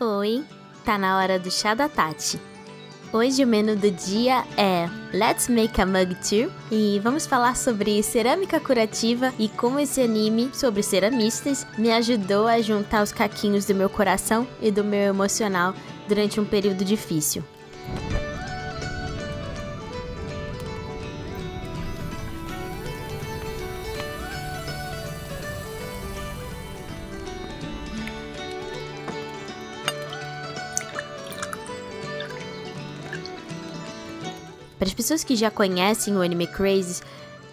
Oi, 0.00 0.44
tá 0.84 0.96
na 0.96 1.18
hora 1.18 1.40
do 1.40 1.50
chá 1.50 1.74
da 1.74 1.88
Tati. 1.88 2.40
Hoje 3.12 3.42
o 3.42 3.46
menu 3.48 3.74
do 3.74 3.90
dia 3.90 4.44
é 4.56 4.88
Let's 5.12 5.48
Make 5.48 5.80
a 5.80 5.84
Mug 5.84 6.14
Tour 6.14 6.52
e 6.70 7.00
vamos 7.02 7.26
falar 7.26 7.56
sobre 7.56 8.00
cerâmica 8.04 8.60
curativa 8.60 9.34
e 9.40 9.48
como 9.48 9.80
esse 9.80 10.00
anime 10.00 10.50
sobre 10.54 10.84
ceramistas 10.84 11.66
me 11.76 11.90
ajudou 11.90 12.46
a 12.46 12.60
juntar 12.60 13.02
os 13.02 13.10
caquinhos 13.10 13.64
do 13.64 13.74
meu 13.74 13.90
coração 13.90 14.46
e 14.62 14.70
do 14.70 14.84
meu 14.84 15.00
emocional 15.00 15.74
durante 16.06 16.38
um 16.38 16.44
período 16.44 16.84
difícil. 16.84 17.42
Pessoas 35.08 35.24
que 35.24 35.34
já 35.34 35.50
conhecem 35.50 36.14
o 36.14 36.20
Anime 36.20 36.46
Crazy, 36.46 37.00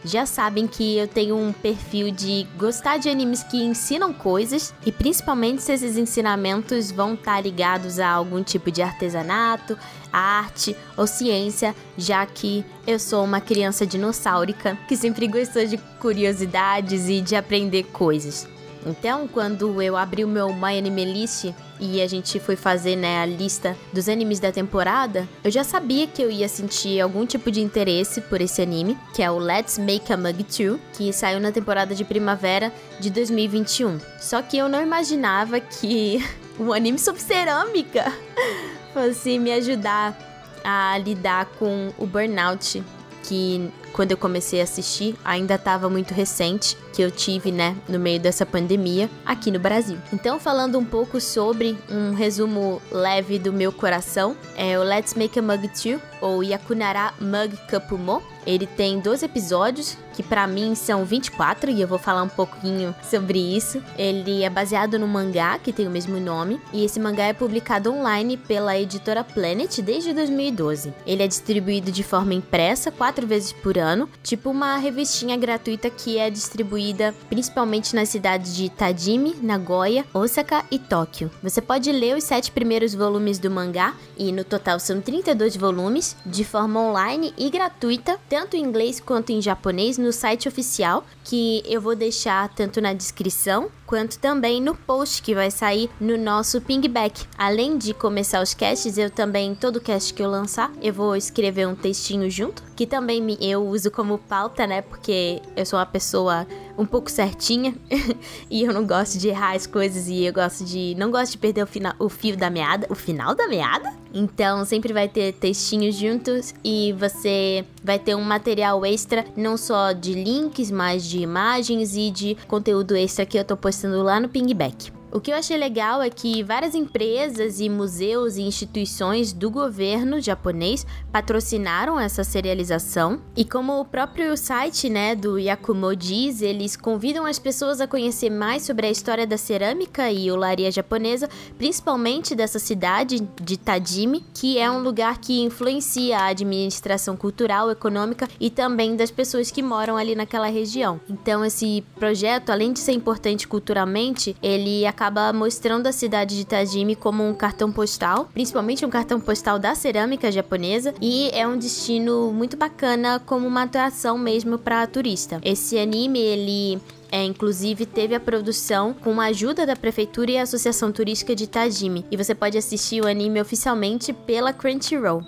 já 0.04 0.26
sabem 0.26 0.68
que 0.68 0.98
eu 0.98 1.08
tenho 1.08 1.38
um 1.38 1.54
perfil 1.54 2.12
de 2.12 2.46
gostar 2.58 2.98
de 2.98 3.08
animes 3.08 3.44
que 3.44 3.64
ensinam 3.64 4.12
coisas 4.12 4.74
e 4.86 4.92
principalmente 4.92 5.64
se 5.64 5.72
esses 5.72 5.96
ensinamentos 5.96 6.92
vão 6.92 7.14
estar 7.14 7.36
tá 7.36 7.42
ligados 7.42 7.98
a 7.98 8.10
algum 8.10 8.44
tipo 8.44 8.70
de 8.70 8.82
artesanato, 8.82 9.78
arte 10.12 10.76
ou 10.98 11.08
ciência, 11.08 11.74
já 11.98 12.26
que 12.26 12.66
eu 12.86 13.00
sou 13.00 13.24
uma 13.24 13.40
criança 13.40 13.88
dinossaurica 13.88 14.78
que 14.86 14.98
sempre 14.98 15.26
gostou 15.26 15.66
de 15.66 15.78
curiosidades 15.78 17.08
e 17.08 17.22
de 17.22 17.38
aprender 17.38 17.84
coisas. 17.84 18.55
Então, 18.86 19.28
quando 19.28 19.82
eu 19.82 19.98
abri 19.98 20.24
o 20.24 20.28
meu 20.28 20.54
My 20.54 20.78
Anime 20.78 21.06
List 21.06 21.54
e 21.80 22.02
a 22.02 22.08
gente 22.08 22.40
foi 22.40 22.56
fazer 22.56 22.96
né, 22.96 23.20
a 23.20 23.26
lista 23.26 23.76
dos 23.92 24.08
animes 24.08 24.40
da 24.40 24.52
temporada, 24.52 25.28
eu 25.44 25.50
já 25.50 25.64
sabia 25.64 26.06
que 26.06 26.22
eu 26.22 26.30
ia 26.30 26.48
sentir 26.48 27.02
algum 27.02 27.26
tipo 27.26 27.50
de 27.50 27.62
interesse 27.62 28.22
por 28.22 28.40
esse 28.40 28.62
anime, 28.62 28.98
que 29.14 29.24
é 29.24 29.32
o 29.32 29.40
Let's 29.40 29.80
Make 29.80 30.14
a 30.14 30.18
Mug 30.18 30.44
2, 30.44 30.80
que 30.94 31.12
saiu 31.12 31.40
na 31.40 31.52
temporada 31.52 31.96
de 31.96 32.04
primavera 32.04 32.72
de 33.00 33.10
2021. 33.10 34.00
Só 34.20 34.42
que 34.42 34.58
eu 34.58 34.70
não 34.70 34.82
imaginava 34.82 35.60
que 35.60 36.24
um 36.60 36.72
anime 36.72 37.00
sobre 37.00 37.22
cerâmica 37.22 38.14
fosse 38.94 39.40
me 39.40 39.52
ajudar 39.52 40.18
a 40.64 40.98
lidar 40.98 41.46
com 41.60 41.92
o 41.98 42.06
burnout 42.06 42.84
que 43.24 43.72
quando 43.96 44.12
eu 44.12 44.18
comecei 44.18 44.60
a 44.60 44.64
assistir 44.64 45.16
ainda 45.24 45.56
estava 45.56 45.90
muito 45.90 46.14
recente, 46.14 46.78
que 46.92 47.02
eu 47.02 47.10
tive, 47.10 47.50
né, 47.50 47.78
no 47.88 47.98
meio 47.98 48.20
dessa 48.20 48.46
pandemia 48.46 49.10
aqui 49.26 49.50
no 49.50 49.58
Brasil. 49.58 49.98
Então, 50.12 50.38
falando 50.38 50.78
um 50.78 50.84
pouco 50.84 51.22
sobre 51.22 51.78
um 51.90 52.14
resumo 52.14 52.82
leve 52.92 53.40
do 53.40 53.54
meu 53.54 53.72
coração, 53.72 54.36
é 54.58 54.78
o 54.78 54.84
Let's 54.84 55.14
Make 55.14 55.40
a 55.40 55.42
Mug 55.42 55.70
2 55.70 56.02
ou 56.22 56.44
Yakunara 56.44 57.14
Mug 57.20 57.58
Kapumo. 57.68 58.22
Ele 58.46 58.68
tem 58.68 59.00
12 59.00 59.26
episódios, 59.26 59.98
que 60.14 60.22
para 60.22 60.46
mim 60.46 60.76
são 60.76 61.04
24, 61.04 61.72
e 61.72 61.82
eu 61.82 61.88
vou 61.88 61.98
falar 61.98 62.22
um 62.22 62.30
pouquinho 62.30 62.94
sobre 63.04 63.40
isso. 63.40 63.82
Ele 63.98 64.44
é 64.44 64.50
baseado 64.50 65.00
no 65.00 65.08
mangá, 65.08 65.58
que 65.58 65.74
tem 65.74 65.88
o 65.88 65.92
mesmo 65.92 66.20
nome, 66.20 66.62
e 66.72 66.86
esse 66.86 67.00
mangá 67.00 67.24
é 67.24 67.34
publicado 67.34 67.92
online 67.92 68.38
pela 68.38 68.78
editora 68.78 69.24
Planet 69.24 69.80
desde 69.82 70.14
2012. 70.14 70.94
Ele 71.08 71.24
é 71.24 71.28
distribuído 71.28 71.92
de 71.92 72.04
forma 72.04 72.36
impressa, 72.36 72.92
quatro 72.92 73.26
vezes 73.26 73.52
por 73.52 73.78
ano, 73.78 74.08
tipo 74.22 74.52
uma 74.52 74.78
revistinha 74.78 75.36
gratuita 75.36 75.90
que 75.90 76.18
é 76.18 76.30
distribuída 76.30 77.16
principalmente 77.30 77.96
nas 77.96 78.10
cidades 78.10 78.56
de 78.56 78.70
Tajimi, 78.70 79.36
Nagoya, 79.42 80.06
Osaka 80.14 80.64
e 80.70 80.78
Tóquio. 80.78 81.32
Você 81.42 81.62
pode 81.62 81.92
ler 81.92 82.16
os 82.16 82.24
sete 82.24 82.52
primeiros 82.52 82.94
volumes 82.94 83.40
do 83.40 83.50
mangá, 83.50 83.96
e 84.18 84.32
no 84.32 84.44
total 84.44 84.80
são 84.80 85.02
32 85.02 85.56
volumes, 85.56 86.15
de 86.26 86.44
forma 86.44 86.80
online 86.80 87.34
e 87.38 87.50
gratuita, 87.50 88.20
tanto 88.30 88.56
em 88.56 88.64
inglês 88.64 89.00
quanto 89.00 89.32
em 89.32 89.42
japonês, 89.42 89.98
no 89.98 90.12
site 90.12 90.48
oficial, 90.48 91.04
que 91.24 91.64
eu 91.66 91.82
vou 91.82 91.96
deixar 91.96 92.50
tanto 92.50 92.80
na 92.82 92.94
descrição 92.94 93.70
quanto 93.86 94.18
também 94.18 94.62
no 94.62 94.76
post 94.76 95.22
que 95.22 95.36
vai 95.36 95.52
sair 95.52 95.90
no 96.00 96.18
nosso 96.18 96.60
pingback. 96.62 97.26
Além 97.38 97.78
de 97.78 97.94
começar 97.94 98.42
os 98.42 98.54
casts, 98.54 98.98
eu 98.98 99.10
também, 99.10 99.54
todo 99.54 99.80
cast 99.80 100.14
que 100.14 100.22
eu 100.22 100.30
lançar, 100.30 100.72
eu 100.82 100.94
vou 100.94 101.16
escrever 101.16 101.68
um 101.68 101.76
textinho 101.76 102.30
junto, 102.30 102.64
que 102.76 102.88
também 102.88 103.22
me, 103.22 103.38
eu 103.40 103.66
uso 103.66 103.92
como 103.92 104.18
pauta, 104.18 104.66
né? 104.66 104.82
Porque 104.82 105.42
eu 105.56 105.66
sou 105.66 105.78
uma 105.78 105.86
pessoa 105.86 106.48
um 106.78 106.86
pouco 106.86 107.10
certinha 107.10 107.74
e 108.50 108.64
eu 108.64 108.74
não 108.74 108.86
gosto 108.86 109.18
de 109.18 109.30
errar 109.30 109.56
as 109.56 109.66
coisas 109.66 110.08
e 110.08 110.24
eu 110.24 110.34
gosto 110.34 110.64
de. 110.64 110.96
não 110.96 111.12
gosto 111.12 111.34
de 111.34 111.38
perder 111.38 111.64
o, 111.64 111.68
fina, 111.68 111.96
o 112.00 112.10
fio 112.10 112.38
da 112.38 112.50
meada. 112.50 112.88
O 112.90 112.96
final 112.96 113.36
da 113.36 113.48
meada? 113.48 113.94
Então 114.14 114.64
sempre 114.66 114.94
vai 114.94 115.08
ter 115.08 115.34
textinhos 115.34 115.96
juntos 115.96 116.54
e 116.64 116.94
você 116.94 117.66
vai 117.84 118.00
ter 118.00 118.16
um 118.16 118.24
material 118.24 118.86
extra, 118.86 119.26
não 119.36 119.58
só 119.58 119.92
de 119.92 120.14
links, 120.14 120.72
mas 120.72 121.04
de 121.04 121.20
imagens 121.20 121.96
e 121.96 122.10
de 122.10 122.38
conteúdo 122.48 122.96
extra 122.96 123.26
que 123.26 123.38
eu 123.38 123.44
tô 123.44 123.58
postando 123.58 124.02
lá 124.02 124.20
no 124.20 124.30
Pingback. 124.30 124.95
O 125.12 125.22
que 125.22 125.32
eu 125.32 125.36
achei 125.36 125.56
legal 125.56 126.02
é 126.02 126.10
que 126.10 126.44
várias 126.44 126.76
empresas 126.76 127.60
e 127.60 127.70
museus 127.70 128.36
e 128.36 128.42
instituições 128.42 129.32
do 129.32 129.50
governo 129.50 130.20
japonês 130.20 130.86
patrocinaram 131.12 131.98
essa 131.98 132.24
serialização. 132.24 133.22
E 133.36 133.46
como 133.46 133.80
o 133.80 133.86
próprio 133.86 134.36
site, 134.36 134.90
né, 134.90 135.16
do 135.16 135.40
Yakumo 135.40 135.96
diz, 135.96 136.42
eles 136.42 136.76
convidam 136.76 137.26
as 137.26 137.40
pessoas 137.40 137.80
a 137.80 137.88
conhecer 137.88 138.30
mais 138.30 138.64
sobre 138.64 138.88
a 138.88 138.92
história 138.92 139.26
da 139.26 139.38
cerâmica 139.38 140.12
e 140.12 140.30
olaria 140.30 140.72
japonesa, 140.72 141.30
principalmente 141.58 142.36
dessa 142.36 142.60
cidade 142.60 143.26
de 143.42 143.58
Tajimi, 143.58 144.26
que 144.34 144.58
é 144.58 144.70
um 144.70 144.82
lugar 144.82 145.20
que 145.20 145.42
influencia 145.42 146.18
a 146.18 146.28
administração 146.28 147.16
cultural, 147.16 147.72
econômica 147.72 148.28
e 148.40 148.50
também 148.50 148.96
das 148.98 149.12
pessoas 149.12 149.50
que 149.50 149.64
moram 149.64 149.96
ali 149.96 150.16
naquela 150.16 150.48
região. 150.48 151.00
Então 151.08 151.46
esse 151.46 151.84
projeto, 151.98 152.50
além 152.50 152.74
de 152.74 152.80
ser 152.80 152.92
importante 152.92 153.48
culturalmente, 153.48 154.36
ele 154.42 154.86
acaba 154.96 155.34
mostrando 155.34 155.88
a 155.88 155.92
cidade 155.92 156.38
de 156.38 156.46
Tajimi 156.46 156.96
como 156.96 157.28
um 157.28 157.34
cartão 157.34 157.70
postal, 157.70 158.30
principalmente 158.34 158.86
um 158.86 158.90
cartão 158.90 159.20
postal 159.20 159.60
da 159.60 159.76
cerâmica 159.76 160.32
japonesa, 160.32 160.94
e 161.02 161.30
é 161.34 161.46
um 161.46 161.58
destino 161.58 162.32
muito 162.32 162.56
bacana 162.56 163.20
como 163.20 163.46
uma 163.46 163.64
atração 163.64 164.18
mesmo 164.18 164.58
para 164.58 164.88
turista. 164.88 165.42
Esse 165.44 165.78
anime 165.78 166.20
ele 166.20 166.82
é, 167.12 167.24
inclusive, 167.24 167.86
teve 167.86 168.16
a 168.16 168.20
produção 168.20 168.94
com 168.94 169.20
a 169.20 169.26
ajuda 169.26 169.66
da 169.66 169.76
prefeitura 169.76 170.32
e 170.32 170.38
a 170.38 170.44
Associação 170.44 170.92
Turística 170.92 171.36
de 171.36 171.48
Tajimi. 171.48 172.06
E 172.10 172.18
você 172.18 172.34
pode 172.34 172.58
assistir 172.58 173.02
o 173.02 173.08
anime 173.08 173.42
oficialmente 173.42 174.14
pela 174.14 174.54
Crunchyroll. 174.54 175.22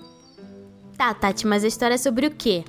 Tá, 0.97 1.13
Tati, 1.13 1.45
mas 1.45 1.63
a 1.63 1.67
história 1.67 1.95
é 1.95 1.97
sobre 1.97 2.25
o 2.25 2.31
quê? 2.31 2.63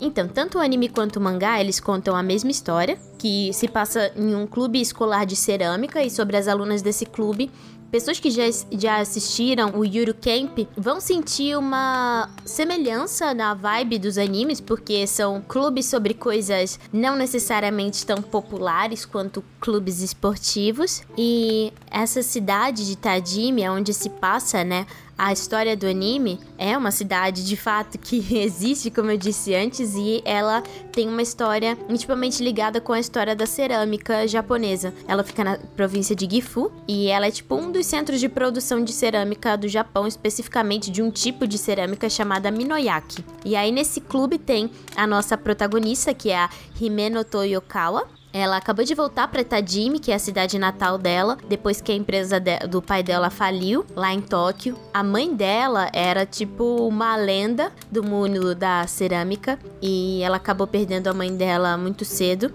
Então, 0.00 0.26
tanto 0.28 0.58
o 0.58 0.60
anime 0.60 0.88
quanto 0.88 1.16
o 1.16 1.20
mangá, 1.20 1.60
eles 1.60 1.78
contam 1.80 2.16
a 2.16 2.22
mesma 2.22 2.50
história, 2.50 2.98
que 3.18 3.52
se 3.52 3.68
passa 3.68 4.12
em 4.16 4.34
um 4.34 4.46
clube 4.46 4.80
escolar 4.80 5.24
de 5.24 5.36
cerâmica 5.36 6.02
e 6.02 6.10
sobre 6.10 6.36
as 6.36 6.48
alunas 6.48 6.82
desse 6.82 7.06
clube 7.06 7.50
pessoas 7.94 8.18
que 8.18 8.28
já, 8.28 8.42
já 8.72 8.96
assistiram 8.96 9.70
o 9.76 9.84
Yuru 9.84 10.14
Camp 10.14 10.66
vão 10.76 11.00
sentir 11.00 11.56
uma 11.56 12.28
semelhança 12.44 13.32
na 13.32 13.54
vibe 13.54 14.00
dos 14.00 14.18
animes, 14.18 14.60
porque 14.60 15.06
são 15.06 15.40
clubes 15.40 15.86
sobre 15.86 16.12
coisas 16.12 16.80
não 16.92 17.14
necessariamente 17.14 18.04
tão 18.04 18.20
populares 18.20 19.04
quanto 19.04 19.44
clubes 19.60 20.02
esportivos. 20.02 21.02
E 21.16 21.72
essa 21.88 22.20
cidade 22.20 22.84
de 22.84 22.96
Tajimi, 22.96 23.68
onde 23.68 23.94
se 23.94 24.10
passa, 24.10 24.64
né, 24.64 24.88
a 25.16 25.32
história 25.32 25.76
do 25.76 25.86
anime 25.86 26.40
é 26.58 26.76
uma 26.76 26.90
cidade 26.90 27.44
de 27.44 27.56
fato 27.56 27.98
que 27.98 28.16
existe, 28.36 28.90
como 28.90 29.10
eu 29.10 29.16
disse 29.16 29.54
antes, 29.54 29.94
e 29.94 30.22
ela 30.24 30.62
tem 30.92 31.08
uma 31.08 31.22
história 31.22 31.78
intimamente 31.88 32.42
ligada 32.42 32.80
com 32.80 32.92
a 32.92 33.00
história 33.00 33.34
da 33.34 33.46
cerâmica 33.46 34.26
japonesa. 34.26 34.92
Ela 35.06 35.22
fica 35.22 35.44
na 35.44 35.58
província 35.76 36.14
de 36.14 36.28
Gifu 36.28 36.72
e 36.86 37.08
ela 37.08 37.26
é 37.26 37.30
tipo 37.30 37.54
um 37.54 37.70
dos 37.70 37.86
centros 37.86 38.20
de 38.20 38.28
produção 38.28 38.82
de 38.82 38.92
cerâmica 38.92 39.56
do 39.56 39.68
Japão, 39.68 40.06
especificamente 40.06 40.90
de 40.90 41.02
um 41.02 41.10
tipo 41.10 41.46
de 41.46 41.58
cerâmica 41.58 42.08
chamada 42.08 42.50
Minoyaki. 42.50 43.24
E 43.44 43.56
aí 43.56 43.70
nesse 43.70 44.00
clube 44.00 44.38
tem 44.38 44.70
a 44.96 45.06
nossa 45.06 45.36
protagonista, 45.36 46.12
que 46.12 46.30
é 46.30 46.38
a 46.38 46.50
Himeno 46.80 47.24
Toyokawa, 47.24 48.08
ela 48.34 48.56
acabou 48.56 48.84
de 48.84 48.96
voltar 48.96 49.28
para 49.28 49.44
Tajimi, 49.44 50.00
que 50.00 50.10
é 50.10 50.16
a 50.16 50.18
cidade 50.18 50.58
natal 50.58 50.98
dela, 50.98 51.38
depois 51.48 51.80
que 51.80 51.92
a 51.92 51.94
empresa 51.94 52.40
de, 52.40 52.58
do 52.66 52.82
pai 52.82 53.00
dela 53.00 53.30
faliu 53.30 53.86
lá 53.94 54.12
em 54.12 54.20
Tóquio. 54.20 54.76
A 54.92 55.04
mãe 55.04 55.32
dela 55.32 55.88
era 55.92 56.26
tipo 56.26 56.84
uma 56.84 57.14
lenda 57.14 57.70
do 57.92 58.02
mundo 58.02 58.52
da 58.52 58.88
cerâmica 58.88 59.56
e 59.80 60.20
ela 60.20 60.38
acabou 60.38 60.66
perdendo 60.66 61.06
a 61.06 61.14
mãe 61.14 61.32
dela 61.32 61.78
muito 61.78 62.04
cedo. 62.04 62.52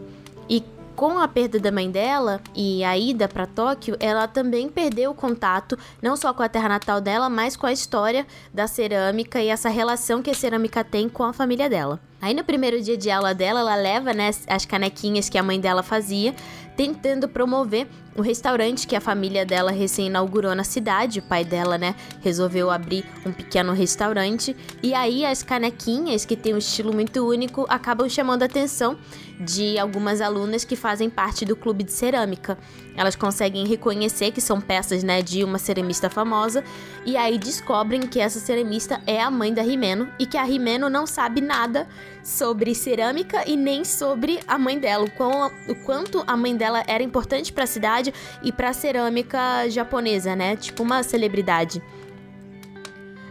E 0.50 0.62
com 1.00 1.18
a 1.18 1.30
perda 1.30 1.58
da 1.58 1.72
mãe 1.72 1.90
dela 1.90 2.42
e 2.54 2.84
a 2.84 2.98
ida 2.98 3.26
para 3.26 3.48
Tóquio, 3.48 3.96
ela 4.02 4.28
também 4.28 4.68
perdeu 4.68 5.12
o 5.12 5.16
contato 5.16 5.80
não 6.02 6.18
só 6.18 6.34
com 6.34 6.44
a 6.44 6.50
terra 6.50 6.68
natal 6.68 7.00
dela, 7.00 7.30
mas 7.30 7.56
com 7.56 7.66
a 7.66 7.72
história 7.72 8.28
da 8.54 8.68
cerâmica 8.68 9.42
e 9.42 9.48
essa 9.48 9.70
relação 9.70 10.22
que 10.22 10.30
a 10.30 10.34
cerâmica 10.34 10.84
tem 10.84 11.08
com 11.08 11.24
a 11.24 11.32
família 11.32 11.70
dela. 11.70 12.02
Aí 12.22 12.34
no 12.34 12.44
primeiro 12.44 12.82
dia 12.82 12.98
de 12.98 13.10
aula 13.10 13.34
dela, 13.34 13.62
ela 13.62 13.76
leva 13.76 14.14
né, 14.14 14.30
as 14.46 14.66
canequinhas 14.66 15.30
que 15.30 15.38
a 15.38 15.44
mãe 15.44 15.58
dela 15.58 15.82
fazia, 15.82 16.36
tentando 16.76 17.30
promover 17.30 17.88
o 18.16 18.22
restaurante 18.22 18.88
que 18.88 18.96
a 18.96 19.02
família 19.02 19.46
dela 19.46 19.72
recém 19.72 20.08
inaugurou 20.08 20.54
na 20.56 20.64
cidade. 20.64 21.20
O 21.20 21.24
pai 21.24 21.46
dela, 21.46 21.78
né, 21.78 21.96
resolveu 22.22 22.70
abrir 22.70 23.06
um 23.26 23.32
pequeno 23.32 23.74
restaurante. 23.74 24.56
E 24.82 24.94
aí 24.94 25.26
as 25.26 25.44
canequinhas, 25.44 26.26
que 26.26 26.36
tem 26.36 26.54
um 26.54 26.58
estilo 26.58 26.94
muito 26.94 27.26
único, 27.28 27.66
acabam 27.70 28.10
chamando 28.10 28.44
a 28.44 28.46
atenção 28.46 28.98
de 29.40 29.80
algumas 29.80 30.20
alunas 30.20 30.66
que 30.66 30.76
fazem 30.76 31.10
parte 31.10 31.46
do 31.46 31.56
clube 31.56 31.84
de 31.84 31.94
cerâmica. 31.94 32.58
Elas 32.96 33.16
conseguem 33.16 33.66
reconhecer 33.66 34.32
que 34.32 34.42
são 34.42 34.60
peças, 34.60 35.04
né, 35.04 35.22
de 35.22 35.44
uma 35.44 35.58
ceramista 35.58 36.10
famosa 36.10 36.64
e 37.06 37.16
aí 37.16 37.38
descobrem 37.38 38.02
que 38.02 38.20
essa 38.20 38.40
ceramista 38.40 39.02
é 39.08 39.22
a 39.22 39.32
mãe 39.32 39.54
da 39.54 39.62
Rimeno 39.62 40.10
e 40.20 40.26
que 40.26 40.36
a 40.36 40.44
Rimeno 40.44 40.90
não 40.90 41.08
sabe 41.08 41.40
nada 41.40 41.88
sobre 42.22 42.76
cerâmica 42.76 43.44
e 43.48 43.56
nem 43.56 43.86
sobre 43.86 44.40
a 44.46 44.58
mãe 44.58 44.78
dela, 44.78 45.06
o, 45.06 45.12
quão, 45.12 45.50
o 45.68 45.76
quanto 45.76 46.22
a 46.28 46.36
mãe 46.36 46.56
dela 46.56 46.84
era 46.86 47.02
importante 47.02 47.54
para 47.54 47.64
a 47.64 47.68
cidade 47.68 48.09
e 48.44 48.52
para 48.52 48.74
cerâmica 48.74 49.70
japonesa, 49.70 50.36
né? 50.36 50.56
Tipo 50.56 50.84
uma 50.84 51.04
celebridade. 51.04 51.82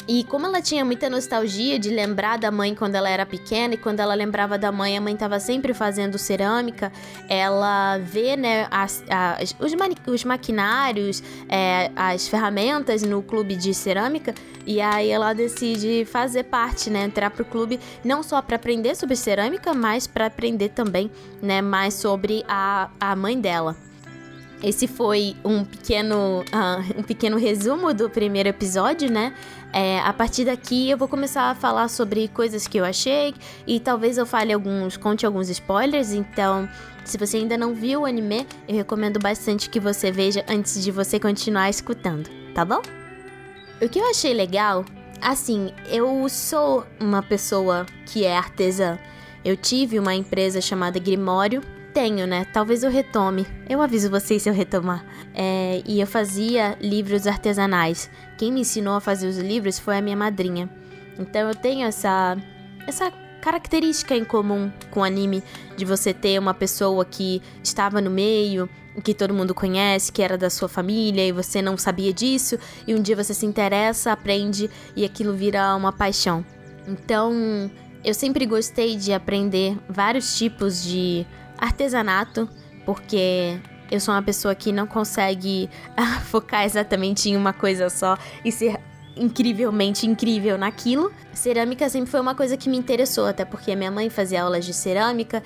E 0.09 0.25
como 0.25 0.47
ela 0.47 0.63
tinha 0.63 0.87
muita 0.87 1.11
nostalgia 1.11 1.79
de 1.79 1.91
lembrar 1.91 2.39
da 2.39 2.51
mãe 2.51 2.75
quando 2.75 2.95
ela 2.95 3.11
era 3.11 3.27
pequena, 3.27 3.75
e 3.75 3.77
quando 3.77 4.01
ela 4.01 4.15
lembrava 4.15 4.57
da 4.57 4.73
mãe, 4.73 4.97
a 4.97 5.01
mãe 5.03 5.13
estava 5.13 5.39
sempre 5.39 5.75
fazendo 5.75 6.17
cerâmica, 6.17 6.91
ela 7.29 7.99
vê 7.99 8.35
né, 8.35 8.67
as, 8.71 9.05
as, 9.11 9.55
os, 9.61 9.75
os, 10.07 10.25
maquinários, 10.25 11.23
é, 11.47 11.91
as 11.95 12.27
ferramentas 12.27 13.03
no 13.03 13.23
clube 13.23 13.55
de 13.55 13.75
cerâmica, 13.75 14.35
e 14.65 14.81
aí 14.81 15.11
ela 15.11 15.35
decide 15.35 16.07
fazer 16.07 16.45
parte, 16.45 16.89
né, 16.89 17.05
entrar 17.05 17.29
pro 17.29 17.45
clube, 17.45 17.79
não 18.03 18.23
só 18.23 18.41
para 18.41 18.57
aprender 18.57 18.95
sobre 18.97 19.15
cerâmica, 19.15 19.75
mas 19.75 20.07
para 20.07 20.25
aprender 20.25 20.71
também 20.71 21.11
né, 21.43 21.61
mais 21.61 21.93
sobre 21.93 22.43
a, 22.49 22.89
a 22.99 23.15
mãe 23.15 23.39
dela. 23.39 23.77
Esse 24.63 24.89
foi 24.89 25.37
um 25.45 25.65
pequeno, 25.65 26.41
uh, 26.43 26.99
um 27.01 27.03
pequeno 27.03 27.37
resumo 27.37 27.95
do 27.95 28.11
primeiro 28.11 28.49
episódio, 28.49 29.11
né? 29.11 29.33
É, 29.73 30.01
a 30.01 30.13
partir 30.13 30.47
daqui 30.47 30.91
eu 30.91 30.97
vou 30.97 31.07
começar 31.07 31.51
a 31.51 31.55
falar 31.55 31.89
sobre 31.89 32.27
coisas 32.29 32.67
que 32.67 32.79
eu 32.79 32.85
achei 32.85 33.35
e 33.67 33.79
talvez 33.79 34.17
eu 34.17 34.25
fale 34.27 34.53
alguns, 34.53 34.97
conte 34.97 35.25
alguns 35.25 35.49
spoilers. 35.49 36.13
Então, 36.13 36.69
se 37.05 37.17
você 37.17 37.37
ainda 37.37 37.57
não 37.57 37.73
viu 37.73 38.01
o 38.01 38.05
anime, 38.05 38.47
eu 38.67 38.75
recomendo 38.75 39.21
bastante 39.21 39.71
que 39.71 39.79
você 39.79 40.11
veja 40.11 40.45
antes 40.49 40.83
de 40.83 40.91
você 40.91 41.21
continuar 41.21 41.71
escutando, 41.71 42.29
tá 42.53 42.65
bom? 42.65 42.83
O 43.81 43.89
que 43.89 44.01
eu 44.01 44.11
achei 44.11 44.35
legal, 44.35 44.85
assim, 45.21 45.73
eu 45.89 46.29
sou 46.29 46.85
uma 46.99 47.23
pessoa 47.23 47.87
que 48.07 48.25
é 48.25 48.37
artesã. 48.37 48.99
Eu 49.45 49.57
tive 49.57 50.01
uma 50.01 50.15
empresa 50.15 50.61
chamada 50.61 50.99
Grimório 50.99 51.63
tenho, 51.99 52.29
né? 52.29 52.47
Talvez 52.53 52.85
eu 52.85 52.91
retome. 52.93 53.45
Eu 53.69 53.83
aviso 53.83 54.09
vocês 54.09 54.41
se 54.41 54.49
eu 54.49 54.55
retomar. 54.55 55.05
É, 55.35 55.83
e 55.85 56.01
eu 56.01 56.07
fazia 56.07 56.79
livros 56.81 57.27
artesanais. 57.27 58.09
Quem 58.39 58.53
me 58.53 58.61
ensinou 58.61 58.95
a 58.95 59.01
fazer 59.01 59.27
os 59.27 59.37
livros 59.37 59.81
foi 59.81 59.99
a 59.99 60.01
minha 60.01 60.17
madrinha. 60.17 60.71
Então 61.19 61.49
eu 61.49 61.57
tenho 61.57 61.89
essa, 61.89 62.37
essa 62.87 63.11
característica 63.43 64.15
em 64.15 64.25
comum 64.25 64.71
com 64.93 65.03
anime 65.03 65.43
de 65.77 65.85
você 65.85 66.15
ter 66.15 66.39
uma 66.39 66.55
pessoa 66.55 67.05
que 67.05 67.43
estava 67.65 68.01
no 68.01 68.11
meio, 68.11 68.71
que 69.03 69.13
todo 69.13 69.35
mundo 69.35 69.53
conhece, 69.53 70.13
que 70.13 70.23
era 70.23 70.39
da 70.39 70.51
sua 70.51 70.69
família 70.69 71.27
e 71.27 71.33
você 71.33 71.61
não 71.61 71.77
sabia 71.77 72.13
disso, 72.13 72.57
e 72.87 72.95
um 72.95 73.03
dia 73.03 73.17
você 73.17 73.35
se 73.35 73.45
interessa, 73.45 74.13
aprende 74.13 74.71
e 74.95 75.05
aquilo 75.05 75.35
vira 75.35 75.75
uma 75.75 75.93
paixão. 75.93 76.47
Então, 76.87 77.69
eu 78.05 78.15
sempre 78.15 78.47
gostei 78.47 78.97
de 78.97 79.13
aprender 79.13 79.77
vários 79.89 80.39
tipos 80.39 80.85
de 80.85 81.27
artesanato, 81.59 82.49
porque 82.87 83.59
eu 83.91 84.01
sou 84.01 84.15
uma 84.15 84.23
pessoa 84.23 84.55
que 84.55 84.73
não 84.73 84.87
consegue 84.87 85.69
ah, 85.97 86.21
focar 86.21 86.65
exatamente 86.65 87.29
em 87.29 87.37
uma 87.37 87.53
coisa 87.53 87.91
só 87.91 88.17
e 88.45 88.53
ser 88.53 88.79
incrivelmente 89.17 90.07
incrível 90.07 90.57
naquilo. 90.57 91.13
Cerâmica 91.33 91.89
sempre 91.89 92.11
foi 92.11 92.21
uma 92.21 92.35
coisa 92.35 92.57
que 92.57 92.69
me 92.69 92.77
interessou, 92.77 93.27
até 93.27 93.45
porque 93.45 93.75
minha 93.75 93.91
mãe 93.91 94.09
fazia 94.09 94.43
aulas 94.43 94.65
de 94.65 94.73
cerâmica 94.73 95.43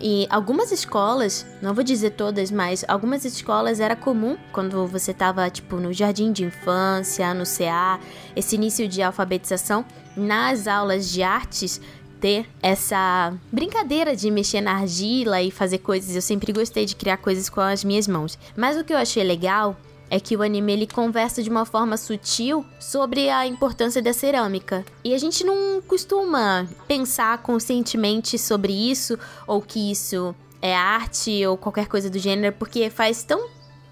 e 0.00 0.28
algumas 0.30 0.70
escolas, 0.70 1.44
não 1.60 1.74
vou 1.74 1.82
dizer 1.82 2.10
todas, 2.10 2.52
mas 2.52 2.84
algumas 2.86 3.24
escolas 3.24 3.80
era 3.80 3.96
comum 3.96 4.36
quando 4.52 4.86
você 4.86 5.10
estava 5.10 5.50
tipo 5.50 5.76
no 5.76 5.92
jardim 5.92 6.30
de 6.30 6.44
infância, 6.44 7.34
no 7.34 7.42
CA, 7.44 7.98
esse 8.36 8.54
início 8.54 8.86
de 8.86 9.02
alfabetização, 9.02 9.84
nas 10.16 10.68
aulas 10.68 11.10
de 11.10 11.20
artes 11.22 11.80
ter 12.20 12.46
essa 12.62 13.32
brincadeira 13.52 14.14
de 14.14 14.30
mexer 14.30 14.60
na 14.60 14.72
argila 14.72 15.40
e 15.42 15.50
fazer 15.50 15.78
coisas. 15.78 16.14
Eu 16.14 16.22
sempre 16.22 16.52
gostei 16.52 16.84
de 16.84 16.96
criar 16.96 17.16
coisas 17.18 17.48
com 17.48 17.60
as 17.60 17.84
minhas 17.84 18.06
mãos. 18.06 18.38
Mas 18.56 18.76
o 18.76 18.84
que 18.84 18.92
eu 18.92 18.98
achei 18.98 19.22
legal 19.22 19.76
é 20.10 20.18
que 20.18 20.36
o 20.36 20.42
anime 20.42 20.72
ele 20.72 20.86
conversa 20.86 21.42
de 21.42 21.50
uma 21.50 21.64
forma 21.64 21.96
sutil 21.96 22.64
sobre 22.78 23.28
a 23.28 23.46
importância 23.46 24.00
da 24.00 24.12
cerâmica. 24.12 24.84
E 25.04 25.14
a 25.14 25.18
gente 25.18 25.44
não 25.44 25.80
costuma 25.82 26.66
pensar 26.86 27.38
conscientemente 27.38 28.38
sobre 28.38 28.72
isso 28.72 29.18
ou 29.46 29.60
que 29.60 29.90
isso 29.90 30.34
é 30.60 30.74
arte 30.74 31.46
ou 31.46 31.56
qualquer 31.56 31.86
coisa 31.86 32.10
do 32.10 32.18
gênero, 32.18 32.54
porque 32.58 32.90
faz 32.90 33.22
tão 33.22 33.48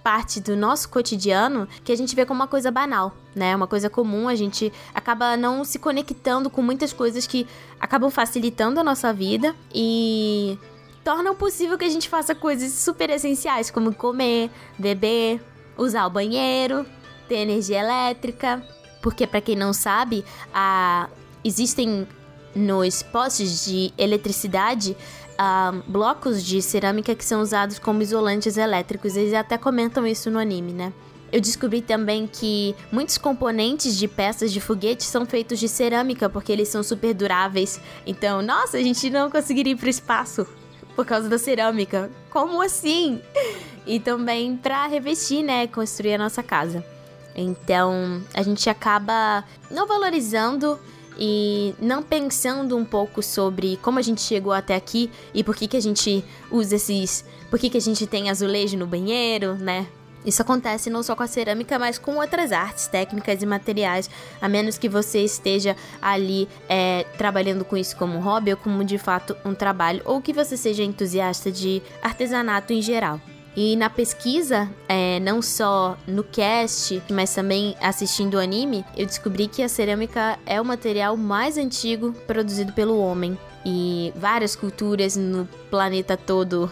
parte 0.06 0.38
do 0.38 0.54
nosso 0.56 0.88
cotidiano 0.88 1.66
que 1.82 1.90
a 1.90 1.96
gente 1.96 2.14
vê 2.14 2.24
como 2.24 2.38
uma 2.40 2.46
coisa 2.46 2.70
banal, 2.70 3.12
né? 3.34 3.56
Uma 3.56 3.66
coisa 3.66 3.90
comum, 3.90 4.28
a 4.28 4.36
gente 4.36 4.72
acaba 4.94 5.36
não 5.36 5.64
se 5.64 5.80
conectando 5.80 6.48
com 6.48 6.62
muitas 6.62 6.92
coisas 6.92 7.26
que 7.26 7.44
acabam 7.80 8.08
facilitando 8.08 8.78
a 8.78 8.84
nossa 8.84 9.12
vida 9.12 9.52
e 9.74 10.56
tornam 11.02 11.34
possível 11.34 11.76
que 11.76 11.84
a 11.84 11.88
gente 11.88 12.08
faça 12.08 12.36
coisas 12.36 12.70
super 12.70 13.10
essenciais, 13.10 13.68
como 13.68 13.92
comer, 13.92 14.48
beber, 14.78 15.42
usar 15.76 16.06
o 16.06 16.10
banheiro, 16.10 16.86
ter 17.28 17.38
energia 17.38 17.80
elétrica. 17.80 18.64
Porque, 19.02 19.26
para 19.26 19.40
quem 19.40 19.56
não 19.56 19.72
sabe, 19.72 20.24
a... 20.54 21.08
existem 21.42 22.06
nos 22.54 23.02
postes 23.02 23.64
de 23.64 23.92
eletricidade 23.98 24.96
uh, 25.38 25.82
blocos 25.86 26.44
de 26.44 26.60
cerâmica 26.60 27.14
que 27.14 27.24
são 27.24 27.40
usados 27.40 27.78
como 27.78 28.02
isolantes 28.02 28.56
elétricos. 28.56 29.16
Eles 29.16 29.34
até 29.34 29.56
comentam 29.56 30.06
isso 30.06 30.30
no 30.30 30.38
anime, 30.38 30.72
né? 30.72 30.92
Eu 31.32 31.40
descobri 31.40 31.82
também 31.82 32.26
que 32.26 32.74
muitos 32.90 33.18
componentes 33.18 33.96
de 33.96 34.06
peças 34.06 34.52
de 34.52 34.60
foguete 34.60 35.04
são 35.04 35.26
feitos 35.26 35.58
de 35.58 35.68
cerâmica 35.68 36.28
porque 36.28 36.52
eles 36.52 36.68
são 36.68 36.82
super 36.82 37.12
duráveis. 37.12 37.80
Então, 38.06 38.40
nossa, 38.40 38.78
a 38.78 38.82
gente 38.82 39.10
não 39.10 39.30
conseguiria 39.30 39.72
ir 39.72 39.76
para 39.76 39.86
o 39.86 39.90
espaço 39.90 40.46
por 40.94 41.04
causa 41.04 41.28
da 41.28 41.38
cerâmica. 41.38 42.10
Como 42.30 42.62
assim? 42.62 43.20
E 43.86 44.00
também 44.00 44.56
para 44.56 44.86
revestir, 44.86 45.42
né, 45.42 45.66
construir 45.66 46.14
a 46.14 46.18
nossa 46.18 46.42
casa. 46.42 46.84
Então, 47.34 48.22
a 48.32 48.42
gente 48.42 48.70
acaba 48.70 49.44
não 49.70 49.86
valorizando 49.86 50.78
e 51.18 51.74
não 51.80 52.02
pensando 52.02 52.76
um 52.76 52.84
pouco 52.84 53.22
sobre 53.22 53.78
como 53.82 53.98
a 53.98 54.02
gente 54.02 54.20
chegou 54.20 54.52
até 54.52 54.74
aqui 54.74 55.10
e 55.34 55.42
por 55.42 55.56
que, 55.56 55.66
que 55.66 55.76
a 55.76 55.82
gente 55.82 56.24
usa 56.50 56.76
esses. 56.76 57.24
por 57.50 57.58
que, 57.58 57.70
que 57.70 57.78
a 57.78 57.80
gente 57.80 58.06
tem 58.06 58.30
azulejo 58.30 58.76
no 58.76 58.86
banheiro, 58.86 59.54
né? 59.54 59.86
Isso 60.24 60.42
acontece 60.42 60.90
não 60.90 61.04
só 61.04 61.14
com 61.14 61.22
a 61.22 61.26
cerâmica, 61.28 61.78
mas 61.78 61.98
com 61.98 62.16
outras 62.16 62.50
artes, 62.50 62.88
técnicas 62.88 63.42
e 63.42 63.46
materiais, 63.46 64.10
a 64.40 64.48
menos 64.48 64.76
que 64.76 64.88
você 64.88 65.20
esteja 65.20 65.76
ali 66.02 66.48
é, 66.68 67.04
trabalhando 67.16 67.64
com 67.64 67.76
isso 67.76 67.96
como 67.96 68.18
hobby 68.18 68.50
ou 68.50 68.56
como 68.56 68.84
de 68.84 68.98
fato 68.98 69.36
um 69.44 69.54
trabalho, 69.54 70.02
ou 70.04 70.20
que 70.20 70.32
você 70.32 70.56
seja 70.56 70.82
entusiasta 70.82 71.52
de 71.52 71.80
artesanato 72.02 72.72
em 72.72 72.82
geral. 72.82 73.20
E 73.56 73.74
na 73.74 73.88
pesquisa, 73.88 74.68
é, 74.86 75.18
não 75.20 75.40
só 75.40 75.96
no 76.06 76.22
cast, 76.22 77.02
mas 77.10 77.34
também 77.34 77.74
assistindo 77.80 78.34
o 78.34 78.38
anime, 78.38 78.84
eu 78.94 79.06
descobri 79.06 79.48
que 79.48 79.62
a 79.62 79.68
cerâmica 79.68 80.38
é 80.44 80.60
o 80.60 80.64
material 80.64 81.16
mais 81.16 81.56
antigo 81.56 82.12
produzido 82.26 82.74
pelo 82.74 83.00
homem. 83.00 83.38
E 83.64 84.12
várias 84.14 84.54
culturas 84.54 85.16
no 85.16 85.48
planeta 85.70 86.18
todo 86.18 86.70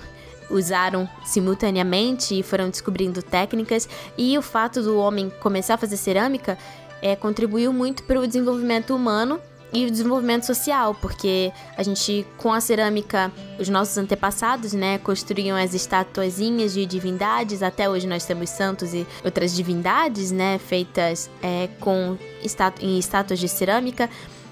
usaram 0.50 1.09
simultaneamente 1.25 2.38
e 2.38 2.43
foram 2.43 2.69
descobrindo 2.69 3.23
técnicas. 3.23 3.88
E 4.19 4.37
o 4.37 4.43
fato 4.43 4.83
do 4.83 4.99
homem 4.99 5.33
começar 5.41 5.75
a 5.75 5.79
fazer 5.79 5.97
cerâmica 5.97 6.59
é, 7.00 7.17
contribuiu 7.17 7.73
muito 7.73 8.03
para 8.03 8.21
o 8.21 8.26
desenvolvimento 8.26 8.95
humano 8.95 9.41
e 9.73 9.87
o 9.87 9.91
desenvolvimento 9.91 10.45
social, 10.45 10.95
porque 10.95 11.53
a 11.76 11.83
gente, 11.83 12.26
com 12.37 12.53
a 12.53 12.61
cerâmica, 12.61 13.33
os 13.58 13.68
nossos 13.68 13.96
antepassados, 13.99 14.73
né, 14.73 14.99
construíam 14.99 15.56
as 15.56 15.75
estatuazinhas 15.75 16.75
de 16.75 16.84
divindades, 16.87 17.62
até 17.62 17.88
hoje 17.88 18.06
nós 18.06 18.25
temos 18.25 18.50
santos 18.50 18.94
e 18.94 19.06
outras 19.25 19.54
divindades, 19.54 20.30
né, 20.30 20.58
feitas 20.58 21.30
é, 21.42 21.68
com 21.80 22.16
estatu 22.42 22.84
em 22.84 22.99
estátuas 22.99 23.38
de 23.38 23.49
cerâmica. 23.49 24.08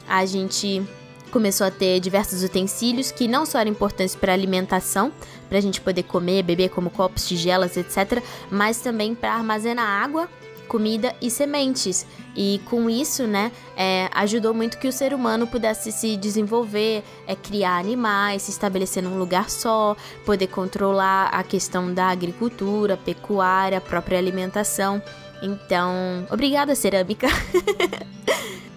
A 0.09 0.25
gente 0.26 0.82
começou 1.30 1.66
a 1.66 1.71
ter 1.71 1.99
diversos 1.99 2.42
utensílios 2.42 3.11
que 3.11 3.26
não 3.26 3.47
só 3.47 3.59
eram 3.59 3.71
importantes 3.71 4.14
para 4.14 4.32
alimentação, 4.32 5.11
para 5.49 5.59
a 5.59 5.61
gente 5.61 5.80
poder 5.80 6.02
comer, 6.02 6.42
beber 6.42 6.68
como 6.68 6.90
copos, 6.90 7.26
tigelas, 7.26 7.76
etc., 7.76 8.23
mas 8.50 8.80
também 8.80 9.14
para 9.14 9.35
armazenar 9.35 9.87
água 9.87 10.28
comida 10.73 11.14
e 11.21 11.31
sementes. 11.31 12.07
E 12.35 12.62
com 12.64 12.88
isso, 12.88 13.26
né, 13.26 13.52
é, 13.76 14.09
ajudou 14.14 14.55
muito 14.55 14.79
que 14.79 14.88
o 14.88 14.93
ser 14.93 15.12
humano 15.12 15.47
pudesse 15.47 15.93
se 15.93 16.17
desenvolver, 16.17 17.05
é, 17.26 17.37
criar 17.37 17.79
animais, 17.79 18.41
se 18.41 18.50
estabelecer 18.50 19.02
num 19.02 19.19
lugar 19.19 19.50
só, 19.50 19.95
poder 20.25 20.47
controlar 20.47 21.26
a 21.26 21.43
questão 21.43 21.93
da 21.93 22.07
agricultura, 22.07 22.97
pecuária, 22.97 23.83
própria 23.83 24.17
alimentação. 24.17 25.02
Então, 25.43 26.26
obrigada, 26.31 26.75
cerâmica. 26.75 27.26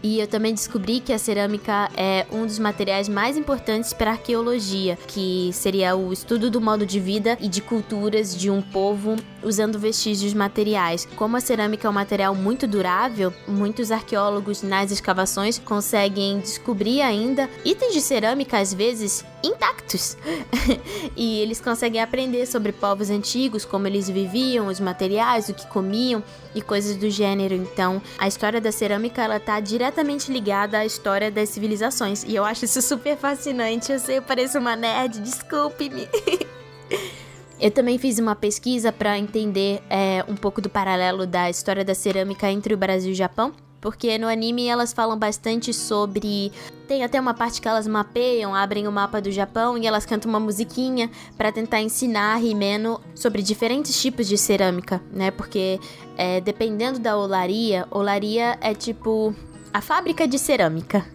E 0.08 0.20
eu 0.20 0.28
também 0.28 0.54
descobri 0.54 1.00
que 1.00 1.12
a 1.12 1.18
cerâmica 1.18 1.90
é 1.98 2.28
um 2.32 2.46
dos 2.46 2.60
materiais 2.60 3.10
mais 3.10 3.36
importantes 3.36 3.92
para 3.92 4.12
a 4.12 4.14
arqueologia, 4.14 5.00
que 5.08 5.50
seria 5.52 5.96
o 5.96 6.14
estudo 6.14 6.52
do 6.52 6.62
modo 6.62 6.86
de 6.86 7.00
vida 7.00 7.36
e 7.42 7.48
de 7.48 7.60
culturas 7.60 8.38
de 8.38 8.52
um 8.52 8.62
povo 8.62 9.16
usando 9.46 9.80
vestígios 9.80 10.34
materiais. 10.34 11.08
Como 11.16 11.38
a 11.38 11.40
cerâmica 11.40 11.88
é 11.88 11.90
um 11.90 11.94
material 11.94 12.36
muito 12.36 12.68
durável, 12.68 13.32
muitos 13.48 13.92
arqueólogos 13.92 14.64
nas 14.64 14.92
escavações 14.92 15.60
conseguem 15.60 16.40
descobrir 16.40 17.02
ainda 17.02 17.50
itens 17.64 17.94
de 17.94 18.02
cerâmica 18.02 18.58
às 18.58 18.74
vezes 18.74 19.24
intactos. 19.44 20.18
e 21.16 21.40
eles 21.40 21.62
conseguem 21.62 22.02
aprender 22.02 22.46
sobre 22.48 22.72
povos 22.72 23.10
antigos, 23.10 23.64
como 23.64 23.86
eles 23.88 24.10
viviam, 24.10 24.68
os 24.68 24.80
materiais, 24.80 25.48
o 25.48 25.54
que 25.54 25.68
comiam 25.68 26.24
e 26.56 26.62
coisas 26.62 26.98
do 26.98 27.10
gênero. 27.10 27.54
Então, 27.54 28.02
a 28.18 28.28
história 28.28 28.60
da 28.60 28.72
cerâmica 28.72 29.24
ela 29.24 29.40
tá 29.40 29.60
diretamente 29.60 30.32
ligada 30.32 30.80
à 30.80 30.86
história 30.86 31.30
das 31.30 31.50
civilizações. 31.50 32.24
E 32.24 32.36
eu 32.36 32.44
acho 32.44 32.66
isso 32.66 32.82
super 32.82 33.16
fascinante. 33.16 33.92
Eu 33.92 34.00
sei, 34.00 34.18
eu 34.18 34.24
pareço 34.24 34.58
uma 34.58 34.75
nerd, 34.75 35.20
desculpe-me. 35.20 36.10
Eu 37.60 37.72
também 37.72 37.98
fiz 37.98 38.20
uma 38.20 38.36
pesquisa 38.36 38.92
para 38.92 39.18
entender 39.18 39.82
é, 39.90 40.24
um 40.28 40.36
pouco 40.36 40.62
do 40.62 40.70
paralelo 40.70 41.26
da 41.26 41.50
história 41.50 41.86
da 41.86 41.96
cerâmica 41.96 42.52
entre 42.52 42.74
o 42.74 42.78
Brasil 42.78 43.10
e 43.10 43.14
o 43.14 43.16
Japão 43.16 43.54
porque 43.86 44.18
no 44.18 44.28
anime 44.28 44.66
elas 44.68 44.92
falam 44.92 45.16
bastante 45.16 45.72
sobre. 45.72 46.52
Tem 46.88 47.04
até 47.04 47.22
uma 47.22 47.36
parte 47.36 47.62
que 47.62 47.68
elas 47.68 47.86
mapeiam, 47.86 48.56
abrem 48.56 48.88
o 48.88 48.92
mapa 48.92 49.22
do 49.22 49.30
Japão 49.30 49.78
e 49.78 49.86
elas 49.86 50.08
cantam 50.08 50.28
uma 50.28 50.40
musiquinha 50.40 51.08
para 51.38 51.52
tentar 51.52 51.82
ensinar 51.82 52.34
a 52.34 52.36
Rimeno 52.36 53.00
sobre 53.14 53.44
diferentes 53.44 54.02
tipos 54.02 54.28
de 54.28 54.40
cerâmica, 54.40 55.04
né? 55.14 55.30
Porque 55.30 55.80
é, 56.18 56.42
dependendo 56.42 56.98
da 56.98 57.16
olaria, 57.16 57.86
olaria 57.92 58.58
é 58.60 58.74
tipo 58.74 59.36
a 59.72 59.82
fábrica 59.82 60.28
de 60.28 60.40
cerâmica, 60.40 61.06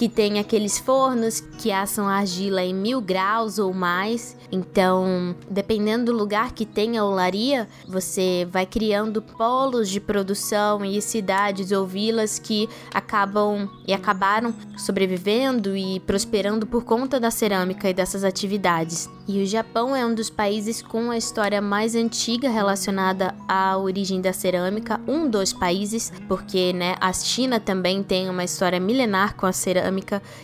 que 0.00 0.08
tem 0.08 0.38
aqueles 0.38 0.78
fornos 0.78 1.40
que 1.58 1.70
assam 1.70 2.08
argila 2.08 2.64
em 2.64 2.72
mil 2.72 3.02
graus 3.02 3.58
ou 3.58 3.74
mais. 3.74 4.34
Então, 4.50 5.36
dependendo 5.50 6.06
do 6.06 6.16
lugar 6.16 6.52
que 6.52 6.64
tem 6.64 6.96
a 6.96 7.04
olaria, 7.04 7.68
você 7.86 8.48
vai 8.50 8.64
criando 8.64 9.20
polos 9.20 9.90
de 9.90 10.00
produção 10.00 10.82
e 10.82 11.02
cidades 11.02 11.70
ou 11.70 11.86
vilas 11.86 12.38
que 12.38 12.66
acabam 12.94 13.68
e 13.86 13.92
acabaram 13.92 14.54
sobrevivendo 14.78 15.76
e 15.76 16.00
prosperando 16.00 16.66
por 16.66 16.82
conta 16.82 17.20
da 17.20 17.30
cerâmica 17.30 17.90
e 17.90 17.92
dessas 17.92 18.24
atividades. 18.24 19.06
E 19.28 19.42
o 19.42 19.46
Japão 19.46 19.94
é 19.94 20.04
um 20.04 20.14
dos 20.14 20.30
países 20.30 20.80
com 20.80 21.10
a 21.10 21.16
história 21.18 21.60
mais 21.60 21.94
antiga 21.94 22.48
relacionada 22.48 23.34
à 23.46 23.76
origem 23.76 24.20
da 24.20 24.32
cerâmica, 24.32 24.98
um 25.06 25.28
dos 25.28 25.52
países, 25.52 26.10
porque 26.26 26.72
né, 26.72 26.96
a 26.98 27.12
China 27.12 27.60
também 27.60 28.02
tem 28.02 28.30
uma 28.30 28.42
história 28.42 28.80
milenar 28.80 29.36
com 29.36 29.44
a 29.44 29.52
cerâmica 29.52 29.89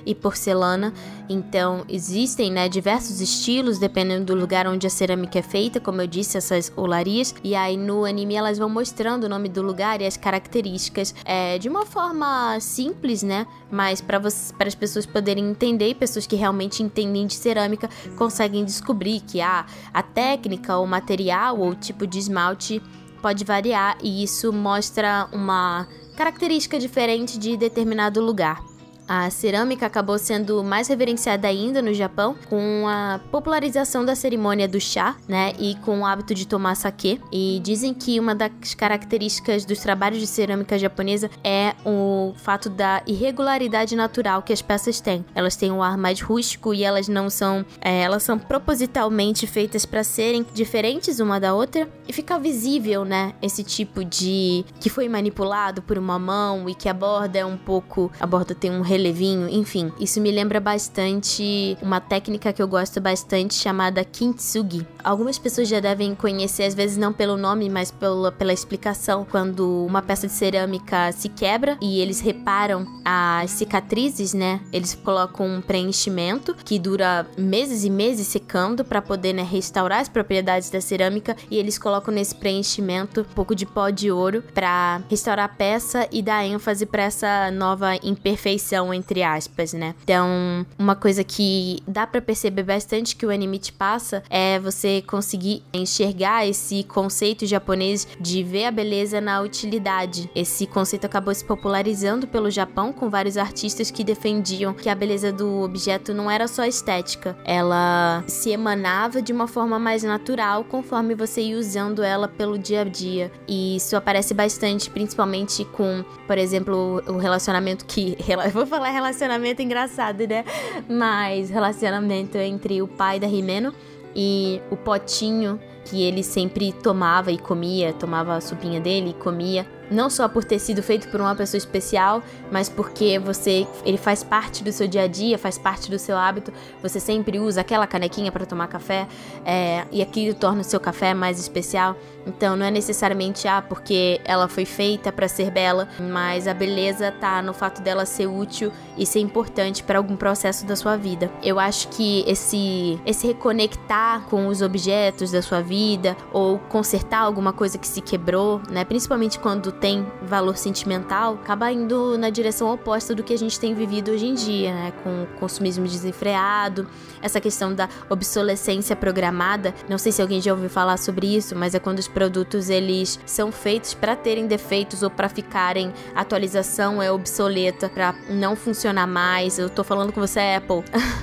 e 0.05 0.15
porcelana. 0.15 0.93
Então, 1.29 1.85
existem 1.89 2.51
né, 2.51 2.69
diversos 2.69 3.21
estilos 3.21 3.79
dependendo 3.79 4.27
do 4.27 4.35
lugar 4.35 4.67
onde 4.67 4.87
a 4.87 4.91
cerâmica 4.91 5.39
é 5.39 5.43
feita, 5.43 5.81
como 5.81 6.01
eu 6.01 6.07
disse, 6.07 6.37
essas 6.37 6.73
olarias. 6.77 7.35
E 7.43 7.55
aí 7.55 7.77
no 7.77 8.05
anime 8.05 8.35
elas 8.35 8.59
vão 8.59 8.69
mostrando 8.69 9.25
o 9.25 9.29
nome 9.29 9.49
do 9.49 9.63
lugar 9.63 10.01
e 10.01 10.07
as 10.07 10.17
características 10.17 11.15
é, 11.25 11.59
de 11.59 11.69
uma 11.69 11.85
forma 11.85 12.59
simples, 12.61 13.23
né? 13.23 13.47
Mas 13.71 14.01
para 14.01 14.21
as 14.21 14.75
pessoas 14.75 15.07
poderem 15.07 15.51
entender, 15.51 15.95
pessoas 15.95 16.27
que 16.27 16.37
realmente 16.37 16.83
entendem 16.83 17.27
de 17.27 17.35
cerâmica 17.35 17.89
conseguem 18.17 18.65
descobrir 18.65 19.21
que 19.21 19.41
ah, 19.41 19.67
a 19.93 20.03
técnica, 20.03 20.79
o 20.79 20.87
material 20.87 21.59
ou 21.59 21.71
o 21.71 21.75
tipo 21.75 22.07
de 22.07 22.19
esmalte 22.19 22.81
pode 23.21 23.45
variar 23.45 23.99
e 24.03 24.23
isso 24.23 24.53
mostra 24.53 25.29
uma 25.33 25.89
característica 26.17 26.79
diferente 26.79 27.39
de 27.39 27.57
determinado 27.57 28.21
lugar. 28.21 28.76
A 29.09 29.31
cerâmica 29.31 29.87
acabou 29.87 30.19
sendo 30.19 30.65
mais 30.65 30.89
reverenciada 30.89 31.47
ainda 31.47 31.81
no 31.81 31.95
Japão 31.95 32.37
com 32.49 32.87
a 32.89 33.21
popularização 33.31 34.05
da 34.05 34.17
cerimônia 34.17 34.67
do 34.67 34.81
chá, 34.81 35.17
né, 35.29 35.53
e 35.59 35.77
com 35.77 36.01
o 36.01 36.07
hábito 36.07 36.35
de 36.35 36.47
tomar 36.47 36.75
saquê. 36.75 37.21
E 37.33 37.61
dizem 37.63 37.95
que 37.95 38.19
uma 38.19 38.35
das 38.35 38.75
características 38.75 39.65
dos 39.65 39.79
trabalhos 39.79 40.19
de 40.19 40.27
cerâmica 40.27 40.79
japonesa 40.79 41.31
é 41.45 41.75
o 41.85 42.35
fato 42.37 42.69
da 42.69 43.03
irregularidade 43.07 43.95
natural 43.95 44.43
que 44.43 44.53
as 44.53 44.63
peças 44.63 45.01
têm. 45.01 45.25
Elas 45.35 45.57
têm 45.57 45.71
um 45.71 45.83
ar 45.83 45.97
mais 45.97 46.21
rústico 46.21 46.75
e 46.75 46.83
elas 46.83 47.07
não 47.07 47.31
são, 47.31 47.65
é, 47.81 48.03
elas 48.03 48.23
são 48.23 48.39
propositalmente 48.39 49.47
feitas 49.47 49.87
para 49.87 50.03
serem 50.03 50.45
diferentes 50.53 51.21
uma 51.21 51.39
da 51.39 51.55
outra 51.55 51.89
e 52.09 52.13
fica 52.13 52.39
visível, 52.39 53.05
né, 53.05 53.35
esse 53.41 53.63
tipo 53.63 54.05
de 54.05 54.65
que 54.81 54.91
foi 54.91 55.09
manipulado 55.09 55.81
por 55.83 55.97
uma 55.97 56.19
mão 56.19 56.69
e 56.69 56.75
que 56.75 56.89
a 56.89 56.95
borda 56.95 57.39
é 57.39 57.45
um 57.45 57.57
pouco, 57.57 58.11
a 58.19 58.27
borda 58.27 58.55
tem 58.55 58.71
um 58.71 58.81
relevinho, 58.97 59.49
enfim. 59.49 59.93
Isso 60.01 60.21
me 60.21 60.31
lembra 60.31 60.59
bastante 60.59 61.77
uma 61.83 62.01
técnica 62.01 62.53
que 62.53 62.63
eu 62.63 62.67
gosto 62.67 63.01
bastante 63.01 63.55
chamada 63.55 64.05
kintsugi. 64.05 64.87
Algumas 65.05 65.39
pessoas 65.39 65.69
já 65.69 65.79
devem 65.79 66.15
conhecer, 66.15 66.65
às 66.65 66.75
vezes 66.75 66.97
não 66.97 67.13
pelo 67.13 67.37
nome, 67.37 67.69
mas 67.69 67.91
pela, 67.91 68.33
pela 68.33 68.53
explicação, 68.53 69.27
quando 69.31 69.85
uma 69.85 70.03
peça 70.03 70.27
de 70.27 70.33
cerâmica 70.33 71.13
se 71.13 71.29
quebra 71.29 71.77
e 71.81 72.01
eles 72.01 72.21
reparam 72.21 72.87
as 73.05 73.51
cicatrizes, 73.51 74.35
né? 74.35 74.61
Eles 74.73 74.95
colocam 74.95 75.47
um 75.47 75.61
preenchimento 75.61 76.55
que 76.55 76.79
dura 76.79 77.27
meses 77.39 77.85
e 77.85 77.91
meses 77.91 78.27
secando 78.27 78.85
para 78.85 79.03
poder 79.03 79.33
né, 79.33 79.43
restaurar 79.43 80.01
as 80.01 80.09
propriedades 80.09 80.71
da 80.71 80.81
cerâmica 80.81 81.37
e 81.51 81.57
eles 81.57 81.79
colocam 81.79 82.13
nesse 82.13 82.35
preenchimento 82.35 83.21
um 83.21 83.35
pouco 83.35 83.55
de 83.55 83.67
pó 83.67 83.91
de 83.91 84.11
ouro 84.11 84.43
para 84.55 85.03
restaurar 85.09 85.45
a 85.45 85.49
peça 85.49 86.09
e 86.11 86.23
dar 86.23 86.45
ênfase 86.45 86.87
para 86.87 87.05
essa 87.05 87.51
nova 87.51 87.95
imperfeição 88.03 88.86
entre 88.93 89.23
aspas, 89.23 89.73
né? 89.73 89.95
Então, 90.03 90.67
uma 90.79 90.95
coisa 90.95 91.23
que 91.25 91.81
dá 91.87 92.07
para 92.07 92.21
perceber 92.21 92.63
bastante 92.63 93.17
que 93.17 93.27
o 93.27 93.31
anime 93.31 93.59
te 93.59 93.73
passa 93.73 94.23
é 94.29 94.59
você 94.59 95.03
conseguir 95.07 95.63
enxergar 95.73 96.47
esse 96.47 96.85
conceito 96.85 97.47
japonês 97.47 98.07
de 98.21 98.43
ver 98.43 98.67
a 98.67 98.71
beleza 98.71 99.21
na 99.21 99.41
utilidade. 99.41 100.31
Esse 100.35 100.67
conceito 100.67 101.05
acabou 101.05 101.35
se 101.35 101.45
popularizando 101.45 102.27
pelo 102.27 102.51
Japão 102.51 102.93
com 102.93 103.09
vários 103.09 103.37
artistas 103.37 103.91
que 103.91 104.05
defendiam 104.05 104.75
que 104.75 104.89
a 104.89 104.95
beleza 104.95 105.33
do 105.33 105.63
objeto 105.63 106.13
não 106.13 106.31
era 106.31 106.49
só 106.49 106.65
estética, 106.65 107.37
ela 107.45 108.25
se 108.27 108.51
emanava 108.51 109.21
de 109.23 109.33
uma 109.33 109.47
forma 109.47 109.79
mais 109.79 110.03
natural 110.03 110.65
conforme 110.65 111.15
você 111.15 111.41
ia 111.43 111.59
usando 111.59 112.03
ela 112.03 112.29
pelo 112.29 112.59
dia 112.59 112.83
a 112.83 112.85
dia. 112.85 113.31
E 113.49 113.77
isso 113.77 113.97
aparece 113.97 114.35
bastante, 114.35 114.91
principalmente 114.91 115.65
com, 115.67 116.05
por 116.27 116.39
exemplo, 116.39 117.03
o 117.07 117.19
relacionamento 117.19 117.85
que. 117.85 118.17
Vou 118.53 118.67
falar 118.77 118.91
relacionamento 118.91 119.63
engraçado, 119.63 120.27
né? 120.27 120.45
Mas 120.89 121.49
relacionamento 121.49 122.37
entre 122.37 122.83
o 122.83 122.89
pai 122.89 123.19
da 123.19 123.27
Rimeno 123.27 123.73
e 124.15 124.61
o 124.71 124.77
potinho 124.77 125.59
que 125.85 126.03
ele 126.03 126.23
sempre 126.23 126.73
tomava 126.73 127.31
e 127.31 127.39
comia, 127.39 127.93
tomava 127.93 128.35
a 128.35 128.41
sopinha 128.41 128.81
dele 128.81 129.11
e 129.11 129.15
comia 129.15 129.67
não 129.91 130.11
só 130.11 130.29
por 130.29 130.45
ter 130.45 130.59
sido 130.59 130.83
feito 130.83 131.09
por 131.09 131.21
uma 131.21 131.35
pessoa 131.35 131.59
especial, 131.59 132.23
mas 132.51 132.69
porque 132.69 133.19
você 133.19 133.67
ele 133.85 133.97
faz 133.97 134.23
parte 134.23 134.65
do 134.65 134.73
seu 134.73 134.89
dia 134.89 135.03
a 135.03 135.07
dia, 135.07 135.39
faz 135.39 135.59
parte 135.59 135.91
do 135.91 135.99
seu 135.99 136.17
hábito. 136.17 136.53
Você 136.83 136.99
sempre 136.99 137.39
usa 137.39 137.61
aquela 137.61 137.87
canequinha 137.87 138.33
para 138.33 138.45
tomar 138.45 138.67
café 138.67 139.07
é, 139.45 139.87
e 139.91 140.03
aquilo 140.03 140.35
torna 140.35 140.61
o 140.61 140.65
seu 140.65 140.81
café 140.81 141.15
mais 141.15 141.39
especial. 141.39 141.97
Então 142.27 142.57
não 142.57 142.67
é 142.67 142.71
necessariamente 142.71 143.47
ah 143.47 143.63
porque 143.63 144.21
ela 144.25 144.49
foi 144.49 144.65
feita 144.65 145.13
para 145.13 145.29
ser 145.29 145.51
bela, 145.51 145.89
mas 145.99 146.49
a 146.49 146.55
beleza 146.55 147.13
tá 147.13 147.41
no 147.41 147.55
fato 147.55 147.81
dela 147.81 148.05
ser 148.05 148.27
útil 148.27 148.73
e 148.97 149.07
ser 149.07 149.21
importante 149.21 149.83
para 149.83 149.99
algum 149.99 150.17
processo 150.17 150.67
da 150.67 150.75
sua 150.75 150.97
vida. 150.97 151.31
Eu 151.43 151.59
acho 151.59 151.89
que 151.89 152.25
esse 152.27 153.01
esse 153.07 153.27
reconectar 153.27 154.23
com 154.23 154.49
os 154.49 154.63
objetos 154.63 155.31
da 155.31 155.43
sua 155.43 155.61
vida 155.61 156.17
ou 156.33 156.59
consertar 156.59 157.21
alguma 157.21 157.53
coisa 157.53 157.79
que 157.79 157.87
se 157.87 158.01
quebrou, 158.01 158.61
né, 158.69 158.85
principalmente 158.85 159.39
quando 159.39 159.71
tem 159.71 160.07
valor 160.23 160.57
sentimental, 160.57 161.35
acaba 161.35 161.71
indo 161.71 162.19
na 162.19 162.31
direção 162.31 162.73
oposta 162.73 163.15
do 163.15 163.23
que 163.23 163.33
a 163.33 163.39
gente 163.39 163.59
tem 163.61 163.75
vivido 163.75 164.11
hoje 164.11 164.27
em 164.27 164.35
dia, 164.35 164.73
né? 164.73 164.93
Com 165.03 165.27
consumismo 165.39 165.87
desenfreado, 165.87 166.89
essa 167.23 167.41
questão 167.41 167.75
da 167.75 167.89
obsolescência 168.09 168.97
programada. 168.97 169.75
Não 169.89 169.99
sei 169.99 170.13
se 170.13 170.23
alguém 170.23 170.41
já 170.41 170.53
ouviu 170.53 170.71
falar 170.71 170.97
sobre 170.97 171.27
isso, 171.27 171.55
mas 171.55 171.75
é 171.75 171.79
quando 171.79 171.99
os 171.99 172.09
produtos 172.17 172.71
eles 172.71 173.21
são 173.27 173.53
feitos 173.53 173.93
para 173.93 174.17
terem 174.17 174.47
defeitos 174.47 175.03
ou 175.03 175.11
para 175.11 175.29
ficarem 175.29 175.93
atualização 176.15 177.03
é 177.03 177.13
obsoleta, 177.13 177.91
para 177.91 178.15
não 178.31 178.57
funcionar 178.57 179.07
mais. 179.07 179.59
Eu 179.59 179.69
tô 179.69 179.85
falando 179.85 180.15
com 180.15 180.21
você, 180.23 180.41
Apple. 180.57 180.83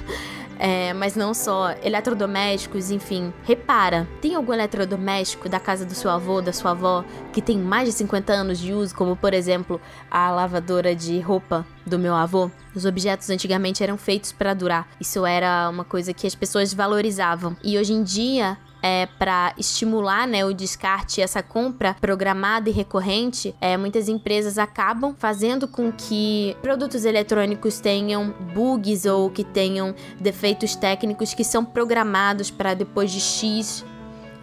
é, 0.60 0.94
mas 0.94 1.16
não 1.16 1.34
só, 1.34 1.72
eletrodomésticos, 1.82 2.92
enfim. 2.92 3.34
Repara, 3.44 4.08
tem 4.22 4.36
algum 4.36 4.54
eletrodoméstico 4.54 5.50
da 5.50 5.60
casa 5.60 5.84
do 5.84 5.96
seu 5.96 6.12
avô, 6.12 6.44
da 6.44 6.54
sua 6.54 6.72
avó, 6.72 7.04
que 7.32 7.42
tem 7.42 7.58
mais 7.58 7.90
de 7.90 7.96
50 7.96 8.32
anos 8.32 8.60
de 8.60 8.72
uso, 8.72 8.94
como 8.94 9.16
por 9.16 9.34
exemplo 9.34 9.82
a 10.12 10.30
lavadora 10.30 10.96
de 10.96 11.20
roupa 11.20 11.66
do 11.88 11.98
meu 11.98 12.14
avô? 12.14 12.52
Os 12.76 12.86
objetos 12.86 13.32
antigamente 13.32 13.82
eram 13.82 13.98
feitos 13.98 14.32
para 14.32 14.54
durar. 14.54 14.88
Isso 15.02 15.26
era 15.26 15.68
uma 15.72 15.84
coisa 15.84 16.14
que 16.14 16.28
as 16.28 16.36
pessoas 16.36 16.72
valorizavam. 16.72 17.58
E 17.64 17.80
hoje 17.80 17.94
em 17.94 18.04
dia, 18.04 18.60
é, 18.84 19.06
para 19.18 19.54
estimular 19.58 20.28
né, 20.28 20.46
o 20.46 20.54
descarte 20.54 21.22
essa 21.22 21.42
compra 21.42 21.96
programada 22.02 22.70
e 22.70 22.74
recorrente, 22.74 23.56
é, 23.62 23.78
muitas 23.78 24.10
empresas 24.10 24.58
acabam 24.58 25.16
fazendo 25.18 25.70
com 25.70 25.90
que 25.90 26.58
produtos 26.62 27.06
eletrônicos 27.06 27.80
tenham 27.80 28.32
bugs 28.54 29.06
ou 29.06 29.30
que 29.30 29.46
tenham 29.46 29.96
defeitos 30.20 30.76
técnicos 30.76 31.34
que 31.34 31.46
são 31.46 31.64
programados 31.64 32.52
para 32.52 32.74
depois 32.74 33.10
de 33.10 33.22
X 33.22 33.86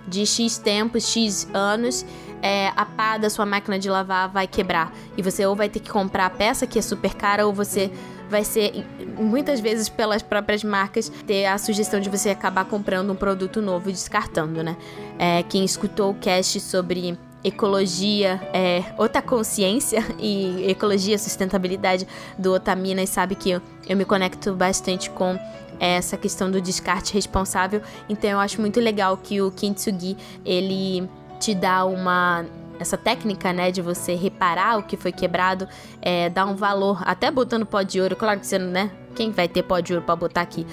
de 0.09 0.27
X 0.27 0.59
tempos, 0.59 1.07
X 1.07 1.47
anos, 1.53 2.05
é, 2.43 2.73
a 2.75 2.85
pá 2.85 3.19
da 3.19 3.29
sua 3.31 3.47
máquina 3.47 3.79
de 3.79 3.89
lavar 3.89 4.29
vai 4.29 4.47
quebrar. 4.47 4.93
E 5.17 5.23
você 5.23 5.47
ou 5.47 5.55
vai 5.55 5.69
ter 5.69 5.79
que 5.79 5.91
comprar 5.91 6.27
a 6.27 6.31
peça 6.31 6.67
que 6.67 6.79
é 6.79 6.83
super 6.83 7.15
cara, 7.15 7.47
ou 7.47 7.53
você 7.53 7.93
vai 8.31 8.45
ser, 8.45 8.87
muitas 9.19 9.59
vezes 9.59 9.89
pelas 9.89 10.23
próprias 10.23 10.63
marcas, 10.63 11.11
ter 11.27 11.47
a 11.47 11.59
sugestão 11.59 12.01
de 12.01 12.09
você 12.09 12.31
acabar 12.31 12.65
comprando 12.65 13.11
um 13.13 13.17
produto 13.17 13.61
novo 13.61 13.91
e 13.91 13.93
descartando, 13.93 14.63
né? 14.63 14.77
É, 15.19 15.43
quem 15.43 15.65
escutou 15.65 16.13
o 16.13 16.15
cast 16.15 16.61
sobre 16.61 17.19
ecologia, 17.43 18.41
é, 18.53 18.85
outra 18.97 19.21
consciência 19.21 20.05
e 20.19 20.71
ecologia, 20.71 21.19
sustentabilidade 21.19 22.07
do 22.39 22.53
Otaminas 22.53 23.09
sabe 23.09 23.35
que 23.35 23.51
eu, 23.51 23.63
eu 23.89 23.97
me 23.97 24.05
conecto 24.05 24.55
bastante 24.55 25.11
com 25.11 25.37
essa 25.81 26.17
questão 26.17 26.51
do 26.51 26.61
descarte 26.61 27.15
responsável. 27.15 27.83
Então 28.09 28.31
eu 28.31 28.39
acho 28.39 28.61
muito 28.61 28.79
legal 28.79 29.17
que 29.17 29.41
o 29.41 29.51
Kintsugi 29.51 30.17
ele 30.45 31.09
te 31.41 31.55
dá 31.55 31.85
uma 31.85 32.45
essa 32.81 32.97
técnica, 32.97 33.53
né, 33.53 33.71
de 33.71 33.83
você 33.83 34.15
reparar 34.15 34.79
o 34.79 34.83
que 34.83 34.97
foi 34.97 35.13
quebrado, 35.13 35.69
é, 36.01 36.31
dá 36.31 36.47
um 36.47 36.57
valor, 36.57 37.03
até 37.05 37.31
botando 37.31 37.67
pó 37.67 37.83
de 37.83 38.01
ouro, 38.01 38.17
claro 38.17 38.41
que 38.41 38.47
você, 38.47 38.59
né, 38.59 38.91
quem 39.15 39.31
vai 39.31 39.47
ter 39.47 39.63
pó 39.63 39.81
de 39.81 39.93
ouro 39.93 40.05
para 40.05 40.17
botar 40.17 40.41
aqui 40.41 40.67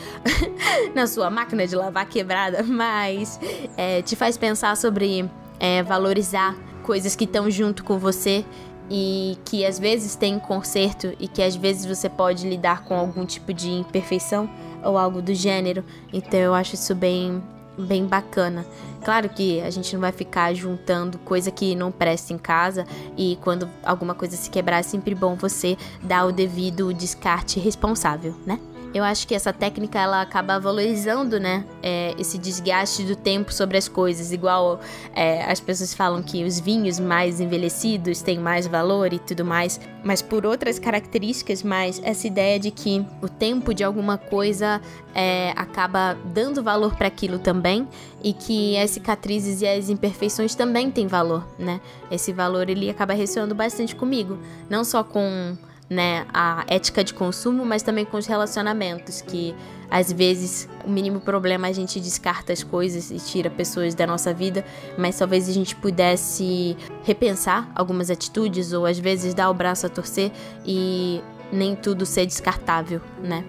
na 0.95 1.05
sua 1.05 1.29
máquina 1.29 1.67
de 1.67 1.75
lavar 1.75 2.07
quebrada, 2.07 2.63
mas 2.63 3.39
é, 3.75 4.01
te 4.01 4.15
faz 4.15 4.37
pensar 4.37 4.77
sobre 4.77 5.29
é, 5.59 5.83
valorizar 5.83 6.55
coisas 6.81 7.15
que 7.15 7.25
estão 7.25 7.51
junto 7.51 7.83
com 7.83 7.97
você 7.97 8.45
e 8.89 9.37
que 9.43 9.65
às 9.65 9.77
vezes 9.77 10.15
tem 10.15 10.39
conserto 10.39 11.13
e 11.19 11.27
que 11.27 11.43
às 11.43 11.55
vezes 11.55 11.85
você 11.85 12.07
pode 12.07 12.47
lidar 12.47 12.85
com 12.85 12.95
algum 12.95 13.25
tipo 13.25 13.53
de 13.53 13.69
imperfeição 13.69 14.49
ou 14.81 14.97
algo 14.97 15.21
do 15.21 15.33
gênero. 15.33 15.83
Então 16.13 16.39
eu 16.39 16.53
acho 16.53 16.75
isso 16.75 16.95
bem 16.95 17.43
bem 17.77 18.05
bacana. 18.05 18.65
Claro 19.03 19.29
que 19.29 19.61
a 19.61 19.69
gente 19.69 19.93
não 19.93 20.01
vai 20.01 20.11
ficar 20.11 20.53
juntando 20.53 21.17
coisa 21.19 21.51
que 21.51 21.75
não 21.75 21.91
presta 21.91 22.33
em 22.33 22.37
casa 22.37 22.85
e 23.15 23.37
quando 23.41 23.69
alguma 23.83 24.13
coisa 24.13 24.35
se 24.35 24.49
quebrar 24.49 24.79
é 24.79 24.83
sempre 24.83 25.13
bom 25.15 25.35
você 25.35 25.77
dar 26.01 26.25
o 26.25 26.31
devido 26.31 26.93
descarte 26.93 27.59
responsável, 27.59 28.35
né? 28.45 28.59
Eu 28.97 29.03
acho 29.03 29.27
que 29.27 29.35
essa 29.35 29.53
técnica 29.53 29.99
ela 29.99 30.23
acaba 30.23 30.59
valorizando, 30.59 31.39
né, 31.39 31.63
é, 31.83 32.15
esse 32.17 32.35
desgaste 32.35 33.03
do 33.03 33.15
tempo 33.15 33.53
sobre 33.53 33.77
as 33.77 33.87
coisas. 33.87 34.31
Igual 34.31 34.79
é, 35.13 35.43
as 35.43 35.59
pessoas 35.59 35.93
falam 35.93 36.23
que 36.23 36.43
os 36.43 36.59
vinhos 36.59 36.99
mais 36.99 37.39
envelhecidos 37.39 38.23
têm 38.23 38.39
mais 38.39 38.65
valor 38.65 39.13
e 39.13 39.19
tudo 39.19 39.45
mais, 39.45 39.79
mas 40.03 40.23
por 40.23 40.47
outras 40.47 40.79
características. 40.79 41.61
Mas 41.61 42.01
essa 42.03 42.25
ideia 42.25 42.59
de 42.59 42.71
que 42.71 43.05
o 43.21 43.29
tempo 43.29 43.71
de 43.71 43.83
alguma 43.83 44.17
coisa 44.17 44.81
é, 45.13 45.53
acaba 45.55 46.17
dando 46.33 46.63
valor 46.63 46.95
para 46.95 47.07
aquilo 47.07 47.37
também 47.37 47.87
e 48.23 48.33
que 48.33 48.79
as 48.79 48.89
cicatrizes 48.89 49.61
e 49.61 49.67
as 49.67 49.89
imperfeições 49.89 50.55
também 50.55 50.89
têm 50.89 51.05
valor, 51.05 51.45
né? 51.59 51.79
Esse 52.09 52.33
valor 52.33 52.67
ele 52.67 52.89
acaba 52.89 53.13
ressoando 53.13 53.53
bastante 53.53 53.95
comigo, 53.95 54.39
não 54.67 54.83
só 54.83 55.03
com 55.03 55.55
né, 55.89 56.25
a 56.33 56.65
ética 56.67 57.03
de 57.03 57.13
consumo, 57.13 57.65
mas 57.65 57.81
também 57.81 58.05
com 58.05 58.17
os 58.17 58.25
relacionamentos, 58.25 59.21
que 59.21 59.55
às 59.89 60.11
vezes 60.11 60.67
o 60.85 60.89
mínimo 60.89 61.21
problema 61.21 61.67
a 61.67 61.71
gente 61.71 61.99
descarta 61.99 62.51
as 62.51 62.61
coisas 62.61 63.09
e 63.09 63.17
tira 63.17 63.49
pessoas 63.49 63.95
da 63.95 64.05
nossa 64.05 64.33
vida, 64.33 64.65
mas 64.97 65.17
talvez 65.17 65.47
a 65.47 65.53
gente 65.53 65.75
pudesse 65.75 66.75
repensar 67.03 67.71
algumas 67.73 68.09
atitudes 68.09 68.73
ou 68.73 68.85
às 68.85 68.99
vezes 68.99 69.33
dar 69.33 69.49
o 69.49 69.53
braço 69.53 69.85
a 69.85 69.89
torcer 69.89 70.31
e 70.65 71.21
nem 71.51 71.75
tudo 71.75 72.05
ser 72.05 72.25
descartável, 72.25 73.01
né? 73.23 73.45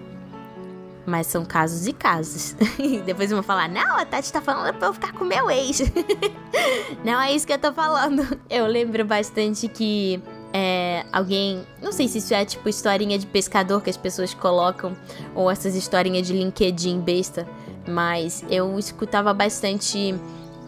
Mas 1.05 1.27
são 1.27 1.43
casos 1.43 1.87
e 1.87 1.93
casos. 1.93 2.55
Depois 3.03 3.31
vão 3.31 3.41
falar: 3.41 3.67
Não, 3.67 3.97
a 3.97 4.05
Tati 4.05 4.31
tá 4.31 4.41
falando 4.41 4.75
pra 4.77 4.89
eu 4.89 4.93
ficar 4.93 5.11
com 5.11 5.25
meu 5.25 5.49
ex. 5.49 5.81
não 7.03 7.19
é 7.19 7.33
isso 7.33 7.47
que 7.47 7.53
eu 7.53 7.57
tô 7.57 7.73
falando. 7.73 8.39
Eu 8.47 8.67
lembro 8.67 9.03
bastante 9.05 9.67
que 9.67 10.21
é, 10.53 11.05
alguém. 11.11 11.63
Não 11.81 11.91
sei 11.91 12.07
se 12.07 12.17
isso 12.19 12.33
é 12.33 12.43
tipo 12.45 12.67
historinha 12.67 13.17
de 13.17 13.25
pescador 13.25 13.81
que 13.81 13.89
as 13.89 13.97
pessoas 13.97 14.33
colocam, 14.33 14.95
ou 15.35 15.49
essas 15.49 15.75
historinhas 15.75 16.27
de 16.27 16.33
LinkedIn 16.33 16.99
besta, 17.01 17.47
mas 17.87 18.43
eu 18.49 18.77
escutava 18.77 19.33
bastante 19.33 20.15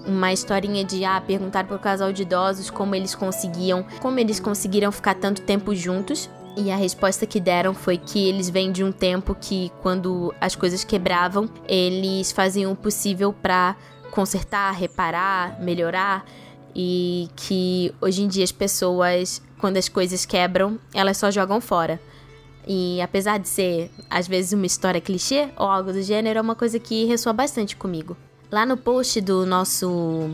uma 0.05 0.33
historinha 0.33 0.83
de 0.83 1.05
ah, 1.05 1.21
perguntar 1.21 1.65
pro 1.65 1.77
casal 1.77 2.11
de 2.11 2.23
idosos 2.23 2.69
como 2.69 2.95
eles 2.95 3.13
conseguiam, 3.13 3.85
como 3.99 4.19
eles 4.19 4.39
conseguiram 4.39 4.91
ficar 4.91 5.15
tanto 5.15 5.41
tempo 5.41 5.75
juntos. 5.75 6.29
E 6.57 6.69
a 6.69 6.75
resposta 6.75 7.25
que 7.25 7.39
deram 7.39 7.73
foi 7.73 7.97
que 7.97 8.27
eles 8.27 8.49
vêm 8.49 8.73
de 8.73 8.83
um 8.83 8.91
tempo 8.91 9.33
que 9.39 9.71
quando 9.81 10.33
as 10.41 10.53
coisas 10.53 10.83
quebravam, 10.83 11.49
eles 11.65 12.33
faziam 12.33 12.73
o 12.73 12.75
possível 12.75 13.31
para 13.31 13.75
consertar, 14.11 14.73
reparar, 14.73 15.61
melhorar 15.61 16.25
e 16.75 17.29
que 17.35 17.93
hoje 18.01 18.23
em 18.23 18.27
dia 18.27 18.43
as 18.43 18.51
pessoas 18.51 19.41
quando 19.61 19.77
as 19.77 19.87
coisas 19.87 20.25
quebram, 20.25 20.79
elas 20.93 21.17
só 21.17 21.29
jogam 21.29 21.61
fora. 21.61 22.01
E 22.67 22.99
apesar 22.99 23.37
de 23.37 23.47
ser, 23.47 23.91
às 24.09 24.27
vezes, 24.27 24.53
uma 24.53 24.65
história 24.65 24.99
clichê 24.99 25.49
ou 25.55 25.67
algo 25.67 25.93
do 25.93 26.01
gênero, 26.01 26.39
é 26.39 26.41
uma 26.41 26.55
coisa 26.55 26.79
que 26.79 27.05
ressoa 27.05 27.31
bastante 27.31 27.75
comigo. 27.75 28.17
Lá 28.51 28.65
no 28.65 28.75
post 28.75 29.21
do 29.21 29.45
nosso 29.45 30.31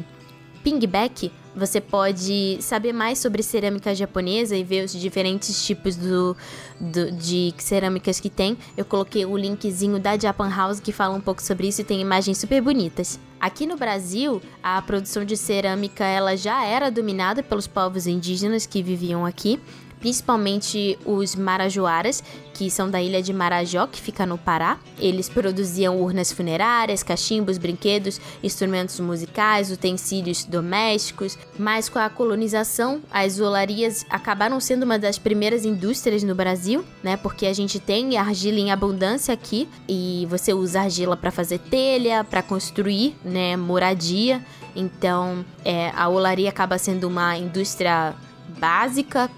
pingback, 0.64 1.32
você 1.58 1.82
pode 1.82 2.58
saber 2.62 2.94
mais 2.94 3.20
sobre 3.20 3.42
cerâmica 3.42 3.94
japonesa 3.96 4.56
e 4.56 4.64
ver 4.64 4.86
os 4.86 4.92
diferentes 4.92 5.66
tipos 5.66 5.96
do, 5.96 6.38
do, 6.80 7.12
de 7.12 7.54
cerâmicas 7.58 8.20
que 8.20 8.30
tem. 8.30 8.58
Eu 8.76 8.86
coloquei 8.86 9.26
o 9.26 9.36
linkzinho 9.36 10.00
da 10.00 10.18
Japan 10.18 10.50
House 10.50 10.80
que 10.80 10.92
fala 10.92 11.16
um 11.16 11.22
pouco 11.22 11.42
sobre 11.42 11.68
isso 11.68 11.82
e 11.82 11.84
tem 11.84 12.00
imagens 12.00 12.38
super 12.38 12.62
bonitas. 12.62 13.20
Aqui 13.40 13.66
no 13.68 13.78
Brasil, 13.78 14.42
a 14.62 14.82
produção 14.82 15.24
de 15.24 15.38
cerâmica 15.38 16.04
ela 16.04 16.36
já 16.36 16.64
era 16.66 16.90
dominada 16.90 17.44
pelos 17.44 17.68
povos 17.68 18.08
indígenas 18.08 18.66
que 18.66 18.82
viviam 18.82 19.26
aqui 19.26 19.60
principalmente 20.00 20.98
os 21.06 21.36
marajoaras, 21.36 22.24
que 22.54 22.72
são 22.72 22.90
da 22.90 23.02
ilha 23.02 23.22
de 23.22 23.32
Marajó, 23.32 23.86
que 23.86 24.02
fica 24.02 24.26
no 24.26 24.38
Pará. 24.38 24.80
Eles 25.00 25.30
produziam 25.30 26.02
urnas 26.02 26.32
funerárias, 26.32 27.04
cachimbos, 27.04 27.58
brinquedos, 27.58 28.20
instrumentos 28.42 29.00
musicais, 29.00 29.72
utensílios 29.72 30.44
domésticos, 30.44 31.38
mas 31.58 31.88
com 31.88 32.00
a 32.00 32.10
colonização, 32.10 33.02
as 33.12 33.40
olarias 33.40 34.06
acabaram 34.10 34.60
sendo 34.60 34.84
uma 34.84 34.98
das 34.98 35.20
primeiras 35.20 35.66
indústrias 35.66 36.24
no 36.24 36.34
Brasil, 36.34 36.84
né? 37.04 37.16
Porque 37.16 37.46
a 37.46 37.54
gente 37.54 37.80
tem 37.80 38.18
argila 38.18 38.60
em 38.60 38.72
abundância 38.72 39.34
aqui 39.34 39.70
e 39.88 40.26
você 40.30 40.54
usa 40.54 40.82
argila 40.82 41.16
para 41.16 41.30
fazer 41.32 41.60
telha, 41.60 42.24
para 42.24 42.42
construir, 42.42 43.16
né, 43.24 43.56
moradia. 43.56 44.44
Então, 44.76 45.46
é, 45.66 45.92
a 45.96 46.08
olaria 46.08 46.50
acaba 46.50 46.78
sendo 46.78 47.08
uma 47.08 47.38
indústria 47.38 48.14
básica 48.60 49.30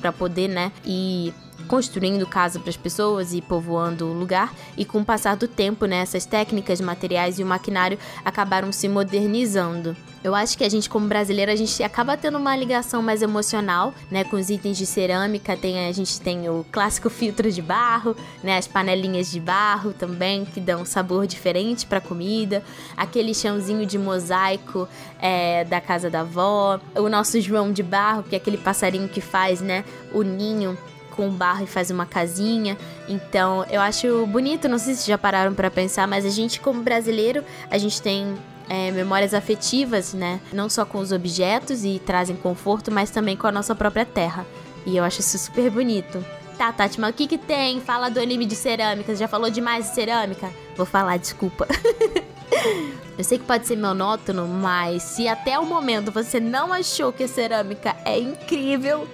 para 0.00 0.12
poder, 0.12 0.48
né, 0.48 0.72
ir 0.84 1.34
construindo 1.70 2.26
casa 2.26 2.58
para 2.58 2.68
as 2.68 2.76
pessoas 2.76 3.32
e 3.32 3.40
povoando 3.40 4.04
o 4.04 4.12
lugar. 4.12 4.52
E 4.76 4.84
com 4.84 5.02
o 5.02 5.04
passar 5.04 5.36
do 5.36 5.46
tempo, 5.46 5.86
né, 5.86 5.98
essas 5.98 6.26
técnicas, 6.26 6.80
materiais 6.80 7.38
e 7.38 7.44
o 7.44 7.46
maquinário 7.46 7.96
acabaram 8.24 8.72
se 8.72 8.88
modernizando. 8.88 9.96
Eu 10.22 10.34
acho 10.34 10.58
que 10.58 10.64
a 10.64 10.68
gente, 10.68 10.90
como 10.90 11.06
brasileiro, 11.06 11.50
a 11.50 11.54
gente 11.54 11.80
acaba 11.84 12.16
tendo 12.16 12.38
uma 12.38 12.56
ligação 12.56 13.00
mais 13.00 13.22
emocional, 13.22 13.94
né, 14.10 14.24
com 14.24 14.34
os 14.34 14.50
itens 14.50 14.76
de 14.76 14.84
cerâmica. 14.84 15.56
Tem, 15.56 15.86
a 15.86 15.92
gente 15.92 16.20
tem 16.20 16.48
o 16.48 16.66
clássico 16.72 17.08
filtro 17.08 17.52
de 17.52 17.62
barro, 17.62 18.16
né, 18.42 18.58
as 18.58 18.66
panelinhas 18.66 19.30
de 19.30 19.38
barro 19.38 19.92
também, 19.92 20.44
que 20.44 20.60
dão 20.60 20.82
um 20.82 20.84
sabor 20.84 21.24
diferente 21.24 21.86
para 21.86 21.98
a 21.98 22.02
comida. 22.02 22.64
Aquele 22.96 23.32
chãozinho 23.32 23.86
de 23.86 23.96
mosaico 23.96 24.88
é, 25.20 25.64
da 25.64 25.80
casa 25.80 26.10
da 26.10 26.22
avó. 26.22 26.80
O 26.96 27.08
nosso 27.08 27.40
João 27.40 27.72
de 27.72 27.84
barro, 27.84 28.24
que 28.24 28.34
é 28.34 28.38
aquele 28.38 28.58
passarinho 28.58 29.08
que 29.08 29.20
faz, 29.20 29.60
né, 29.60 29.84
o 30.12 30.22
ninho 30.22 30.76
com 31.20 31.28
barro 31.28 31.64
e 31.64 31.66
faz 31.66 31.90
uma 31.90 32.06
casinha. 32.06 32.78
Então, 33.06 33.66
eu 33.70 33.78
acho 33.82 34.26
bonito, 34.26 34.66
não 34.70 34.78
sei 34.78 34.94
se 34.94 35.06
já 35.06 35.18
pararam 35.18 35.52
para 35.52 35.70
pensar, 35.70 36.08
mas 36.08 36.24
a 36.24 36.30
gente 36.30 36.58
como 36.58 36.82
brasileiro, 36.82 37.44
a 37.70 37.76
gente 37.76 38.00
tem 38.00 38.34
é, 38.70 38.90
memórias 38.90 39.34
afetivas, 39.34 40.14
né? 40.14 40.40
Não 40.50 40.70
só 40.70 40.86
com 40.86 40.96
os 40.98 41.12
objetos 41.12 41.84
e 41.84 42.00
trazem 42.06 42.36
conforto, 42.36 42.90
mas 42.90 43.10
também 43.10 43.36
com 43.36 43.46
a 43.46 43.52
nossa 43.52 43.74
própria 43.74 44.06
terra. 44.06 44.46
E 44.86 44.96
eu 44.96 45.04
acho 45.04 45.20
isso 45.20 45.36
super 45.36 45.70
bonito. 45.70 46.24
Tá, 46.56 46.72
Tati, 46.72 46.98
mas 46.98 47.10
o 47.10 47.12
que 47.12 47.26
que 47.26 47.36
tem? 47.36 47.82
Fala 47.82 48.08
do 48.08 48.18
anime 48.18 48.46
de 48.46 48.56
cerâmica. 48.56 49.14
Já 49.14 49.28
falou 49.28 49.50
demais 49.50 49.88
de 49.88 49.94
cerâmica? 49.94 50.50
Vou 50.74 50.86
falar, 50.86 51.18
desculpa. 51.18 51.68
Eu 53.18 53.24
sei 53.24 53.38
que 53.38 53.44
pode 53.44 53.66
ser 53.66 53.76
monótono, 53.76 54.48
mas 54.48 55.02
se 55.02 55.28
até 55.28 55.58
o 55.58 55.66
momento 55.66 56.10
você 56.10 56.40
não 56.40 56.72
achou 56.72 57.12
que 57.12 57.24
a 57.24 57.28
cerâmica 57.28 57.94
é 58.06 58.18
incrível, 58.18 59.06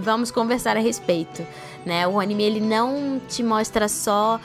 vamos 0.00 0.30
conversar 0.30 0.76
a 0.76 0.80
respeito, 0.80 1.46
né? 1.84 2.06
O 2.06 2.18
anime 2.18 2.42
ele 2.42 2.60
não 2.60 3.20
te 3.28 3.42
mostra 3.42 3.88
só 3.88 4.40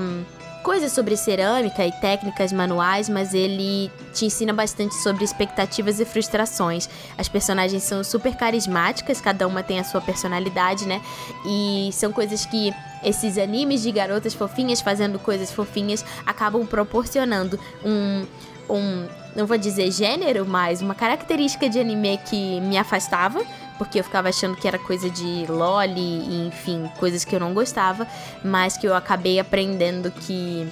um, 0.00 0.24
coisas 0.62 0.92
sobre 0.92 1.16
cerâmica 1.16 1.86
e 1.86 1.92
técnicas 1.92 2.52
manuais, 2.52 3.08
mas 3.08 3.32
ele 3.32 3.90
te 4.12 4.26
ensina 4.26 4.52
bastante 4.52 4.94
sobre 4.96 5.24
expectativas 5.24 6.00
e 6.00 6.04
frustrações. 6.04 6.88
As 7.16 7.28
personagens 7.28 7.82
são 7.82 8.02
super 8.04 8.36
carismáticas, 8.36 9.20
cada 9.20 9.46
uma 9.46 9.62
tem 9.62 9.78
a 9.78 9.84
sua 9.84 10.00
personalidade, 10.00 10.86
né? 10.86 11.00
E 11.46 11.90
são 11.92 12.12
coisas 12.12 12.44
que 12.44 12.74
esses 13.02 13.38
animes 13.38 13.82
de 13.82 13.92
garotas 13.92 14.34
fofinhas 14.34 14.80
fazendo 14.80 15.18
coisas 15.18 15.52
fofinhas 15.52 16.04
acabam 16.26 16.66
proporcionando 16.66 17.58
um 17.84 18.26
um, 18.68 19.06
não 19.34 19.46
vou 19.46 19.56
dizer 19.56 19.90
gênero, 19.90 20.44
mas 20.46 20.82
uma 20.82 20.94
característica 20.94 21.68
de 21.68 21.78
anime 21.78 22.18
que 22.18 22.60
me 22.60 22.76
afastava, 22.76 23.42
porque 23.78 24.00
eu 24.00 24.04
ficava 24.04 24.28
achando 24.28 24.56
que 24.56 24.66
era 24.66 24.78
coisa 24.78 25.08
de 25.08 25.46
loli 25.48 26.46
enfim, 26.46 26.90
coisas 26.98 27.24
que 27.24 27.34
eu 27.34 27.40
não 27.40 27.54
gostava, 27.54 28.06
mas 28.44 28.76
que 28.76 28.86
eu 28.86 28.94
acabei 28.94 29.38
aprendendo 29.38 30.10
que 30.10 30.68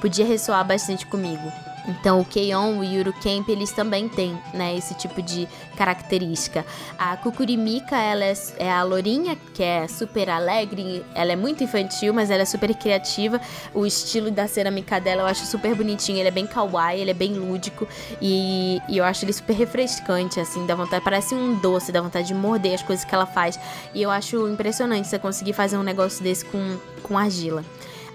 podia 0.00 0.24
ressoar 0.24 0.64
bastante 0.64 1.06
comigo. 1.06 1.50
Então 1.86 2.20
o 2.20 2.24
Keion 2.24 2.74
e 2.74 2.78
o 2.78 2.84
Yuru 2.84 3.12
Camp, 3.12 3.48
eles 3.48 3.72
também 3.72 4.08
têm, 4.08 4.38
né, 4.52 4.76
esse 4.76 4.94
tipo 4.94 5.22
de 5.22 5.48
característica. 5.76 6.64
A 6.98 7.16
Kukurimika, 7.16 7.96
ela 7.96 8.24
é, 8.24 8.34
é, 8.58 8.70
a 8.70 8.82
lourinha, 8.82 9.36
que 9.54 9.62
é 9.62 9.88
super 9.88 10.28
alegre, 10.28 11.04
ela 11.14 11.32
é 11.32 11.36
muito 11.36 11.64
infantil, 11.64 12.12
mas 12.12 12.30
ela 12.30 12.42
é 12.42 12.44
super 12.44 12.74
criativa. 12.74 13.40
O 13.74 13.86
estilo 13.86 14.30
da 14.30 14.46
cerâmica 14.46 15.00
dela 15.00 15.22
eu 15.22 15.26
acho 15.26 15.46
super 15.46 15.74
bonitinho, 15.74 16.18
ele 16.18 16.28
é 16.28 16.32
bem 16.32 16.46
kawaii, 16.46 17.00
ele 17.00 17.10
é 17.10 17.14
bem 17.14 17.32
lúdico 17.34 17.88
e, 18.20 18.80
e 18.88 18.98
eu 18.98 19.04
acho 19.04 19.24
ele 19.24 19.32
super 19.32 19.54
refrescante, 19.54 20.38
assim, 20.38 20.66
dá 20.66 20.74
vontade, 20.74 21.02
parece 21.02 21.34
um 21.34 21.54
doce, 21.58 21.90
dá 21.92 22.00
vontade 22.00 22.28
de 22.28 22.34
morder 22.34 22.74
as 22.74 22.82
coisas 22.82 23.04
que 23.04 23.14
ela 23.14 23.26
faz. 23.26 23.58
E 23.94 24.02
eu 24.02 24.10
acho 24.10 24.48
impressionante 24.48 25.08
você 25.08 25.18
conseguir 25.18 25.52
fazer 25.52 25.76
um 25.76 25.82
negócio 25.82 26.22
desse 26.22 26.44
com, 26.44 26.78
com 27.02 27.16
argila. 27.16 27.64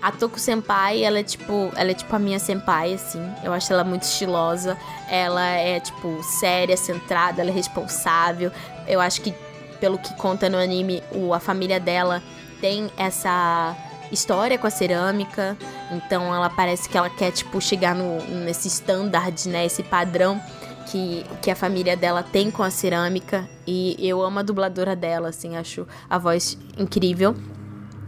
A 0.01 0.11
Toku 0.11 0.39
Senpai, 0.39 1.03
ela 1.03 1.19
é 1.19 1.23
tipo, 1.23 1.71
ela 1.75 1.91
é 1.91 1.93
tipo 1.93 2.15
a 2.15 2.19
minha 2.19 2.39
senpai, 2.39 2.93
assim. 2.93 3.21
Eu 3.43 3.53
acho 3.53 3.71
ela 3.71 3.83
muito 3.83 4.03
estilosa. 4.03 4.77
Ela 5.09 5.45
é, 5.45 5.79
tipo, 5.79 6.21
séria, 6.23 6.77
centrada, 6.77 7.41
ela 7.41 7.49
é 7.49 7.53
responsável. 7.53 8.51
Eu 8.87 9.01
acho 9.01 9.21
que, 9.21 9.33
pelo 9.79 9.97
que 9.97 10.13
conta 10.15 10.49
no 10.49 10.57
anime, 10.57 11.03
o, 11.11 11.33
a 11.33 11.39
família 11.39 11.79
dela 11.79 12.21
tem 12.61 12.89
essa 12.97 13.75
história 14.11 14.57
com 14.57 14.67
a 14.67 14.69
cerâmica. 14.69 15.57
Então 15.91 16.33
ela 16.33 16.49
parece 16.49 16.87
que 16.87 16.97
ela 16.97 17.09
quer, 17.09 17.31
tipo, 17.31 17.59
chegar 17.59 17.95
no, 17.95 18.21
nesse 18.43 18.67
standard, 18.67 19.47
né? 19.49 19.65
Esse 19.65 19.81
padrão 19.83 20.39
que, 20.85 21.25
que 21.41 21.51
a 21.51 21.55
família 21.55 21.97
dela 21.97 22.23
tem 22.23 22.51
com 22.51 22.63
a 22.63 22.69
cerâmica. 22.69 23.49
E 23.65 23.95
eu 23.99 24.21
amo 24.21 24.39
a 24.39 24.43
dubladora 24.43 24.95
dela, 24.95 25.29
assim, 25.29 25.57
acho 25.57 25.87
a 26.09 26.17
voz 26.17 26.57
incrível. 26.77 27.35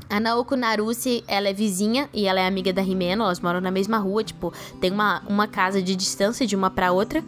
A 0.10 0.20
Naoko 0.20 0.56
Narusi, 0.56 1.24
ela 1.28 1.50
é 1.50 1.54
vizinha 1.54 2.10
e 2.14 2.28
ela 2.28 2.40
é 2.40 2.48
amiga 2.48 2.72
da 2.72 2.82
Rimeno, 2.82 3.24
elas 3.24 3.40
moram 3.42 3.60
na 3.60 3.70
mesma 3.70 3.98
rua, 3.98 4.24
tipo, 4.24 4.54
tem 4.80 4.92
uma, 4.92 5.22
uma 5.28 5.48
casa 5.48 5.82
de 5.82 5.96
distância 5.96 6.48
de 6.48 6.56
uma 6.56 6.70
para 6.70 6.92
outra. 6.92 7.24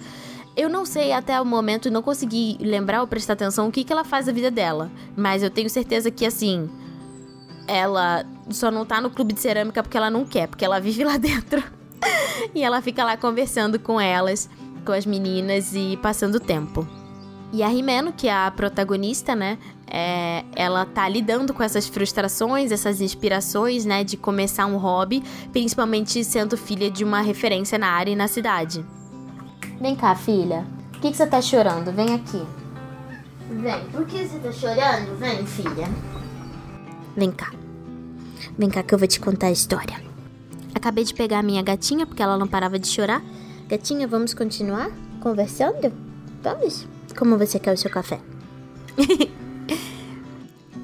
Eu 0.55 0.69
não 0.69 0.85
sei 0.85 1.11
até 1.11 1.39
o 1.39 1.45
momento, 1.45 1.91
não 1.91 2.01
consegui 2.01 2.57
lembrar 2.59 3.01
ou 3.01 3.07
prestar 3.07 3.33
atenção 3.33 3.67
o 3.67 3.71
que, 3.71 3.83
que 3.83 3.91
ela 3.91 4.03
faz 4.03 4.25
da 4.25 4.31
vida 4.31 4.49
dela. 4.49 4.89
Mas 5.15 5.43
eu 5.43 5.49
tenho 5.49 5.69
certeza 5.69 6.09
que, 6.09 6.25
assim, 6.25 6.69
ela 7.67 8.25
só 8.49 8.71
não 8.71 8.85
tá 8.85 8.99
no 8.99 9.09
clube 9.09 9.33
de 9.33 9.39
cerâmica 9.41 9.83
porque 9.83 9.97
ela 9.97 10.09
não 10.09 10.25
quer, 10.25 10.47
porque 10.47 10.65
ela 10.65 10.79
vive 10.79 11.03
lá 11.05 11.17
dentro. 11.17 11.63
e 12.55 12.63
ela 12.63 12.81
fica 12.81 13.03
lá 13.03 13.15
conversando 13.17 13.79
com 13.79 13.99
elas, 13.99 14.49
com 14.85 14.91
as 14.91 15.05
meninas 15.05 15.73
e 15.73 15.97
passando 16.01 16.39
tempo. 16.39 16.87
E 17.51 17.63
a 17.63 17.67
Rimeno, 17.67 18.13
que 18.13 18.27
é 18.27 18.33
a 18.33 18.51
protagonista, 18.51 19.35
né? 19.35 19.57
É, 19.87 20.45
ela 20.55 20.85
tá 20.85 21.09
lidando 21.09 21.51
com 21.51 21.63
essas 21.63 21.87
frustrações, 21.87 22.71
essas 22.71 23.01
inspirações, 23.01 23.85
né? 23.85 24.03
De 24.03 24.15
começar 24.17 24.67
um 24.67 24.77
hobby, 24.77 25.23
principalmente 25.51 26.23
sendo 26.23 26.55
filha 26.55 26.91
de 26.91 27.03
uma 27.03 27.21
referência 27.21 27.77
na 27.79 27.87
área 27.87 28.11
e 28.11 28.15
na 28.15 28.27
cidade. 28.27 28.85
Vem 29.81 29.95
cá, 29.95 30.13
filha. 30.13 30.65
Por 30.91 31.01
que, 31.01 31.11
que 31.11 31.17
você 31.17 31.25
tá 31.25 31.41
chorando? 31.41 31.91
Vem 31.91 32.13
aqui. 32.13 32.45
Vem. 33.49 33.83
Por 33.91 34.05
que 34.05 34.27
você 34.27 34.37
tá 34.37 34.51
chorando? 34.51 35.17
Vem, 35.17 35.45
filha. 35.47 35.89
Vem 37.17 37.31
cá. 37.31 37.51
Vem 38.57 38.69
cá 38.69 38.83
que 38.83 38.93
eu 38.93 38.99
vou 38.99 39.07
te 39.07 39.19
contar 39.19 39.47
a 39.47 39.51
história. 39.51 39.99
Acabei 40.75 41.03
de 41.03 41.13
pegar 41.13 41.39
a 41.39 41.43
minha 41.43 41.63
gatinha 41.63 42.05
porque 42.05 42.21
ela 42.21 42.37
não 42.37 42.47
parava 42.47 42.77
de 42.77 42.87
chorar. 42.87 43.23
Gatinha, 43.67 44.07
vamos 44.07 44.33
continuar 44.35 44.91
conversando? 45.19 45.91
Vamos? 46.43 46.98
Como 47.17 47.37
você 47.37 47.59
quer 47.59 47.73
o 47.73 47.77
seu 47.77 47.89
café? 47.89 48.19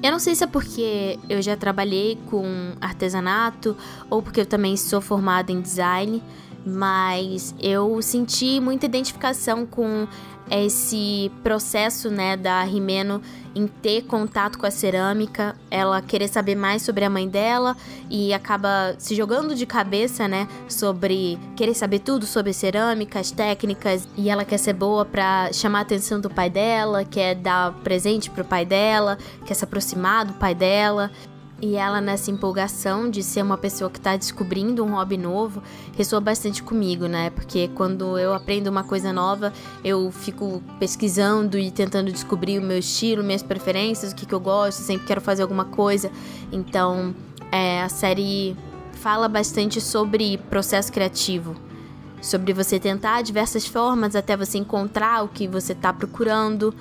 eu 0.02 0.10
não 0.10 0.18
sei 0.18 0.34
se 0.34 0.44
é 0.44 0.46
porque 0.46 1.18
eu 1.28 1.40
já 1.42 1.56
trabalhei 1.56 2.18
com 2.26 2.72
artesanato 2.80 3.76
ou 4.10 4.22
porque 4.22 4.40
eu 4.40 4.46
também 4.46 4.76
sou 4.76 5.00
formada 5.00 5.50
em 5.52 5.60
design, 5.60 6.22
mas 6.66 7.54
eu 7.60 8.02
senti 8.02 8.58
muita 8.58 8.86
identificação 8.86 9.64
com 9.64 10.08
esse 10.50 11.30
processo, 11.42 12.10
né, 12.10 12.36
da 12.36 12.62
Rimeno 12.62 13.20
em 13.54 13.66
ter 13.66 14.02
contato 14.02 14.58
com 14.58 14.66
a 14.66 14.70
cerâmica, 14.70 15.56
ela 15.70 16.02
querer 16.02 16.28
saber 16.28 16.54
mais 16.54 16.82
sobre 16.82 17.04
a 17.04 17.10
mãe 17.10 17.28
dela 17.28 17.76
e 18.10 18.32
acaba 18.32 18.94
se 18.98 19.14
jogando 19.14 19.54
de 19.54 19.64
cabeça, 19.64 20.28
né, 20.28 20.46
sobre 20.68 21.38
querer 21.56 21.74
saber 21.74 22.00
tudo 22.00 22.26
sobre 22.26 22.52
cerâmica, 22.52 23.18
as 23.18 23.30
técnicas, 23.30 24.06
e 24.16 24.28
ela 24.28 24.44
quer 24.44 24.58
ser 24.58 24.74
boa 24.74 25.04
para 25.04 25.52
chamar 25.52 25.80
a 25.80 25.82
atenção 25.82 26.20
do 26.20 26.28
pai 26.28 26.50
dela, 26.50 27.04
quer 27.04 27.34
dar 27.34 27.72
presente 27.82 28.30
pro 28.30 28.44
pai 28.44 28.64
dela, 28.64 29.18
quer 29.44 29.54
se 29.54 29.64
aproximar 29.64 30.26
do 30.26 30.34
pai 30.34 30.54
dela. 30.54 31.10
E 31.60 31.74
ela, 31.76 32.02
nessa 32.02 32.30
empolgação 32.30 33.08
de 33.08 33.22
ser 33.22 33.40
uma 33.40 33.56
pessoa 33.56 33.88
que 33.88 33.96
está 33.96 34.14
descobrindo 34.14 34.84
um 34.84 34.92
hobby 34.92 35.16
novo, 35.16 35.62
ressoa 35.96 36.20
bastante 36.20 36.62
comigo, 36.62 37.06
né? 37.06 37.30
Porque 37.30 37.68
quando 37.68 38.18
eu 38.18 38.34
aprendo 38.34 38.68
uma 38.68 38.84
coisa 38.84 39.10
nova, 39.10 39.50
eu 39.82 40.10
fico 40.10 40.62
pesquisando 40.78 41.58
e 41.58 41.70
tentando 41.70 42.12
descobrir 42.12 42.58
o 42.58 42.62
meu 42.62 42.78
estilo, 42.78 43.24
minhas 43.24 43.42
preferências, 43.42 44.12
o 44.12 44.14
que, 44.14 44.26
que 44.26 44.34
eu 44.34 44.40
gosto, 44.40 44.80
sempre 44.80 45.06
quero 45.06 45.22
fazer 45.22 45.42
alguma 45.42 45.64
coisa. 45.64 46.10
Então, 46.52 47.14
é, 47.50 47.80
a 47.80 47.88
série 47.88 48.54
fala 48.92 49.26
bastante 49.26 49.80
sobre 49.80 50.36
processo 50.36 50.92
criativo. 50.92 51.56
Sobre 52.20 52.52
você 52.52 52.78
tentar 52.78 53.22
diversas 53.22 53.66
formas 53.66 54.14
até 54.14 54.36
você 54.36 54.58
encontrar 54.58 55.24
o 55.24 55.28
que 55.28 55.48
você 55.48 55.72
está 55.72 55.90
procurando 55.90 56.74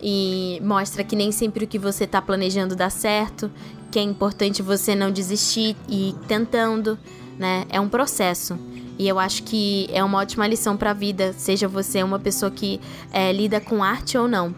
e 0.00 0.60
mostra 0.62 1.02
que 1.04 1.14
nem 1.14 1.30
sempre 1.30 1.64
o 1.64 1.68
que 1.68 1.78
você 1.78 2.04
está 2.04 2.20
planejando 2.20 2.74
dá 2.74 2.90
certo, 2.90 3.50
que 3.92 3.98
é 3.98 4.02
importante 4.02 4.62
você 4.62 4.94
não 4.94 5.12
desistir 5.12 5.76
e 5.86 6.08
ir 6.08 6.14
tentando, 6.26 6.98
né? 7.38 7.66
É 7.68 7.78
um 7.78 7.88
processo. 7.88 8.58
E 8.98 9.06
eu 9.06 9.18
acho 9.18 9.42
que 9.42 9.86
é 9.92 10.02
uma 10.02 10.18
ótima 10.18 10.46
lição 10.46 10.76
para 10.76 10.90
a 10.90 10.94
vida, 10.94 11.34
seja 11.34 11.68
você 11.68 12.02
uma 12.02 12.18
pessoa 12.18 12.50
que 12.50 12.80
é, 13.12 13.30
lida 13.32 13.60
com 13.60 13.84
arte 13.84 14.16
ou 14.16 14.26
não. 14.26 14.54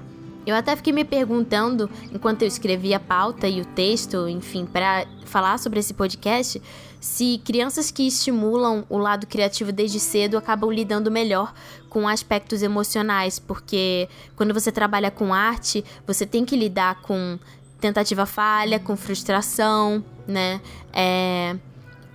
Eu 0.46 0.54
até 0.54 0.76
fiquei 0.76 0.92
me 0.92 1.04
perguntando, 1.04 1.90
enquanto 2.12 2.42
eu 2.42 2.48
escrevia 2.48 2.98
a 2.98 3.00
pauta 3.00 3.48
e 3.48 3.60
o 3.60 3.64
texto, 3.64 4.28
enfim, 4.28 4.66
para 4.66 5.06
falar 5.24 5.58
sobre 5.58 5.80
esse 5.80 5.94
podcast, 5.94 6.60
se 7.00 7.40
crianças 7.44 7.90
que 7.90 8.06
estimulam 8.06 8.84
o 8.88 8.98
lado 8.98 9.26
criativo 9.26 9.72
desde 9.72 9.98
cedo 9.98 10.36
acabam 10.36 10.70
lidando 10.70 11.10
melhor 11.10 11.52
com 11.88 12.06
aspectos 12.06 12.62
emocionais, 12.62 13.38
porque 13.38 14.08
quando 14.36 14.54
você 14.54 14.70
trabalha 14.70 15.10
com 15.10 15.32
arte, 15.32 15.84
você 16.06 16.26
tem 16.26 16.44
que 16.44 16.56
lidar 16.56 17.00
com 17.02 17.38
tentativa 17.84 18.24
falha, 18.24 18.80
com 18.80 18.96
frustração, 18.96 20.02
né? 20.26 20.60
É... 20.92 21.54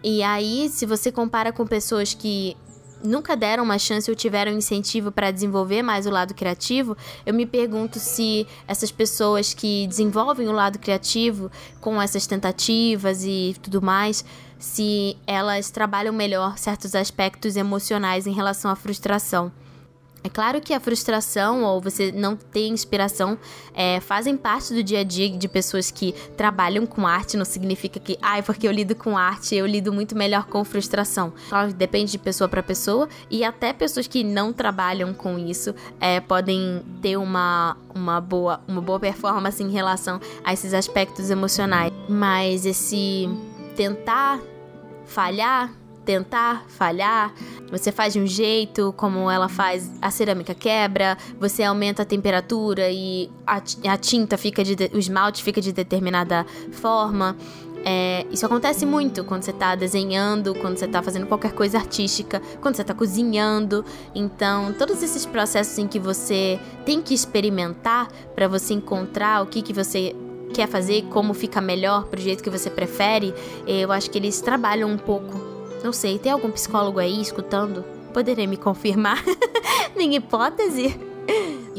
E 0.03 0.23
aí, 0.23 0.67
se 0.69 0.85
você 0.85 1.11
compara 1.11 1.51
com 1.51 1.67
pessoas 1.67 2.13
que 2.13 2.57
nunca 3.03 3.35
deram 3.35 3.63
uma 3.63 3.77
chance 3.77 4.09
ou 4.09 4.15
tiveram 4.15 4.51
incentivo 4.51 5.11
para 5.11 5.29
desenvolver 5.29 5.83
mais 5.83 6.07
o 6.07 6.09
lado 6.09 6.33
criativo, 6.33 6.97
eu 7.25 7.33
me 7.33 7.45
pergunto 7.45 7.99
se 7.99 8.47
essas 8.67 8.91
pessoas 8.91 9.53
que 9.53 9.85
desenvolvem 9.87 10.47
o 10.47 10.51
lado 10.51 10.79
criativo 10.79 11.51
com 11.79 12.01
essas 12.01 12.25
tentativas 12.25 13.23
e 13.23 13.55
tudo 13.61 13.81
mais, 13.81 14.25
se 14.57 15.17
elas 15.27 15.69
trabalham 15.69 16.13
melhor 16.13 16.57
certos 16.57 16.95
aspectos 16.95 17.55
emocionais 17.55 18.25
em 18.25 18.33
relação 18.33 18.71
à 18.71 18.75
frustração. 18.75 19.51
É 20.23 20.29
claro 20.29 20.59
que 20.59 20.73
a 20.73 20.79
frustração 20.79 21.63
ou 21.63 21.79
você 21.79 22.11
não 22.11 22.35
ter 22.35 22.67
inspiração 22.67 23.37
é, 23.73 23.99
fazem 23.99 24.35
parte 24.35 24.73
do 24.73 24.83
dia 24.83 24.99
a 24.99 25.03
dia 25.03 25.29
de 25.29 25.47
pessoas 25.47 25.91
que 25.91 26.13
trabalham 26.35 26.85
com 26.85 27.07
arte. 27.07 27.37
Não 27.37 27.45
significa 27.45 27.99
que, 27.99 28.17
ai, 28.21 28.39
ah, 28.39 28.43
porque 28.43 28.67
eu 28.67 28.71
lido 28.71 28.95
com 28.95 29.17
arte, 29.17 29.55
eu 29.55 29.65
lido 29.65 29.93
muito 29.93 30.15
melhor 30.15 30.45
com 30.45 30.63
frustração. 30.63 31.33
Claro, 31.47 31.73
depende 31.73 32.11
de 32.11 32.17
pessoa 32.17 32.47
para 32.49 32.61
pessoa 32.61 33.07
e 33.29 33.43
até 33.43 33.71
pessoas 33.71 34.07
que 34.07 34.23
não 34.23 34.51
trabalham 34.51 35.13
com 35.13 35.37
isso 35.39 35.73
é, 35.99 36.19
podem 36.19 36.83
ter 37.01 37.17
uma, 37.17 37.77
uma, 37.95 38.19
boa, 38.19 38.61
uma 38.67 38.81
boa 38.81 38.99
performance 38.99 39.63
em 39.63 39.71
relação 39.71 40.19
a 40.43 40.51
esses 40.51 40.73
aspectos 40.73 41.29
emocionais. 41.29 41.93
Mas 42.09 42.65
esse 42.65 43.29
tentar 43.75 44.41
falhar 45.05 45.71
tentar, 46.05 46.65
falhar, 46.67 47.33
você 47.71 47.91
faz 47.91 48.13
de 48.13 48.19
um 48.19 48.27
jeito, 48.27 48.93
como 48.97 49.29
ela 49.29 49.47
faz, 49.47 49.91
a 50.01 50.09
cerâmica 50.09 50.53
quebra, 50.53 51.17
você 51.39 51.63
aumenta 51.63 52.01
a 52.01 52.05
temperatura 52.05 52.89
e 52.89 53.29
a, 53.45 53.97
tinta 53.97 54.37
fica 54.37 54.63
de, 54.63 54.75
o 54.93 54.97
esmalte 54.97 55.43
fica 55.43 55.61
de 55.61 55.71
determinada 55.71 56.45
forma. 56.71 57.35
É, 57.85 58.25
isso 58.29 58.45
acontece 58.45 58.85
muito 58.85 59.23
quando 59.23 59.43
você 59.43 59.51
está 59.51 59.73
desenhando, 59.75 60.53
quando 60.55 60.77
você 60.77 60.85
está 60.85 61.01
fazendo 61.01 61.25
qualquer 61.27 61.53
coisa 61.53 61.77
artística, 61.77 62.41
quando 62.61 62.75
você 62.75 62.81
está 62.81 62.93
cozinhando. 62.93 63.85
Então, 64.13 64.73
todos 64.73 65.01
esses 65.01 65.25
processos 65.25 65.77
em 65.77 65.87
que 65.87 65.99
você 65.99 66.59
tem 66.85 67.01
que 67.01 67.13
experimentar 67.13 68.09
para 68.35 68.47
você 68.47 68.73
encontrar 68.73 69.41
o 69.43 69.45
que, 69.45 69.61
que 69.61 69.71
você 69.71 70.13
quer 70.53 70.67
fazer, 70.67 71.03
como 71.03 71.33
fica 71.33 71.61
melhor, 71.61 72.05
pro 72.05 72.19
jeito 72.19 72.43
que 72.43 72.49
você 72.49 72.69
prefere, 72.69 73.33
eu 73.65 73.91
acho 73.91 74.09
que 74.09 74.17
eles 74.17 74.41
trabalham 74.41 74.89
um 74.89 74.97
pouco 74.97 75.48
não 75.83 75.93
sei, 75.93 76.19
tem 76.19 76.31
algum 76.31 76.51
psicólogo 76.51 76.99
aí 76.99 77.21
escutando? 77.21 77.83
Poderia 78.13 78.47
me 78.47 78.57
confirmar? 78.57 79.23
Minha 79.95 80.17
hipótese? 80.17 80.99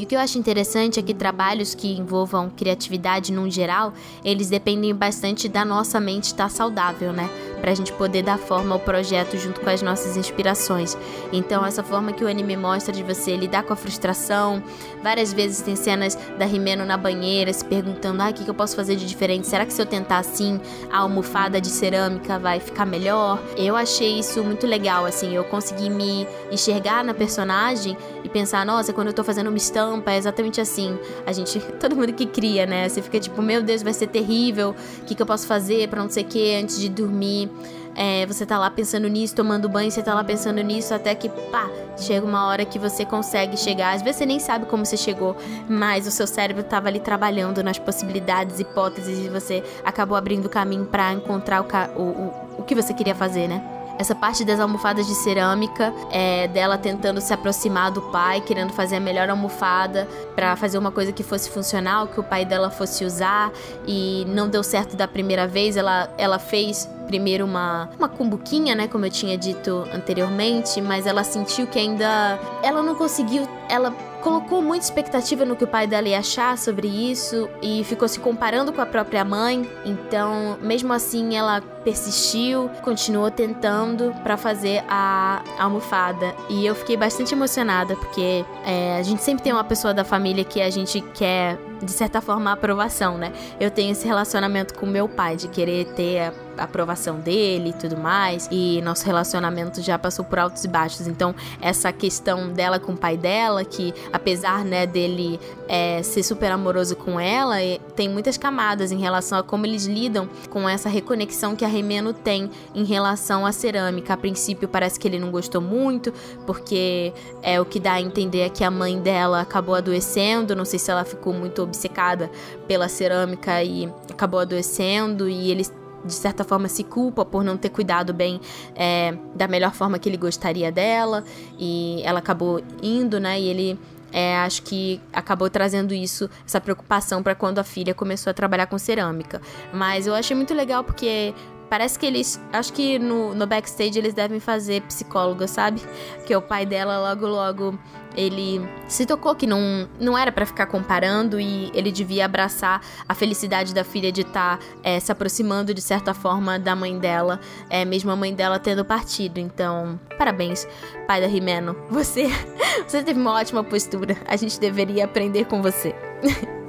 E 0.01 0.03
o 0.03 0.07
que 0.07 0.15
eu 0.15 0.19
acho 0.19 0.39
interessante 0.39 0.99
é 0.99 1.03
que 1.03 1.13
trabalhos 1.13 1.75
que 1.75 1.87
envolvam 1.87 2.49
criatividade 2.49 3.31
num 3.31 3.51
geral, 3.51 3.93
eles 4.25 4.49
dependem 4.49 4.95
bastante 4.95 5.47
da 5.47 5.63
nossa 5.63 5.99
mente 5.99 6.23
estar 6.23 6.49
saudável, 6.49 7.13
né? 7.13 7.29
Pra 7.61 7.75
gente 7.75 7.93
poder 7.93 8.23
dar 8.23 8.39
forma 8.39 8.73
ao 8.73 8.79
projeto 8.79 9.37
junto 9.37 9.61
com 9.61 9.69
as 9.69 9.83
nossas 9.83 10.17
inspirações. 10.17 10.97
Então, 11.31 11.63
essa 11.63 11.83
forma 11.83 12.13
que 12.13 12.23
o 12.23 12.27
anime 12.27 12.57
mostra 12.57 12.91
de 12.91 13.03
você 13.03 13.37
lidar 13.37 13.61
com 13.61 13.73
a 13.73 13.75
frustração. 13.75 14.63
Várias 15.03 15.31
vezes 15.31 15.61
tem 15.61 15.75
cenas 15.75 16.17
da 16.39 16.45
Rimeno 16.45 16.83
na 16.83 16.97
banheira 16.97 17.53
se 17.53 17.63
perguntando: 17.63 18.23
ah, 18.23 18.31
o 18.31 18.33
que, 18.33 18.47
eu 18.47 18.55
posso 18.55 18.75
fazer 18.75 18.95
de 18.95 19.05
diferente? 19.05 19.45
Será 19.45 19.67
que 19.67 19.73
se 19.73 19.79
eu 19.79 19.85
tentar 19.85 20.17
assim, 20.17 20.59
a 20.91 21.01
almofada 21.01 21.61
de 21.61 21.69
cerâmica 21.69 22.39
vai 22.39 22.59
ficar 22.59 22.87
melhor? 22.87 23.39
Eu 23.55 23.75
achei 23.75 24.17
isso 24.17 24.43
muito 24.43 24.65
legal, 24.65 25.05
assim. 25.05 25.35
Eu 25.35 25.43
consegui 25.43 25.91
me 25.91 26.27
enxergar 26.51 27.03
na 27.03 27.13
personagem 27.13 27.95
e 28.23 28.29
pensar: 28.29 28.65
nossa, 28.65 28.91
quando 28.91 29.07
eu 29.07 29.13
tô 29.13 29.23
fazendo 29.23 29.47
uma 29.47 29.57
estampa, 29.57 29.90
é 30.05 30.17
exatamente 30.17 30.61
assim. 30.61 30.97
A 31.25 31.33
gente, 31.33 31.59
todo 31.79 31.95
mundo 31.95 32.13
que 32.13 32.25
cria, 32.25 32.65
né? 32.65 32.87
Você 32.87 33.01
fica 33.01 33.19
tipo: 33.19 33.41
meu 33.41 33.61
Deus, 33.61 33.81
vai 33.81 33.93
ser 33.93 34.07
terrível. 34.07 34.75
O 35.01 35.05
que, 35.05 35.15
que 35.15 35.21
eu 35.21 35.25
posso 35.25 35.47
fazer 35.47 35.87
pra 35.89 36.01
não 36.01 36.09
sei 36.09 36.23
o 36.23 36.27
que 36.27 36.55
antes 36.55 36.79
de 36.79 36.89
dormir? 36.89 37.49
É, 37.95 38.25
você 38.25 38.45
tá 38.45 38.57
lá 38.57 38.69
pensando 38.69 39.07
nisso, 39.07 39.35
tomando 39.35 39.67
banho, 39.67 39.91
você 39.91 40.01
tá 40.01 40.13
lá 40.13 40.23
pensando 40.23 40.61
nisso, 40.61 40.93
até 40.93 41.13
que, 41.13 41.27
pá, 41.27 41.69
chega 41.97 42.25
uma 42.25 42.47
hora 42.47 42.63
que 42.63 42.79
você 42.79 43.05
consegue 43.05 43.57
chegar. 43.57 43.93
Às 43.93 44.01
vezes 44.01 44.17
você 44.17 44.25
nem 44.25 44.39
sabe 44.39 44.65
como 44.65 44.85
você 44.85 44.95
chegou, 44.95 45.35
mas 45.67 46.07
o 46.07 46.11
seu 46.11 46.25
cérebro 46.25 46.63
tava 46.63 46.87
ali 46.87 46.99
trabalhando 46.99 47.61
nas 47.63 47.77
possibilidades, 47.77 48.59
hipóteses, 48.59 49.19
e 49.19 49.29
você 49.29 49.63
acabou 49.83 50.17
abrindo 50.17 50.45
o 50.45 50.49
caminho 50.49 50.85
para 50.85 51.11
encontrar 51.13 51.61
o, 51.61 51.65
o, 51.99 52.01
o, 52.01 52.33
o 52.59 52.63
que 52.63 52.73
você 52.73 52.93
queria 52.93 53.15
fazer, 53.15 53.47
né? 53.47 53.61
Essa 53.97 54.15
parte 54.15 54.43
das 54.43 54.59
almofadas 54.59 55.07
de 55.07 55.15
cerâmica, 55.15 55.93
é, 56.11 56.47
dela 56.47 56.77
tentando 56.77 57.21
se 57.21 57.33
aproximar 57.33 57.91
do 57.91 58.01
pai, 58.03 58.41
querendo 58.41 58.73
fazer 58.73 58.97
a 58.97 58.99
melhor 58.99 59.29
almofada 59.29 60.07
para 60.35 60.55
fazer 60.55 60.77
uma 60.77 60.91
coisa 60.91 61.11
que 61.11 61.23
fosse 61.23 61.49
funcional, 61.49 62.07
que 62.07 62.19
o 62.19 62.23
pai 62.23 62.45
dela 62.45 62.69
fosse 62.69 63.05
usar 63.05 63.51
e 63.87 64.25
não 64.27 64.49
deu 64.49 64.63
certo 64.63 64.95
da 64.95 65.07
primeira 65.07 65.47
vez. 65.47 65.77
Ela, 65.77 66.09
ela 66.17 66.39
fez 66.39 66.89
primeiro 67.07 67.45
uma, 67.45 67.89
uma 67.97 68.07
cumbuquinha, 68.07 68.73
né, 68.73 68.87
como 68.87 69.05
eu 69.05 69.09
tinha 69.09 69.37
dito 69.37 69.85
anteriormente, 69.93 70.81
mas 70.81 71.05
ela 71.05 71.23
sentiu 71.23 71.67
que 71.67 71.77
ainda 71.77 72.39
ela 72.63 72.81
não 72.81 72.95
conseguiu, 72.95 73.47
ela 73.67 73.93
colocou 74.21 74.61
muita 74.61 74.85
expectativa 74.85 75.43
no 75.43 75.55
que 75.55 75.63
o 75.63 75.67
pai 75.67 75.87
dela 75.87 76.07
ia 76.07 76.19
achar 76.19 76.57
sobre 76.57 76.87
isso 76.87 77.49
e 77.61 77.83
ficou 77.83 78.07
se 78.07 78.19
comparando 78.19 78.71
com 78.71 78.81
a 78.81 78.85
própria 78.85 79.25
mãe. 79.25 79.69
Então, 79.83 80.57
mesmo 80.61 80.93
assim, 80.93 81.35
ela 81.35 81.61
persistiu, 81.83 82.69
continuou 82.83 83.29
tentando 83.31 84.13
para 84.23 84.37
fazer 84.37 84.83
a 84.87 85.43
almofada. 85.57 86.33
E 86.49 86.65
eu 86.65 86.75
fiquei 86.75 86.95
bastante 86.95 87.33
emocionada 87.33 87.95
porque 87.95 88.45
é, 88.65 88.97
a 88.97 89.03
gente 89.03 89.21
sempre 89.23 89.43
tem 89.43 89.51
uma 89.51 89.63
pessoa 89.63 89.93
da 89.93 90.03
família 90.03 90.43
que 90.43 90.61
a 90.61 90.69
gente 90.69 91.01
quer 91.01 91.57
de 91.81 91.91
certa 91.91 92.21
forma, 92.21 92.49
a 92.49 92.53
aprovação, 92.53 93.17
né? 93.17 93.31
Eu 93.59 93.71
tenho 93.71 93.91
esse 93.91 94.05
relacionamento 94.05 94.73
com 94.73 94.85
meu 94.85 95.07
pai, 95.07 95.35
de 95.35 95.47
querer 95.47 95.85
ter 95.93 96.33
a 96.57 96.63
aprovação 96.63 97.19
dele 97.19 97.69
e 97.69 97.73
tudo 97.73 97.97
mais, 97.97 98.47
e 98.51 98.81
nosso 98.81 99.05
relacionamento 99.05 99.81
já 99.81 99.97
passou 99.97 100.23
por 100.23 100.39
altos 100.39 100.63
e 100.63 100.67
baixos. 100.67 101.07
Então, 101.07 101.33
essa 101.59 101.91
questão 101.91 102.49
dela 102.49 102.79
com 102.79 102.93
o 102.93 102.97
pai 102.97 103.17
dela, 103.17 103.63
que 103.65 103.93
apesar, 104.11 104.63
né, 104.63 104.85
dele 104.85 105.39
é, 105.67 106.03
ser 106.03 106.23
super 106.23 106.51
amoroso 106.51 106.95
com 106.95 107.19
ela, 107.19 107.55
tem 107.95 108.09
muitas 108.09 108.37
camadas 108.37 108.91
em 108.91 108.99
relação 108.99 109.37
a 109.37 109.43
como 109.43 109.65
eles 109.65 109.85
lidam 109.85 110.29
com 110.49 110.67
essa 110.67 110.89
reconexão 110.89 111.55
que 111.55 111.65
a 111.65 111.67
Remeno 111.67 112.13
tem 112.13 112.49
em 112.75 112.83
relação 112.83 113.45
à 113.45 113.51
cerâmica. 113.51 114.13
A 114.13 114.17
princípio, 114.17 114.67
parece 114.67 114.99
que 114.99 115.07
ele 115.07 115.19
não 115.19 115.31
gostou 115.31 115.61
muito, 115.61 116.13
porque 116.45 117.13
é 117.41 117.59
o 117.59 117.65
que 117.65 117.79
dá 117.79 117.93
a 117.93 118.01
entender 118.01 118.41
é 118.41 118.49
que 118.49 118.63
a 118.63 118.71
mãe 118.71 118.99
dela 118.99 119.41
acabou 119.41 119.75
adoecendo, 119.75 120.55
não 120.55 120.65
sei 120.65 120.77
se 120.77 120.91
ela 120.91 121.03
ficou 121.03 121.33
muito 121.33 121.61
obcecada 121.71 122.29
pela 122.67 122.87
cerâmica 122.87 123.63
e 123.63 123.91
acabou 124.09 124.39
adoecendo 124.39 125.29
e 125.29 125.49
ele 125.49 125.65
de 126.03 126.13
certa 126.13 126.43
forma 126.43 126.67
se 126.67 126.83
culpa 126.83 127.23
por 127.23 127.43
não 127.43 127.57
ter 127.57 127.69
cuidado 127.69 128.13
bem 128.13 128.41
é, 128.75 129.13
da 129.35 129.47
melhor 129.47 129.71
forma 129.73 129.99
que 129.99 130.09
ele 130.09 130.17
gostaria 130.17 130.71
dela 130.71 131.23
e 131.59 132.01
ela 132.03 132.19
acabou 132.19 132.61
indo, 132.81 133.19
né? 133.19 133.39
E 133.39 133.47
ele 133.47 133.79
é, 134.11 134.37
acho 134.37 134.63
que 134.63 134.99
acabou 135.13 135.49
trazendo 135.49 135.93
isso, 135.93 136.29
essa 136.45 136.59
preocupação 136.59 137.23
para 137.23 137.35
quando 137.35 137.59
a 137.59 137.63
filha 137.63 137.93
começou 137.93 138.31
a 138.31 138.33
trabalhar 138.33 138.65
com 138.65 138.77
cerâmica. 138.77 139.41
Mas 139.71 140.07
eu 140.07 140.13
achei 140.13 140.35
muito 140.35 140.53
legal 140.53 140.83
porque 140.83 141.33
Parece 141.71 141.97
que 141.97 142.05
eles. 142.05 142.37
Acho 142.51 142.73
que 142.73 142.99
no, 142.99 143.33
no 143.33 143.47
backstage 143.47 143.97
eles 143.97 144.13
devem 144.13 144.41
fazer 144.41 144.81
psicóloga, 144.81 145.47
sabe? 145.47 145.81
Que 146.25 146.35
o 146.35 146.41
pai 146.41 146.65
dela 146.65 146.99
logo, 146.99 147.25
logo. 147.25 147.79
Ele 148.13 148.59
se 148.89 149.05
tocou 149.05 149.33
que 149.33 149.47
não, 149.47 149.87
não 149.97 150.17
era 150.17 150.33
para 150.33 150.45
ficar 150.45 150.65
comparando 150.65 151.39
e 151.39 151.71
ele 151.73 151.89
devia 151.89 152.25
abraçar 152.25 152.81
a 153.07 153.15
felicidade 153.15 153.73
da 153.73 153.85
filha 153.85 154.11
de 154.11 154.19
estar 154.19 154.57
tá, 154.57 154.65
é, 154.83 154.99
se 154.99 155.13
aproximando 155.13 155.73
de 155.73 155.79
certa 155.79 156.13
forma 156.13 156.59
da 156.59 156.75
mãe 156.75 156.99
dela, 156.99 157.39
é, 157.69 157.85
mesmo 157.85 158.11
a 158.11 158.17
mãe 158.17 158.35
dela 158.35 158.59
tendo 158.59 158.83
partido. 158.83 159.39
Então, 159.39 159.97
parabéns, 160.17 160.67
pai 161.07 161.21
da 161.21 161.27
Rimeno. 161.27 161.73
Você, 161.89 162.27
você 162.85 163.01
teve 163.01 163.17
uma 163.17 163.31
ótima 163.31 163.63
postura. 163.63 164.17
A 164.27 164.35
gente 164.35 164.59
deveria 164.59 165.05
aprender 165.05 165.45
com 165.45 165.61
você. 165.61 165.95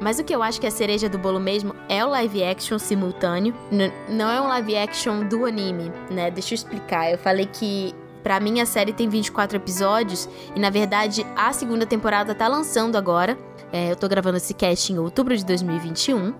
Mas 0.00 0.18
o 0.18 0.24
que 0.24 0.34
eu 0.34 0.42
acho 0.42 0.58
que 0.58 0.66
é 0.66 0.70
a 0.70 0.72
cereja 0.72 1.08
do 1.08 1.18
bolo 1.18 1.38
mesmo 1.38 1.74
é 1.88 2.04
o 2.04 2.08
live 2.08 2.42
action 2.42 2.78
simultâneo. 2.78 3.54
N 3.70 3.92
não 4.08 4.30
é 4.30 4.40
um 4.40 4.48
live 4.48 4.76
action 4.76 5.28
do 5.28 5.44
anime, 5.44 5.92
né? 6.10 6.30
Deixa 6.30 6.54
eu 6.54 6.56
explicar. 6.56 7.10
Eu 7.10 7.18
falei 7.18 7.46
que 7.46 7.94
Pra 8.22 8.38
mim, 8.38 8.60
a 8.60 8.66
série 8.66 8.92
tem 8.92 9.08
24 9.08 9.56
episódios 9.56 10.28
e, 10.54 10.60
na 10.60 10.68
verdade, 10.68 11.26
a 11.34 11.52
segunda 11.52 11.86
temporada 11.86 12.34
tá 12.34 12.46
lançando 12.48 12.96
agora. 12.96 13.38
É, 13.72 13.90
eu 13.90 13.96
tô 13.96 14.08
gravando 14.08 14.36
esse 14.36 14.52
cast 14.52 14.92
em 14.92 14.98
outubro 14.98 15.36
de 15.36 15.44
2021. 15.44 16.34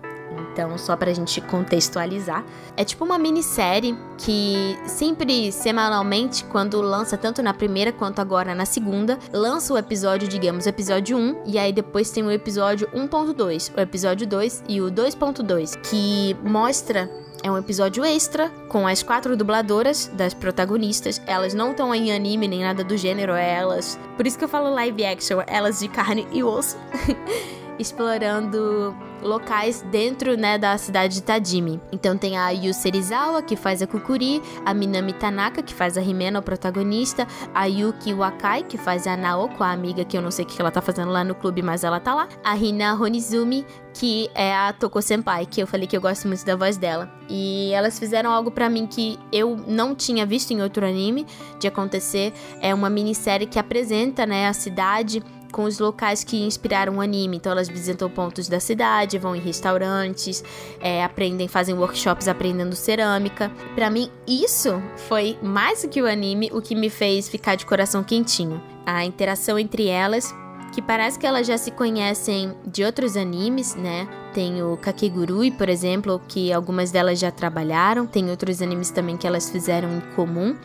Então, 0.51 0.77
só 0.77 0.95
pra 0.95 1.13
gente 1.13 1.39
contextualizar, 1.41 2.43
é 2.75 2.83
tipo 2.83 3.05
uma 3.05 3.17
minissérie 3.17 3.97
que 4.17 4.77
sempre 4.85 5.51
semanalmente, 5.51 6.43
quando 6.45 6.81
lança 6.81 7.17
tanto 7.17 7.41
na 7.41 7.53
primeira 7.53 7.91
quanto 7.91 8.19
agora 8.19 8.53
na 8.53 8.65
segunda, 8.65 9.17
lança 9.31 9.73
o 9.73 9.77
episódio, 9.77 10.27
digamos, 10.27 10.67
episódio 10.67 11.17
1, 11.17 11.43
e 11.45 11.57
aí 11.57 11.71
depois 11.71 12.11
tem 12.11 12.23
o 12.23 12.31
episódio 12.31 12.87
1.2, 12.93 13.71
o 13.75 13.79
episódio 13.79 14.27
2 14.27 14.63
e 14.67 14.81
o 14.81 14.91
2.2, 14.91 15.79
que 15.81 16.35
mostra 16.43 17.09
é 17.43 17.49
um 17.49 17.57
episódio 17.57 18.05
extra 18.05 18.49
com 18.69 18.85
as 18.85 19.01
quatro 19.01 19.35
dubladoras 19.35 20.05
das 20.13 20.31
protagonistas. 20.31 21.19
Elas 21.25 21.55
não 21.55 21.71
estão 21.71 21.93
em 21.93 22.13
anime 22.13 22.47
nem 22.47 22.61
nada 22.61 22.83
do 22.83 22.95
gênero, 22.95 23.33
é 23.33 23.55
elas. 23.55 23.99
Por 24.15 24.27
isso 24.27 24.37
que 24.37 24.43
eu 24.43 24.49
falo 24.49 24.69
live 24.69 25.03
action, 25.03 25.41
elas 25.47 25.79
de 25.79 25.87
carne 25.87 26.27
e 26.31 26.43
osso. 26.43 26.77
explorando 27.81 28.95
locais 29.21 29.83
dentro, 29.91 30.35
né, 30.35 30.57
da 30.57 30.77
cidade 30.77 31.15
de 31.15 31.23
Tajimi. 31.23 31.79
Então 31.91 32.17
tem 32.17 32.37
a 32.37 32.49
Yu 32.49 32.73
Serizawa, 32.73 33.41
que 33.41 33.55
faz 33.55 33.81
a 33.81 33.87
Kukuri, 33.87 34.41
a 34.65 34.73
Minami 34.73 35.13
Tanaka, 35.13 35.61
que 35.61 35.73
faz 35.73 35.97
a 35.97 36.01
Himena, 36.01 36.39
o 36.39 36.41
protagonista, 36.41 37.27
a 37.53 37.65
Yuki 37.65 38.13
Wakai, 38.13 38.63
que 38.63 38.77
faz 38.77 39.05
a 39.05 39.15
Naoko, 39.15 39.63
a 39.63 39.71
amiga 39.71 40.03
que 40.03 40.17
eu 40.17 40.21
não 40.21 40.31
sei 40.31 40.45
o 40.45 40.47
que 40.47 40.59
ela 40.59 40.71
tá 40.71 40.81
fazendo 40.81 41.11
lá 41.11 41.23
no 41.23 41.35
clube, 41.35 41.61
mas 41.61 41.83
ela 41.83 41.99
tá 41.99 42.15
lá, 42.15 42.27
a 42.43 42.57
Hina 42.57 42.95
Honizumi, 42.95 43.65
que 43.93 44.29
é 44.33 44.55
a 44.55 44.73
Toko 44.73 45.01
Senpai, 45.01 45.45
que 45.45 45.61
eu 45.61 45.67
falei 45.67 45.85
que 45.85 45.95
eu 45.95 46.01
gosto 46.01 46.27
muito 46.27 46.45
da 46.45 46.55
voz 46.55 46.77
dela. 46.77 47.11
E 47.29 47.71
elas 47.73 47.99
fizeram 47.99 48.31
algo 48.31 48.49
para 48.49 48.69
mim 48.69 48.87
que 48.87 49.19
eu 49.31 49.55
não 49.67 49.93
tinha 49.93 50.25
visto 50.25 50.51
em 50.51 50.61
outro 50.61 50.85
anime 50.85 51.25
de 51.59 51.67
acontecer. 51.67 52.33
É 52.59 52.73
uma 52.73 52.89
minissérie 52.89 53.45
que 53.45 53.59
apresenta, 53.59 54.25
né, 54.25 54.47
a 54.47 54.53
cidade 54.53 55.21
com 55.51 55.63
os 55.63 55.79
locais 55.79 56.23
que 56.23 56.41
inspiraram 56.41 56.97
o 56.97 57.01
anime. 57.01 57.37
Então 57.37 57.51
elas 57.51 57.69
visitam 57.69 58.09
pontos 58.09 58.47
da 58.47 58.59
cidade, 58.59 59.17
vão 59.17 59.35
em 59.35 59.39
restaurantes, 59.39 60.43
é, 60.79 61.03
aprendem, 61.03 61.47
fazem 61.47 61.75
workshops 61.75 62.27
aprendendo 62.27 62.75
cerâmica. 62.75 63.51
Para 63.75 63.89
mim, 63.89 64.09
isso 64.27 64.81
foi 65.07 65.37
mais 65.41 65.83
do 65.83 65.89
que 65.89 66.01
o 66.01 66.07
anime, 66.07 66.49
o 66.53 66.61
que 66.61 66.75
me 66.75 66.89
fez 66.89 67.29
ficar 67.29 67.55
de 67.55 67.65
coração 67.65 68.03
quentinho. 68.03 68.61
A 68.85 69.05
interação 69.05 69.59
entre 69.59 69.87
elas 69.87 70.33
que 70.71 70.81
parece 70.81 71.19
que 71.19 71.27
elas 71.27 71.45
já 71.45 71.57
se 71.57 71.69
conhecem 71.69 72.53
de 72.65 72.83
outros 72.83 73.17
animes, 73.17 73.75
né? 73.75 74.07
Tem 74.33 74.63
o 74.63 74.77
Kakegurui, 74.77 75.51
por 75.51 75.67
exemplo, 75.67 76.21
que 76.27 76.51
algumas 76.53 76.91
delas 76.91 77.19
já 77.19 77.29
trabalharam. 77.29 78.07
Tem 78.07 78.29
outros 78.29 78.61
animes 78.61 78.89
também 78.89 79.17
que 79.17 79.27
elas 79.27 79.49
fizeram 79.49 79.97
em 79.97 80.01
comum. 80.15 80.55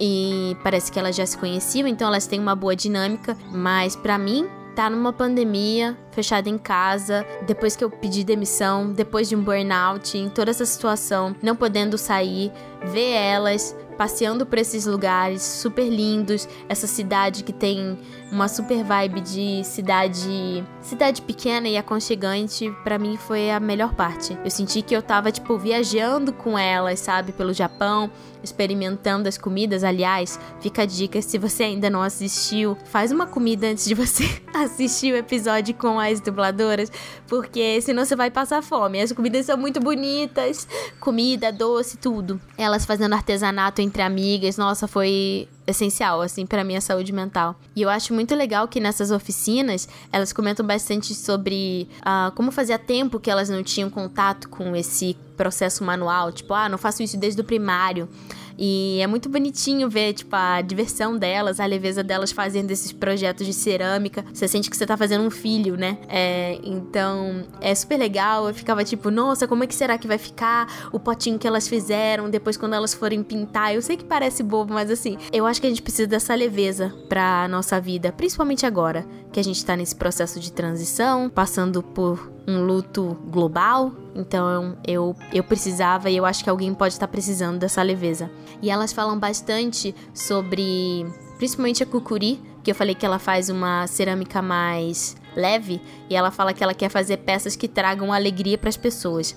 E 0.00 0.56
parece 0.62 0.92
que 0.92 0.98
elas 0.98 1.16
já 1.16 1.26
se 1.26 1.36
conheciam, 1.36 1.88
então 1.88 2.08
elas 2.08 2.26
têm 2.26 2.38
uma 2.38 2.54
boa 2.54 2.76
dinâmica. 2.76 3.36
Mas 3.50 3.96
para 3.96 4.16
mim, 4.18 4.48
tá 4.78 4.88
numa 4.88 5.12
pandemia, 5.12 5.98
fechada 6.12 6.48
em 6.48 6.56
casa, 6.56 7.26
depois 7.46 7.74
que 7.74 7.82
eu 7.82 7.90
pedi 7.90 8.22
demissão, 8.22 8.92
depois 8.92 9.28
de 9.28 9.34
um 9.34 9.42
burnout, 9.42 10.16
em 10.16 10.28
toda 10.28 10.52
essa 10.52 10.64
situação, 10.64 11.34
não 11.42 11.56
podendo 11.56 11.98
sair, 11.98 12.52
ver 12.84 13.10
elas 13.10 13.74
passeando 13.98 14.46
por 14.46 14.56
esses 14.56 14.86
lugares 14.86 15.42
super 15.42 15.88
lindos, 15.88 16.48
essa 16.68 16.86
cidade 16.86 17.42
que 17.42 17.52
tem 17.52 17.98
uma 18.30 18.48
super 18.48 18.84
vibe 18.84 19.20
de 19.20 19.64
cidade, 19.64 20.64
cidade 20.82 21.22
pequena 21.22 21.68
e 21.68 21.76
aconchegante, 21.76 22.70
para 22.84 22.98
mim 22.98 23.16
foi 23.16 23.50
a 23.50 23.58
melhor 23.58 23.94
parte. 23.94 24.38
Eu 24.44 24.50
senti 24.50 24.82
que 24.82 24.94
eu 24.94 25.02
tava 25.02 25.32
tipo 25.32 25.56
viajando 25.56 26.32
com 26.32 26.58
elas, 26.58 27.00
sabe, 27.00 27.32
pelo 27.32 27.52
Japão, 27.52 28.10
experimentando 28.42 29.28
as 29.28 29.38
comidas. 29.38 29.82
Aliás, 29.82 30.38
fica 30.60 30.82
a 30.82 30.86
dica 30.86 31.20
se 31.22 31.38
você 31.38 31.64
ainda 31.64 31.88
não 31.88 32.02
assistiu, 32.02 32.76
faz 32.84 33.10
uma 33.10 33.26
comida 33.26 33.66
antes 33.68 33.86
de 33.86 33.94
você 33.94 34.24
assistir 34.54 35.12
o 35.12 35.16
episódio 35.16 35.74
com 35.74 35.98
as 35.98 36.20
dubladoras, 36.20 36.92
porque 37.26 37.80
senão 37.80 38.04
você 38.04 38.14
vai 38.14 38.30
passar 38.30 38.62
fome. 38.62 39.00
As 39.00 39.12
comidas 39.12 39.46
são 39.46 39.56
muito 39.56 39.80
bonitas, 39.80 40.68
comida, 41.00 41.50
doce, 41.50 41.96
tudo. 41.96 42.40
Elas 42.56 42.84
fazendo 42.84 43.14
artesanato 43.14 43.80
entre 43.80 44.02
amigas, 44.02 44.56
nossa, 44.56 44.86
foi 44.86 45.48
essencial, 45.68 46.22
assim, 46.22 46.46
para 46.46 46.64
minha 46.64 46.80
saúde 46.80 47.12
mental. 47.12 47.54
E 47.76 47.82
eu 47.82 47.90
acho 47.90 48.14
muito 48.14 48.34
legal 48.34 48.66
que 48.66 48.80
nessas 48.80 49.10
oficinas 49.10 49.86
elas 50.10 50.32
comentam 50.32 50.66
bastante 50.66 51.14
sobre 51.14 51.88
uh, 52.00 52.32
como 52.34 52.50
fazia 52.50 52.78
tempo 52.78 53.20
que 53.20 53.30
elas 53.30 53.50
não 53.50 53.62
tinham 53.62 53.90
contato 53.90 54.48
com 54.48 54.74
esse 54.74 55.16
processo 55.36 55.84
manual, 55.84 56.32
tipo, 56.32 56.52
ah, 56.52 56.68
não 56.68 56.78
faço 56.78 57.02
isso 57.02 57.16
desde 57.16 57.40
o 57.40 57.44
primário. 57.44 58.08
E 58.58 58.98
é 59.00 59.06
muito 59.06 59.28
bonitinho 59.28 59.88
ver, 59.88 60.12
tipo, 60.14 60.34
a 60.34 60.60
diversão 60.60 61.16
delas, 61.16 61.60
a 61.60 61.66
leveza 61.66 62.02
delas 62.02 62.32
fazendo 62.32 62.70
esses 62.72 62.92
projetos 62.92 63.46
de 63.46 63.52
cerâmica. 63.52 64.24
Você 64.32 64.48
sente 64.48 64.68
que 64.68 64.76
você 64.76 64.84
tá 64.84 64.96
fazendo 64.96 65.24
um 65.24 65.30
filho, 65.30 65.76
né? 65.76 65.98
É, 66.08 66.58
então, 66.64 67.44
é 67.60 67.72
super 67.74 67.96
legal. 67.96 68.48
Eu 68.48 68.54
ficava 68.54 68.84
tipo, 68.84 69.10
nossa, 69.10 69.46
como 69.46 69.62
é 69.62 69.66
que 69.66 69.74
será 69.74 69.96
que 69.96 70.08
vai 70.08 70.18
ficar 70.18 70.88
o 70.90 70.98
potinho 70.98 71.38
que 71.38 71.46
elas 71.46 71.68
fizeram 71.68 72.28
depois 72.28 72.56
quando 72.56 72.74
elas 72.74 72.92
forem 72.92 73.22
pintar? 73.22 73.74
Eu 73.74 73.80
sei 73.80 73.96
que 73.96 74.04
parece 74.04 74.42
bobo, 74.42 74.74
mas 74.74 74.90
assim, 74.90 75.16
eu 75.32 75.46
acho 75.46 75.60
que 75.60 75.66
a 75.66 75.70
gente 75.70 75.82
precisa 75.82 76.08
dessa 76.08 76.34
leveza 76.34 76.92
pra 77.08 77.46
nossa 77.46 77.80
vida, 77.80 78.10
principalmente 78.10 78.66
agora 78.66 79.06
que 79.32 79.38
a 79.38 79.44
gente 79.44 79.64
tá 79.64 79.76
nesse 79.76 79.94
processo 79.94 80.40
de 80.40 80.50
transição, 80.50 81.28
passando 81.28 81.82
por 81.82 82.37
um 82.48 82.64
luto 82.64 83.16
global. 83.30 83.92
Então 84.16 84.76
eu, 84.86 85.14
eu 85.32 85.44
precisava 85.44 86.08
e 86.08 86.16
eu 86.16 86.24
acho 86.24 86.42
que 86.42 86.48
alguém 86.48 86.72
pode 86.72 86.94
estar 86.94 87.06
precisando 87.06 87.58
dessa 87.58 87.82
leveza. 87.82 88.30
E 88.62 88.70
elas 88.70 88.92
falam 88.92 89.18
bastante 89.18 89.94
sobre, 90.14 91.06
principalmente 91.36 91.82
a 91.82 91.86
Kukuri, 91.86 92.40
que 92.64 92.70
eu 92.70 92.74
falei 92.74 92.94
que 92.94 93.04
ela 93.04 93.18
faz 93.18 93.50
uma 93.50 93.86
cerâmica 93.86 94.40
mais 94.40 95.14
leve 95.36 95.80
e 96.08 96.16
ela 96.16 96.30
fala 96.30 96.54
que 96.54 96.64
ela 96.64 96.74
quer 96.74 96.88
fazer 96.88 97.18
peças 97.18 97.54
que 97.54 97.68
tragam 97.68 98.12
alegria 98.12 98.56
para 98.56 98.70
as 98.70 98.76
pessoas. 98.76 99.36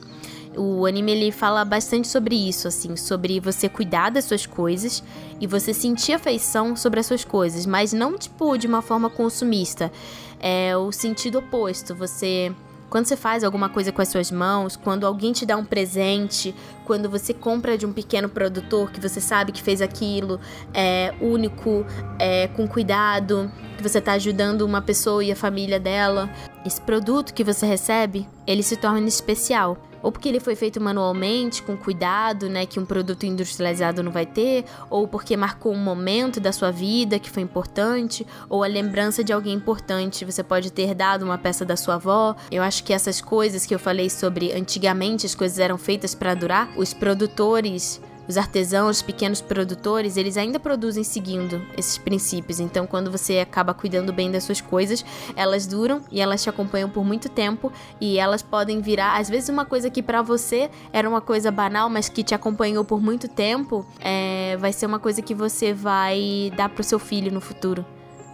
O 0.56 0.86
anime 0.86 1.14
ele 1.14 1.32
fala 1.32 1.64
bastante 1.64 2.10
sobre 2.10 2.36
isso, 2.36 2.68
assim, 2.68 2.98
sobre 2.98 3.40
você 3.40 3.70
cuidar 3.70 4.10
das 4.10 4.26
suas 4.26 4.46
coisas 4.46 5.02
e 5.40 5.48
você 5.48 5.74
sentir 5.74 6.14
afeição 6.14 6.76
sobre 6.76 7.00
as 7.00 7.06
suas 7.06 7.24
coisas, 7.24 7.66
mas 7.66 7.94
não 7.94 8.18
tipo 8.18 8.58
de 8.58 8.68
uma 8.68 8.82
forma 8.82 9.10
consumista. 9.10 9.92
É 10.40 10.76
o 10.76 10.92
sentido 10.92 11.40
oposto. 11.40 11.96
Você 11.96 12.54
quando 12.92 13.06
você 13.06 13.16
faz 13.16 13.42
alguma 13.46 13.70
coisa 13.70 13.90
com 13.90 14.02
as 14.02 14.10
suas 14.10 14.30
mãos, 14.30 14.76
quando 14.76 15.08
alguém 15.08 15.32
te 15.32 15.46
dá 15.46 15.56
um 15.56 15.64
presente, 15.64 16.54
quando 16.84 17.10
você 17.10 17.34
compra 17.34 17.78
de 17.78 17.86
um 17.86 17.94
pequeno 17.94 18.28
produtor 18.28 18.92
que 18.92 19.00
você 19.00 19.22
sabe 19.22 19.54
que 19.54 19.64
fez 19.64 19.82
aquilo 19.82 20.42
é 20.74 21.14
único, 21.22 21.86
é, 22.20 22.50
com 22.50 22.68
cuidado, 22.68 23.50
que 23.78 23.82
você 23.82 24.00
está 24.00 24.12
ajudando 24.12 24.64
uma 24.64 24.82
pessoa 24.82 25.24
e 25.24 25.32
a 25.32 25.36
família 25.38 25.80
dela, 25.80 26.30
esse 26.66 26.82
produto 26.82 27.34
que 27.34 27.46
você 27.46 27.66
recebe, 27.66 28.28
ele 28.46 28.62
se 28.62 28.76
torna 28.76 29.08
especial 29.08 29.78
ou 30.02 30.12
porque 30.12 30.30
ele 30.30 30.40
foi 30.40 30.56
feito 30.56 30.80
manualmente, 30.82 31.64
com 31.64 31.76
cuidado, 31.78 32.50
né, 32.50 32.66
que 32.66 32.80
um 32.80 32.86
produto 32.86 33.26
industrializado 33.26 34.04
não 34.04 34.12
vai 34.12 34.26
ter, 34.26 34.66
ou 34.90 35.08
porque 35.08 35.36
marcou 35.38 35.74
um 35.74 35.78
momento 35.78 36.40
da 36.40 36.52
sua 36.52 36.72
vida 36.72 37.20
que 37.20 37.30
foi 37.30 37.44
importante, 37.44 38.26
ou 38.50 38.64
a 38.64 38.68
lembrança 38.68 39.24
de 39.24 39.34
alguém 39.34 39.54
importante. 39.54 40.26
Você 40.26 40.44
pode 40.44 40.72
ter 40.72 40.94
dado 40.94 41.24
uma 41.24 41.38
peça 41.38 41.66
da 41.66 41.76
sua 41.76 41.96
avó. 41.96 42.36
Eu 42.52 42.64
acho 42.64 42.84
que 42.84 42.94
essas 42.94 43.22
coisas 43.22 43.66
que 43.66 43.74
eu 43.74 43.80
falei 43.80 44.10
sobre 44.10 44.52
antigamente 44.52 45.26
as 45.26 45.36
coisas 45.36 45.60
eram 45.60 45.78
feitas 45.78 46.16
para 46.16 46.34
durar, 46.34 46.70
os 46.78 46.94
produtores 46.94 48.02
os 48.28 48.38
artesãos, 48.38 48.98
os 48.98 49.02
pequenos 49.02 49.42
produtores, 49.42 50.18
eles 50.18 50.38
ainda 50.38 50.60
produzem 50.60 51.04
seguindo 51.04 51.62
esses 51.78 51.98
princípios. 51.98 52.60
Então, 52.60 52.88
quando 52.88 53.12
você 53.12 53.40
acaba 53.40 53.74
cuidando 53.74 54.14
bem 54.14 54.32
das 54.32 54.44
suas 54.44 54.62
coisas, 54.62 55.04
elas 55.36 55.66
duram 55.66 56.02
e 56.12 56.22
elas 56.22 56.44
te 56.44 56.50
acompanham 56.50 56.90
por 56.90 57.04
muito 57.04 57.30
tempo 57.30 57.72
e 58.00 58.18
elas 58.18 58.42
podem 58.42 58.82
virar, 58.82 59.18
às 59.20 59.30
vezes, 59.30 59.50
uma 59.50 59.66
coisa 59.66 59.90
que 59.90 60.02
para 60.02 60.22
você 60.22 60.70
era 60.94 61.08
uma 61.08 61.22
coisa 61.22 61.52
banal, 61.52 61.90
mas 61.90 62.10
que 62.10 62.24
te 62.24 62.34
acompanhou 62.34 62.84
por 62.84 63.02
muito 63.02 63.28
tempo, 63.28 63.86
é, 64.00 64.58
vai 64.58 64.72
ser 64.72 64.86
uma 64.86 65.00
coisa 65.00 65.22
que 65.22 65.34
você 65.34 65.74
vai 65.74 66.52
dar 66.56 66.70
pro 66.70 66.84
seu 66.84 67.00
filho 67.00 67.32
no 67.32 67.42
futuro. 67.42 67.86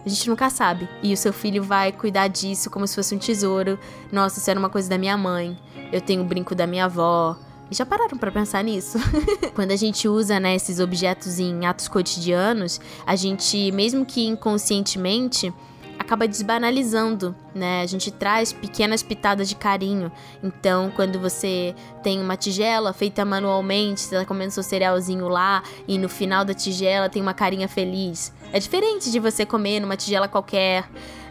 A 0.04 0.08
gente 0.08 0.28
nunca 0.28 0.48
sabe. 0.48 0.88
E 1.02 1.12
o 1.12 1.16
seu 1.16 1.32
filho 1.32 1.62
vai 1.62 1.92
cuidar 1.92 2.28
disso 2.28 2.70
como 2.70 2.86
se 2.86 2.94
fosse 2.94 3.14
um 3.14 3.18
tesouro. 3.18 3.78
Nossa, 4.10 4.38
isso 4.38 4.50
era 4.50 4.58
uma 4.58 4.70
coisa 4.70 4.88
da 4.88 4.96
minha 4.96 5.16
mãe. 5.16 5.58
Eu 5.92 6.00
tenho 6.00 6.22
o 6.22 6.24
brinco 6.24 6.54
da 6.54 6.66
minha 6.66 6.86
avó. 6.86 7.36
Já 7.70 7.84
pararam 7.84 8.16
para 8.16 8.30
pensar 8.30 8.64
nisso? 8.64 8.98
Quando 9.54 9.72
a 9.72 9.76
gente 9.76 10.08
usa 10.08 10.40
né, 10.40 10.54
esses 10.54 10.80
objetos 10.80 11.38
em 11.38 11.66
atos 11.66 11.86
cotidianos, 11.86 12.80
a 13.04 13.14
gente, 13.14 13.70
mesmo 13.72 14.06
que 14.06 14.26
inconscientemente, 14.26 15.52
acaba 15.98 16.26
desbanalizando, 16.26 17.36
né? 17.54 17.82
A 17.82 17.86
gente 17.86 18.10
traz 18.10 18.52
pequenas 18.52 19.02
pitadas 19.02 19.48
de 19.48 19.54
carinho. 19.54 20.10
Então, 20.42 20.90
quando 20.96 21.18
você 21.18 21.74
tem 22.02 22.18
uma 22.20 22.36
tigela 22.36 22.94
feita 22.94 23.24
manualmente, 23.24 24.00
você 24.00 24.16
tá 24.16 24.24
comendo 24.24 24.50
seu 24.50 24.62
cerealzinho 24.62 25.28
lá 25.28 25.62
e 25.86 25.98
no 25.98 26.08
final 26.08 26.46
da 26.46 26.54
tigela 26.54 27.10
tem 27.10 27.20
uma 27.20 27.34
carinha 27.34 27.68
feliz. 27.68 28.32
É 28.50 28.58
diferente 28.58 29.10
de 29.10 29.18
você 29.18 29.44
comer 29.44 29.80
numa 29.80 29.96
tigela 29.96 30.26
qualquer 30.26 30.88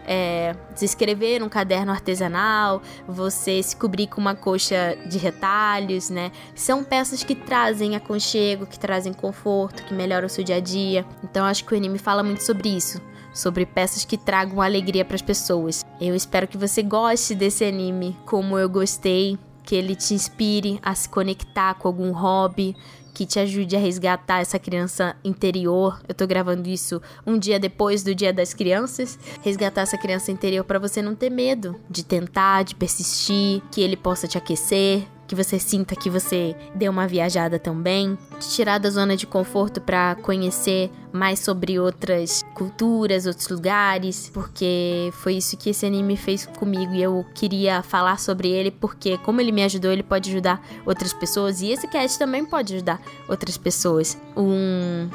é, 0.08 0.56
se 0.74 0.86
escrever 0.86 1.40
num 1.40 1.50
caderno 1.50 1.92
artesanal, 1.92 2.82
você 3.08 3.62
se 3.62 3.76
cobrir 3.76 4.08
com 4.08 4.22
uma 4.22 4.34
coxa 4.34 4.98
de 5.06 5.18
retalhos, 5.18 6.10
né? 6.10 6.32
São 6.56 6.84
peças 6.84 7.24
que 7.24 7.36
trazem 7.36 7.96
aconchego, 7.96 8.66
que 8.66 8.80
trazem 8.80 9.14
conforto, 9.14 9.84
que 9.84 9.94
melhoram 9.94 10.28
o 10.28 10.30
seu 10.30 10.44
dia 10.44 10.56
a 10.56 10.60
dia. 10.62 11.06
Então 11.24 11.46
acho 11.46 11.66
que 11.66 11.74
o 11.74 11.78
anime 11.78 12.00
fala 12.00 12.24
muito 12.24 12.44
sobre 12.44 12.70
isso 12.70 13.02
sobre 13.34 13.68
peças 13.68 14.04
que 14.04 14.18
tragam 14.18 14.60
alegria 14.62 15.06
para 15.06 15.14
as 15.14 15.22
pessoas. 15.22 15.86
Eu 16.02 16.16
espero 16.16 16.48
que 16.48 16.58
você 16.58 16.82
goste 16.82 17.36
desse 17.36 17.64
anime 17.64 18.18
como 18.26 18.58
eu 18.58 18.68
gostei, 18.68 19.38
que 19.64 19.76
ele 19.76 19.96
te 19.96 20.14
inspire 20.14 20.80
a 20.82 20.96
se 20.96 21.08
conectar 21.08 21.76
com 21.76 21.88
algum 21.88 22.12
hobby, 22.12 22.76
que 23.18 23.26
te 23.26 23.40
ajude 23.40 23.76
a 23.76 23.80
resgatar 23.80 24.42
essa 24.42 24.60
criança 24.60 25.16
interior. 25.24 26.00
Eu 26.08 26.14
tô 26.14 26.28
gravando 26.28 26.70
isso 26.70 27.02
um 27.26 27.36
dia 27.36 27.60
depois 27.60 28.04
do 28.04 28.14
Dia 28.14 28.32
das 28.32 28.54
Crianças. 28.54 29.18
Resgatar 29.42 29.82
essa 29.82 29.98
criança 29.98 30.32
interior 30.32 30.64
para 30.64 30.78
você 30.78 31.02
não 31.02 31.16
ter 31.16 31.32
medo 31.32 31.76
de 31.90 32.06
tentar, 32.06 32.62
de 32.62 32.76
persistir, 32.76 33.64
que 33.72 33.82
ele 33.82 33.98
possa 33.98 34.28
te 34.28 34.38
aquecer, 34.38 35.08
que 35.28 35.36
você 35.36 35.60
sinta 35.60 35.96
que 35.96 36.10
você 36.10 36.56
deu 36.74 36.92
uma 36.92 37.08
viajada 37.08 37.60
também, 37.60 38.18
te 38.40 38.50
tirar 38.50 38.78
da 38.78 38.90
zona 38.90 39.16
de 39.16 39.28
conforto 39.28 39.82
para 39.82 40.16
conhecer 40.16 40.90
mais 41.12 41.40
sobre 41.40 41.80
outras 41.80 42.44
culturas, 42.54 43.26
outros 43.26 43.50
lugares, 43.50 44.30
porque 44.34 45.12
foi 45.14 45.36
isso 45.36 45.58
que 45.58 45.70
esse 45.70 45.86
anime 45.86 46.16
fez 46.16 46.46
comigo 46.46 46.94
e 46.94 47.02
eu 47.02 47.26
queria 47.34 47.84
falar 47.84 48.20
sobre 48.20 48.50
ele 48.50 48.72
porque 48.72 49.18
como 49.20 49.42
ele 49.42 49.52
me 49.52 49.64
ajudou, 49.64 49.92
ele 49.92 50.04
pode 50.04 50.30
ajudar 50.30 50.66
outras 50.86 51.14
pessoas 51.14 51.62
e 51.62 51.72
esse 51.72 51.88
cast 51.88 52.18
também 52.18 52.46
pode 52.46 52.76
ajudar 52.76 53.02
outras 53.28 53.58
pessoas. 53.58 54.18
Um 54.36 55.10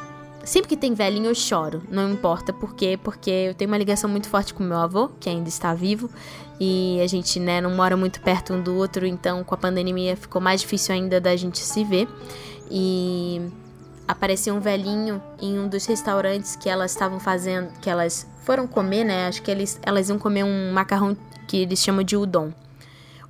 Sempre 0.44 0.70
que 0.70 0.76
tem 0.76 0.92
velhinho 0.92 1.26
eu 1.26 1.34
choro, 1.34 1.82
não 1.88 2.10
importa 2.10 2.52
por 2.52 2.74
quê, 2.74 2.98
porque 3.00 3.30
eu 3.30 3.54
tenho 3.54 3.70
uma 3.70 3.78
ligação 3.78 4.10
muito 4.10 4.28
forte 4.28 4.52
com 4.52 4.62
meu 4.62 4.76
avô, 4.76 5.08
que 5.20 5.28
ainda 5.28 5.48
está 5.48 5.72
vivo, 5.72 6.10
e 6.60 7.00
a 7.02 7.06
gente, 7.06 7.40
né, 7.40 7.60
não 7.60 7.70
mora 7.70 7.96
muito 7.96 8.20
perto 8.20 8.52
um 8.52 8.62
do 8.62 8.76
outro, 8.76 9.06
então 9.06 9.42
com 9.42 9.54
a 9.54 9.58
pandemia 9.58 10.16
ficou 10.16 10.40
mais 10.40 10.60
difícil 10.60 10.94
ainda 10.94 11.20
da 11.20 11.34
gente 11.36 11.58
se 11.58 11.84
ver. 11.84 12.08
E 12.70 13.40
apareceu 14.06 14.54
um 14.54 14.60
velhinho 14.60 15.22
em 15.40 15.58
um 15.58 15.68
dos 15.68 15.86
restaurantes 15.86 16.56
que 16.56 16.68
elas 16.68 16.92
estavam 16.92 17.18
fazendo, 17.18 17.72
que 17.80 17.90
elas 17.90 18.26
foram 18.44 18.66
comer, 18.66 19.04
né? 19.04 19.26
Acho 19.28 19.42
que 19.42 19.50
eles, 19.50 19.78
elas 19.82 20.08
iam 20.08 20.18
comer 20.18 20.44
um 20.44 20.72
macarrão 20.72 21.16
que 21.46 21.58
eles 21.58 21.80
chamam 21.80 22.02
de 22.02 22.16
udon 22.16 22.52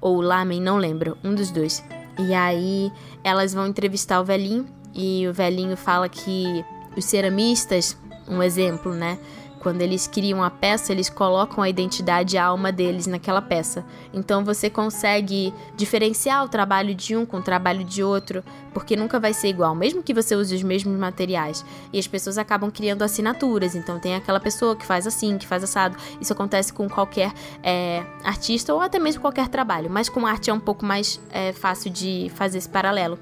ou 0.01 0.21
lamen, 0.21 0.61
não 0.61 0.77
lembro, 0.77 1.17
um 1.23 1.35
dos 1.35 1.51
dois. 1.51 1.83
E 2.19 2.35
aí 2.35 2.93
elas 3.23 3.55
vão 3.55 3.67
entrevistar 3.67 4.21
o 4.21 4.25
velhinho 4.25 4.67
e 4.95 5.27
o 5.29 5.33
velhinho 5.33 5.77
fala 5.77 6.09
que 6.09 6.65
os 6.97 7.05
ceramistas, 7.05 7.97
um 8.29 8.43
exemplo, 8.43 8.93
né? 8.93 9.19
Quando 9.63 9.81
eles 9.81 10.09
criam 10.09 10.43
a 10.43 10.51
peça, 10.51 10.91
eles 10.91 11.09
colocam 11.09 11.63
a 11.63 11.69
identidade 11.69 12.35
e 12.35 12.39
a 12.39 12.47
alma 12.47 12.73
deles 12.73 13.07
naquela 13.07 13.41
peça. 13.41 13.85
Então 14.13 14.45
você 14.45 14.69
consegue 14.69 15.55
diferenciar 15.77 16.45
o 16.45 16.49
trabalho 16.49 16.93
de 16.97 17.15
um 17.15 17.25
com 17.25 17.37
o 17.37 17.43
trabalho 17.43 17.85
de 17.85 18.03
outro, 18.03 18.43
porque 18.75 18.97
nunca 18.97 19.21
vai 19.21 19.33
ser 19.33 19.47
igual, 19.47 19.73
mesmo 19.73 20.03
que 20.03 20.13
você 20.13 20.35
use 20.35 20.53
os 20.53 20.65
mesmos 20.65 20.99
materiais. 20.99 21.65
E 21.93 21.99
as 22.01 22.09
pessoas 22.09 22.39
acabam 22.39 22.73
criando 22.73 23.03
assinaturas. 23.03 23.77
Então 23.77 24.01
tem 24.01 24.17
aquela 24.17 24.41
pessoa 24.41 24.75
que 24.75 24.85
faz 24.85 25.07
assim, 25.07 25.39
que 25.39 25.47
faz 25.47 25.63
assado. 25.63 25.97
Isso 26.21 26.33
acontece 26.33 26.73
com 26.73 26.89
qualquer 26.89 27.33
é, 27.63 28.05
artista 28.25 28.75
ou 28.75 28.81
até 28.81 28.99
mesmo 28.99 29.21
qualquer 29.21 29.47
trabalho. 29.47 29.89
Mas 29.89 30.09
com 30.09 30.27
arte 30.27 30.51
é 30.51 30.53
um 30.53 30.59
pouco 30.59 30.85
mais 30.85 31.21
é, 31.31 31.53
fácil 31.53 31.89
de 31.89 32.33
fazer 32.35 32.59
esse 32.59 32.69
paralelo. 32.69 33.17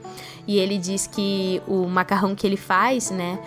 E 0.46 0.58
ele 0.58 0.78
diz 0.78 1.06
que 1.06 1.60
o 1.68 1.86
macarrão 1.86 2.34
que 2.34 2.46
ele 2.46 2.56
faz, 2.56 3.10
né? 3.10 3.38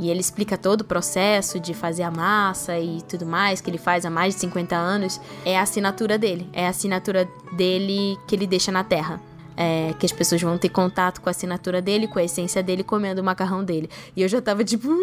E 0.00 0.08
ele 0.08 0.20
explica 0.20 0.56
todo 0.56 0.80
o 0.80 0.84
processo 0.84 1.60
de 1.60 1.74
fazer 1.74 2.04
a 2.04 2.10
massa 2.10 2.78
e 2.78 3.02
tudo 3.02 3.26
mais, 3.26 3.60
que 3.60 3.68
ele 3.68 3.76
faz 3.76 4.06
há 4.06 4.10
mais 4.10 4.34
de 4.34 4.40
50 4.40 4.74
anos. 4.74 5.20
É 5.44 5.58
a 5.58 5.62
assinatura 5.62 6.16
dele. 6.16 6.48
É 6.54 6.66
a 6.66 6.70
assinatura 6.70 7.28
dele 7.52 8.18
que 8.26 8.34
ele 8.34 8.46
deixa 8.46 8.72
na 8.72 8.82
terra. 8.82 9.20
É, 9.54 9.92
que 9.98 10.06
as 10.06 10.12
pessoas 10.12 10.40
vão 10.40 10.56
ter 10.56 10.70
contato 10.70 11.20
com 11.20 11.28
a 11.28 11.32
assinatura 11.32 11.82
dele, 11.82 12.08
com 12.08 12.18
a 12.18 12.24
essência 12.24 12.62
dele, 12.62 12.82
comendo 12.82 13.20
o 13.20 13.24
macarrão 13.24 13.62
dele. 13.62 13.90
E 14.16 14.22
eu 14.22 14.28
já 14.28 14.40
tava 14.40 14.64
tipo. 14.64 14.88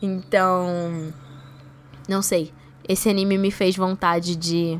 então. 0.00 1.12
Não 2.08 2.22
sei. 2.22 2.52
Esse 2.88 3.08
anime 3.08 3.36
me 3.36 3.50
fez 3.50 3.74
vontade 3.74 4.36
de 4.36 4.78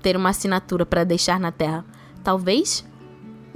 ter 0.00 0.16
uma 0.16 0.30
assinatura 0.30 0.86
para 0.86 1.04
deixar 1.04 1.38
na 1.38 1.52
Terra. 1.52 1.84
Talvez 2.24 2.82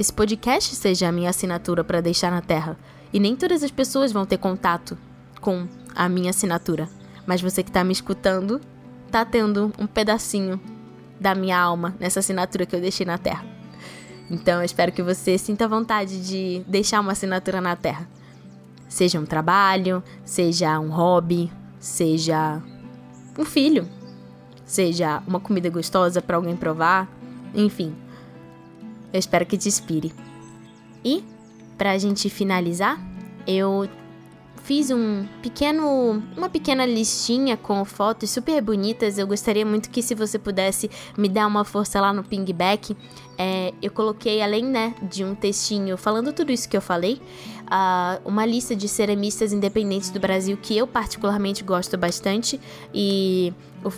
esse 0.01 0.11
podcast 0.15 0.75
seja 0.77 1.09
a 1.09 1.13
minha 1.13 1.29
assinatura 1.29 1.85
para 1.85 2.01
deixar 2.01 2.31
na 2.31 2.41
Terra. 2.41 2.79
E 3.13 3.21
nem 3.21 3.37
todas 3.37 3.63
as 3.63 3.71
pessoas 3.71 4.11
vão 4.11 4.25
ter 4.25 4.39
contato 4.39 4.97
com 5.43 5.69
a 5.95 6.09
minha 6.09 6.31
assinatura. 6.31 6.89
Mas 7.27 7.43
você 7.43 7.63
que 7.63 7.69
está 7.69 7.85
me 7.85 7.93
escutando, 7.93 8.63
tá 9.11 9.27
tendo 9.27 9.71
um 9.79 9.87
pedacinho 9.87 10.59
da 11.21 11.35
minha 11.35 11.61
alma 11.61 11.95
nessa 12.01 12.21
assinatura 12.21 12.65
que 12.65 12.75
eu 12.75 12.81
deixei 12.81 13.05
na 13.05 13.19
Terra. 13.19 13.45
Então 14.31 14.61
eu 14.61 14.65
espero 14.65 14.91
que 14.91 15.03
você 15.03 15.37
sinta 15.37 15.69
vontade 15.69 16.27
de 16.27 16.65
deixar 16.67 17.01
uma 17.01 17.13
assinatura 17.13 17.61
na 17.61 17.77
Terra. 17.77 18.09
Seja 18.89 19.21
um 19.21 19.27
trabalho, 19.27 20.03
seja 20.25 20.81
um 20.81 20.89
hobby, 20.89 21.53
seja 21.79 22.63
um 23.39 23.45
filho, 23.45 23.87
seja 24.65 25.23
uma 25.27 25.41
comida 25.41 25.69
gostosa 25.69 26.23
para 26.23 26.37
alguém 26.37 26.57
provar, 26.57 27.07
enfim. 27.55 27.95
Eu 29.13 29.19
espero 29.19 29.47
que 29.47 29.57
te 29.59 29.69
inspire. 29.69 30.13
E, 31.05 31.25
pra 31.77 31.99
gente 31.99 32.29
finalizar, 32.29 33.01
eu 33.47 33.89
fiz 34.63 34.91
um 34.91 35.27
pequeno, 35.43 36.23
uma 36.37 36.49
pequena 36.49 36.85
listinha 36.85 37.57
com 37.57 37.85
fotos 37.85 38.31
super 38.31 38.63
bonitas. 38.63 39.19
Eu 39.19 39.27
gostaria 39.27 39.65
muito 39.65 39.91
que 39.91 40.03
se 40.03 40.15
você 40.15 40.39
pudesse 40.39 40.91
me 41.17 41.29
dar 41.29 41.47
uma 41.47 41.65
força 41.65 42.01
lá 42.01 42.13
no 42.13 42.23
pingback, 42.23 42.97
é, 43.43 43.73
eu 43.81 43.91
coloquei 43.91 44.43
além 44.43 44.63
né, 44.63 44.95
de 45.01 45.25
um 45.25 45.35
textinho 45.35 45.97
falando 45.97 46.31
tudo 46.31 46.53
isso 46.53 46.69
que 46.69 46.77
eu 46.77 46.83
falei, 46.83 47.23
uh, 47.65 48.21
uma 48.23 48.45
lista 48.45 48.77
de 48.77 48.87
ceramistas 48.87 49.51
independentes 49.51 50.11
do 50.11 50.21
Brasil 50.21 50.59
que 50.61 50.77
eu 50.77 50.87
particularmente 50.87 51.65
gosto 51.65 51.97
bastante 51.97 52.61
e 52.93 53.51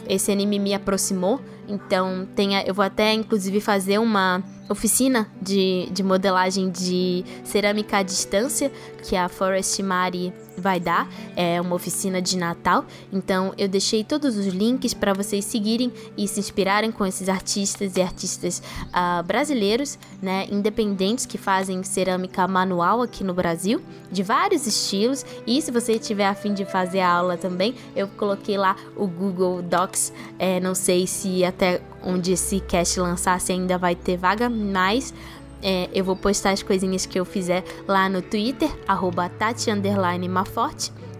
esse 0.08 0.30
anime 0.30 0.60
me 0.60 0.74
aproximou. 0.74 1.40
Então 1.68 2.28
tenha, 2.36 2.62
eu 2.64 2.74
vou 2.74 2.84
até 2.84 3.12
inclusive 3.12 3.60
fazer 3.60 3.98
uma 3.98 4.42
oficina 4.68 5.28
de, 5.40 5.88
de 5.92 6.02
modelagem 6.02 6.70
de 6.70 7.24
cerâmica 7.44 7.98
à 7.98 8.02
distância 8.02 8.70
que 9.02 9.16
a 9.16 9.28
Forest 9.28 9.82
Mari 9.82 10.32
vai 10.56 10.80
dar. 10.80 11.08
É 11.36 11.60
uma 11.60 11.74
oficina 11.74 12.20
de 12.20 12.36
Natal. 12.36 12.84
Então 13.12 13.52
eu 13.56 13.68
deixei 13.68 14.04
todos 14.04 14.36
os 14.36 14.46
links 14.46 14.94
para 14.94 15.12
vocês 15.12 15.44
seguirem 15.44 15.92
e 16.16 16.26
se 16.26 16.40
inspirarem 16.40 16.90
com 16.90 17.06
esses 17.06 17.28
artistas 17.28 17.96
e 17.96 18.02
artistas 18.02 18.62
uh, 18.88 19.22
brasileiros, 19.32 19.98
né, 20.20 20.46
independentes 20.50 21.24
que 21.24 21.38
fazem 21.38 21.82
cerâmica 21.82 22.46
manual 22.46 23.00
aqui 23.00 23.24
no 23.24 23.32
Brasil, 23.32 23.80
de 24.10 24.22
vários 24.22 24.66
estilos. 24.66 25.24
E 25.46 25.62
se 25.62 25.70
você 25.70 25.98
tiver 25.98 26.26
a 26.26 26.34
fim 26.34 26.52
de 26.52 26.66
fazer 26.66 27.00
a 27.00 27.10
aula 27.10 27.38
também, 27.38 27.74
eu 27.96 28.06
coloquei 28.08 28.58
lá 28.58 28.76
o 28.94 29.06
Google 29.06 29.62
Docs. 29.62 30.12
É, 30.38 30.60
não 30.60 30.74
sei 30.74 31.06
se 31.06 31.42
até 31.42 31.80
onde 32.04 32.32
esse 32.32 32.60
cast 32.60 33.00
lançasse 33.00 33.52
ainda 33.52 33.78
vai 33.78 33.94
ter 33.94 34.18
vaga, 34.18 34.50
mas 34.50 35.14
é, 35.62 35.88
eu 35.94 36.04
vou 36.04 36.14
postar 36.14 36.50
as 36.50 36.62
coisinhas 36.62 37.06
que 37.06 37.18
eu 37.18 37.24
fizer 37.24 37.64
lá 37.88 38.10
no 38.10 38.20
Twitter, 38.20 38.68
arroba 38.86 39.30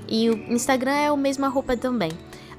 e 0.06 0.28
o 0.28 0.34
Instagram 0.52 0.92
é 0.92 1.10
o 1.10 1.16
mesmo 1.16 1.46
arroba 1.46 1.78
também. 1.78 2.12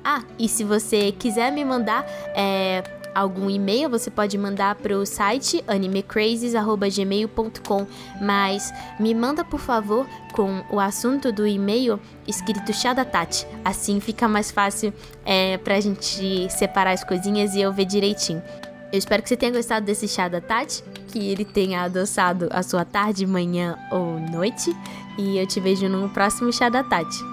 Ah, 0.03 0.23
e 0.39 0.49
se 0.49 0.63
você 0.63 1.11
quiser 1.11 1.51
me 1.51 1.63
mandar 1.63 2.03
é, 2.35 2.83
algum 3.13 3.49
e-mail, 3.49 3.89
você 3.89 4.11
pode 4.11 4.37
mandar 4.37 4.75
para 4.75 4.97
o 4.97 5.05
site 5.05 5.61
animecrazes.gmail.com, 5.67 7.87
mas 8.21 8.73
me 8.99 9.13
manda 9.13 9.43
por 9.43 9.59
favor 9.59 10.07
com 10.33 10.63
o 10.69 10.79
assunto 10.79 11.29
do 11.31 11.47
e-mail 11.47 11.99
escrito 12.27 12.73
chá 12.73 12.93
da 12.93 13.05
Tati. 13.05 13.47
Assim 13.63 13.99
fica 13.99 14.27
mais 14.27 14.51
fácil 14.51 14.93
é, 15.25 15.57
para 15.57 15.75
a 15.75 15.79
gente 15.79 16.49
separar 16.49 16.91
as 16.91 17.03
coisinhas 17.03 17.55
e 17.55 17.61
eu 17.61 17.71
ver 17.71 17.85
direitinho. 17.85 18.41
Eu 18.91 18.99
espero 18.99 19.23
que 19.23 19.29
você 19.29 19.35
tenha 19.35 19.51
gostado 19.51 19.83
desse 19.85 20.07
chá 20.07 20.27
da 20.27 20.39
Tati, 20.39 20.83
que 21.07 21.17
ele 21.17 21.43
tenha 21.43 21.81
adoçado 21.81 22.47
a 22.51 22.61
sua 22.61 22.85
tarde, 22.85 23.25
manhã 23.25 23.75
ou 23.91 24.19
noite. 24.19 24.71
E 25.17 25.37
eu 25.37 25.47
te 25.47 25.59
vejo 25.59 25.89
no 25.89 26.09
próximo 26.09 26.53
chá 26.53 26.69
da 26.69 26.83
Tati. 26.83 27.32